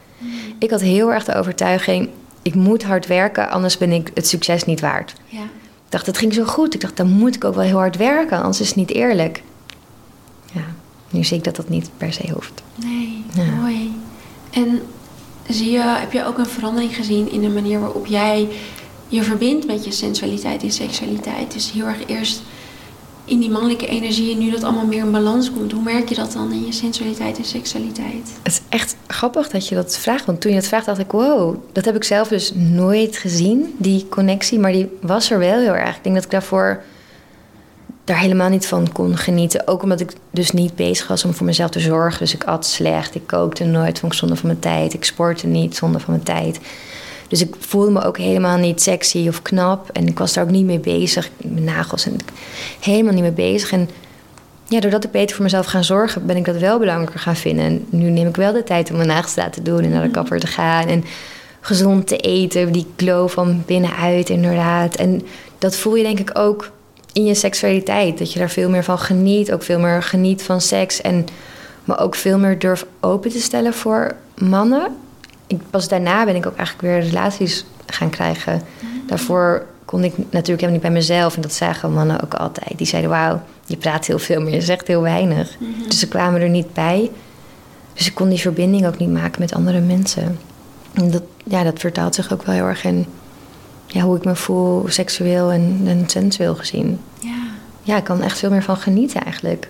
Ik 0.57 0.69
had 0.69 0.81
heel 0.81 1.13
erg 1.13 1.25
de 1.25 1.35
overtuiging, 1.35 2.09
ik 2.41 2.55
moet 2.55 2.83
hard 2.83 3.07
werken, 3.07 3.49
anders 3.49 3.77
ben 3.77 3.91
ik 3.91 4.11
het 4.13 4.27
succes 4.27 4.65
niet 4.65 4.79
waard. 4.79 5.13
Ja. 5.25 5.43
Ik 5.43 5.89
dacht, 5.89 6.05
het 6.05 6.17
ging 6.17 6.33
zo 6.33 6.43
goed. 6.43 6.73
Ik 6.73 6.81
dacht, 6.81 6.97
dan 6.97 7.09
moet 7.09 7.35
ik 7.35 7.43
ook 7.43 7.55
wel 7.55 7.63
heel 7.63 7.77
hard 7.77 7.97
werken, 7.97 8.37
anders 8.37 8.59
is 8.59 8.67
het 8.67 8.75
niet 8.75 8.91
eerlijk. 8.91 9.43
Ja, 10.51 10.65
nu 11.09 11.23
zie 11.23 11.37
ik 11.37 11.43
dat 11.43 11.55
dat 11.55 11.69
niet 11.69 11.89
per 11.97 12.13
se 12.13 12.31
hoeft. 12.33 12.63
Nee, 12.75 13.23
mooi. 13.59 13.93
En 14.51 14.81
zie 15.49 15.71
je, 15.71 15.81
heb 15.81 16.11
je 16.11 16.25
ook 16.25 16.37
een 16.37 16.45
verandering 16.45 16.95
gezien 16.95 17.31
in 17.31 17.41
de 17.41 17.49
manier 17.49 17.79
waarop 17.79 18.05
jij 18.05 18.47
je 19.07 19.23
verbindt 19.23 19.65
met 19.65 19.85
je 19.85 19.91
sensualiteit 19.91 20.63
en 20.63 20.71
seksualiteit? 20.71 21.53
Dus 21.53 21.71
heel 21.71 21.85
erg 21.85 22.05
eerst 22.05 22.41
in 23.25 23.39
die 23.39 23.49
mannelijke 23.49 23.87
energie 23.87 24.33
en 24.33 24.39
nu 24.39 24.51
dat 24.51 24.63
allemaal 24.63 24.85
meer 24.85 25.03
in 25.05 25.11
balans 25.11 25.51
komt, 25.51 25.71
hoe 25.71 25.83
merk 25.83 26.09
je 26.09 26.15
dat 26.15 26.31
dan 26.31 26.51
in 26.51 26.65
je 26.65 26.71
sensualiteit 26.71 27.37
en 27.37 27.45
seksualiteit? 27.45 28.31
Het 28.43 28.51
is 28.51 28.61
echt 28.69 28.95
grappig 29.07 29.49
dat 29.49 29.67
je 29.67 29.75
dat 29.75 29.97
vraagt. 29.97 30.25
Want 30.25 30.41
toen 30.41 30.51
je 30.51 30.57
dat 30.59 30.67
vraagt, 30.67 30.85
dacht 30.85 30.99
ik: 30.99 31.11
wow, 31.11 31.55
dat 31.71 31.85
heb 31.85 31.95
ik 31.95 32.03
zelf 32.03 32.27
dus 32.27 32.51
nooit 32.55 33.17
gezien, 33.17 33.75
die 33.77 34.07
connectie. 34.09 34.59
Maar 34.59 34.71
die 34.71 34.97
was 35.01 35.31
er 35.31 35.39
wel 35.39 35.59
heel 35.59 35.75
erg. 35.75 35.95
Ik 35.95 36.03
denk 36.03 36.15
dat 36.15 36.23
ik 36.23 36.31
daarvoor 36.31 36.83
daar 38.03 38.19
helemaal 38.19 38.49
niet 38.49 38.67
van 38.67 38.91
kon 38.91 39.17
genieten. 39.17 39.67
Ook 39.67 39.83
omdat 39.83 39.99
ik 39.99 40.13
dus 40.31 40.51
niet 40.51 40.75
bezig 40.75 41.07
was 41.07 41.25
om 41.25 41.33
voor 41.33 41.45
mezelf 41.45 41.69
te 41.69 41.79
zorgen. 41.79 42.19
Dus 42.19 42.33
ik 42.33 42.43
at 42.43 42.65
slecht, 42.65 43.15
ik 43.15 43.27
kookte 43.27 43.63
nooit, 43.63 43.99
vond 43.99 44.11
ik 44.11 44.19
zonde 44.19 44.35
van 44.35 44.47
mijn 44.47 44.59
tijd. 44.59 44.93
Ik 44.93 45.03
sportte 45.03 45.47
niet, 45.47 45.75
zonde 45.75 45.99
van 45.99 46.13
mijn 46.13 46.25
tijd. 46.25 46.59
Dus 47.33 47.41
ik 47.41 47.55
voelde 47.59 47.91
me 47.91 48.03
ook 48.03 48.17
helemaal 48.17 48.57
niet 48.57 48.81
sexy 48.81 49.27
of 49.27 49.41
knap. 49.41 49.89
En 49.93 50.07
ik 50.07 50.19
was 50.19 50.33
daar 50.33 50.43
ook 50.43 50.49
niet 50.49 50.65
mee 50.65 50.79
bezig. 50.79 51.29
Mijn 51.37 51.63
nagels 51.63 52.05
en 52.05 52.17
helemaal 52.79 53.13
niet 53.13 53.21
mee 53.21 53.31
bezig. 53.31 53.71
En 53.71 53.89
ja, 54.67 54.79
doordat 54.79 55.03
ik 55.03 55.11
beter 55.11 55.35
voor 55.35 55.43
mezelf 55.43 55.65
gaan 55.65 55.83
zorgen, 55.83 56.25
ben 56.25 56.35
ik 56.35 56.45
dat 56.45 56.57
wel 56.57 56.79
belangrijker 56.79 57.19
gaan 57.19 57.35
vinden. 57.35 57.65
En 57.65 57.85
nu 57.89 58.09
neem 58.09 58.27
ik 58.27 58.35
wel 58.35 58.53
de 58.53 58.63
tijd 58.63 58.89
om 58.89 58.95
mijn 58.95 59.07
nagels 59.07 59.33
te 59.33 59.39
laten 59.39 59.63
doen 59.63 59.83
en 59.83 59.89
naar 59.89 60.01
de 60.01 60.07
mhm. 60.07 60.15
kapper 60.15 60.39
te 60.39 60.47
gaan. 60.47 60.87
En 60.87 61.03
gezond 61.61 62.07
te 62.07 62.17
eten, 62.17 62.71
die 62.71 62.87
glow 62.95 63.29
van 63.29 63.63
binnenuit 63.65 64.29
inderdaad. 64.29 64.95
En 64.95 65.21
dat 65.57 65.75
voel 65.75 65.95
je 65.95 66.03
denk 66.03 66.19
ik 66.19 66.37
ook 66.37 66.71
in 67.13 67.25
je 67.25 67.35
seksualiteit. 67.35 68.17
Dat 68.17 68.33
je 68.33 68.39
daar 68.39 68.49
veel 68.49 68.69
meer 68.69 68.83
van 68.83 68.99
geniet. 68.99 69.51
Ook 69.51 69.63
veel 69.63 69.79
meer 69.79 70.03
geniet 70.03 70.43
van 70.43 70.61
seks. 70.61 71.01
En 71.01 71.25
me 71.83 71.97
ook 71.97 72.15
veel 72.15 72.39
meer 72.39 72.59
durf 72.59 72.85
open 72.99 73.31
te 73.31 73.41
stellen 73.41 73.73
voor 73.73 74.15
mannen 74.37 75.02
ik, 75.53 75.69
pas 75.69 75.87
daarna 75.87 76.25
ben 76.25 76.35
ik 76.35 76.45
ook 76.45 76.55
eigenlijk 76.55 76.87
weer 76.87 77.09
relaties 77.09 77.65
gaan 77.85 78.09
krijgen. 78.09 78.53
Mhm. 78.53 79.07
Daarvoor 79.07 79.65
kon 79.85 80.03
ik 80.03 80.17
natuurlijk 80.17 80.45
helemaal 80.45 80.71
niet 80.71 80.81
bij 80.81 80.91
mezelf. 80.91 81.35
En 81.35 81.41
dat 81.41 81.53
zagen 81.53 81.93
mannen 81.93 82.21
ook 82.23 82.33
altijd. 82.33 82.77
Die 82.77 82.87
zeiden, 82.87 83.11
wauw, 83.11 83.41
je 83.65 83.77
praat 83.77 84.05
heel 84.05 84.19
veel, 84.19 84.41
maar 84.41 84.51
je 84.51 84.61
zegt 84.61 84.87
heel 84.87 85.01
weinig. 85.01 85.55
Mhm. 85.59 85.87
Dus 85.87 85.99
ze 85.99 86.07
kwamen 86.07 86.41
er 86.41 86.49
niet 86.49 86.73
bij. 86.73 87.11
Dus 87.93 88.07
ik 88.07 88.13
kon 88.13 88.29
die 88.29 88.39
verbinding 88.39 88.87
ook 88.87 88.97
niet 88.97 89.11
maken 89.11 89.41
met 89.41 89.53
andere 89.53 89.79
mensen. 89.79 90.39
En 90.93 91.11
dat, 91.11 91.23
ja, 91.43 91.63
dat 91.63 91.79
vertaalt 91.79 92.15
zich 92.15 92.33
ook 92.33 92.43
wel 92.43 92.55
heel 92.55 92.65
erg 92.65 92.83
in 92.83 93.05
ja, 93.93 94.01
hoe 94.01 94.17
ik 94.17 94.25
me 94.25 94.35
voel, 94.35 94.85
seksueel 94.87 95.51
en, 95.51 95.81
en 95.85 96.03
sensueel 96.09 96.55
gezien. 96.55 96.99
Ja. 97.19 97.43
ja, 97.81 97.97
ik 97.97 98.03
kan 98.03 98.21
echt 98.21 98.37
veel 98.37 98.49
meer 98.49 98.63
van 98.63 98.77
genieten 98.77 99.23
eigenlijk. 99.23 99.69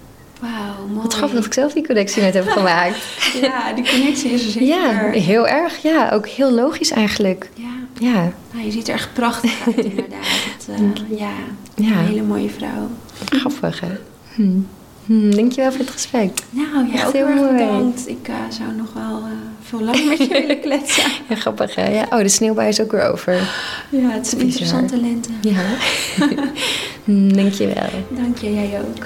Mooi. 0.88 1.01
Wat 1.01 1.13
grappig 1.13 1.36
dat 1.36 1.45
ik 1.45 1.53
zelf 1.53 1.73
die 1.73 1.86
connectie 1.86 2.21
net 2.21 2.34
heb 2.34 2.47
gemaakt. 2.47 2.97
ja, 3.41 3.73
die 3.73 3.89
connectie 3.89 4.31
is 4.31 4.45
er 4.45 4.51
zeker. 4.51 4.67
Ja, 4.67 5.09
heel 5.09 5.47
erg. 5.47 5.81
Ja, 5.81 6.09
ook 6.11 6.27
heel 6.27 6.51
logisch 6.51 6.91
eigenlijk. 6.91 7.49
Ja. 7.53 7.69
ja. 7.99 8.31
Nou, 8.51 8.65
je 8.65 8.71
ziet 8.71 8.88
er 8.88 8.93
echt 8.93 9.13
prachtig 9.13 9.65
uit 9.65 9.86
inderdaad. 9.86 10.21
Uh, 10.69 11.19
ja, 11.19 11.31
ja, 11.75 11.91
een 11.91 12.05
hele 12.05 12.21
mooie 12.21 12.49
vrouw. 12.49 12.89
Grappig 13.29 13.79
hè? 13.79 13.88
Hm. 14.34 14.59
Hm, 15.05 15.29
dankjewel 15.29 15.71
voor 15.71 15.79
het 15.79 15.89
gesprek. 15.89 16.39
Nou, 16.49 16.77
ook 17.05 17.13
heel 17.13 17.27
erg 17.27 17.51
bedankt. 17.51 18.07
Ik 18.07 18.27
uh, 18.29 18.36
zou 18.49 18.71
nog 18.75 18.93
wel 18.93 19.19
uh, 19.19 19.34
veel 19.61 19.81
langer 19.81 20.05
met 20.05 20.17
je 20.17 20.27
willen 20.41 20.59
kletsen. 20.59 21.11
Ja, 21.29 21.36
grappig 21.36 21.75
hè? 21.75 21.89
Ja. 21.89 22.05
Oh, 22.09 22.17
de 22.17 22.29
sneeuwbui 22.29 22.67
is 22.67 22.81
ook 22.81 22.91
weer 22.91 23.11
over. 23.11 23.34
Ja, 23.89 24.09
het 24.09 24.25
is 24.25 24.31
een 24.34 24.39
interessante 24.39 24.97
lente. 24.97 25.29
Ja. 25.41 25.61
hm, 27.03 27.34
dankjewel. 27.34 27.89
Dank 28.09 28.38
je, 28.38 28.53
jij 28.53 28.79
ook. 28.79 29.05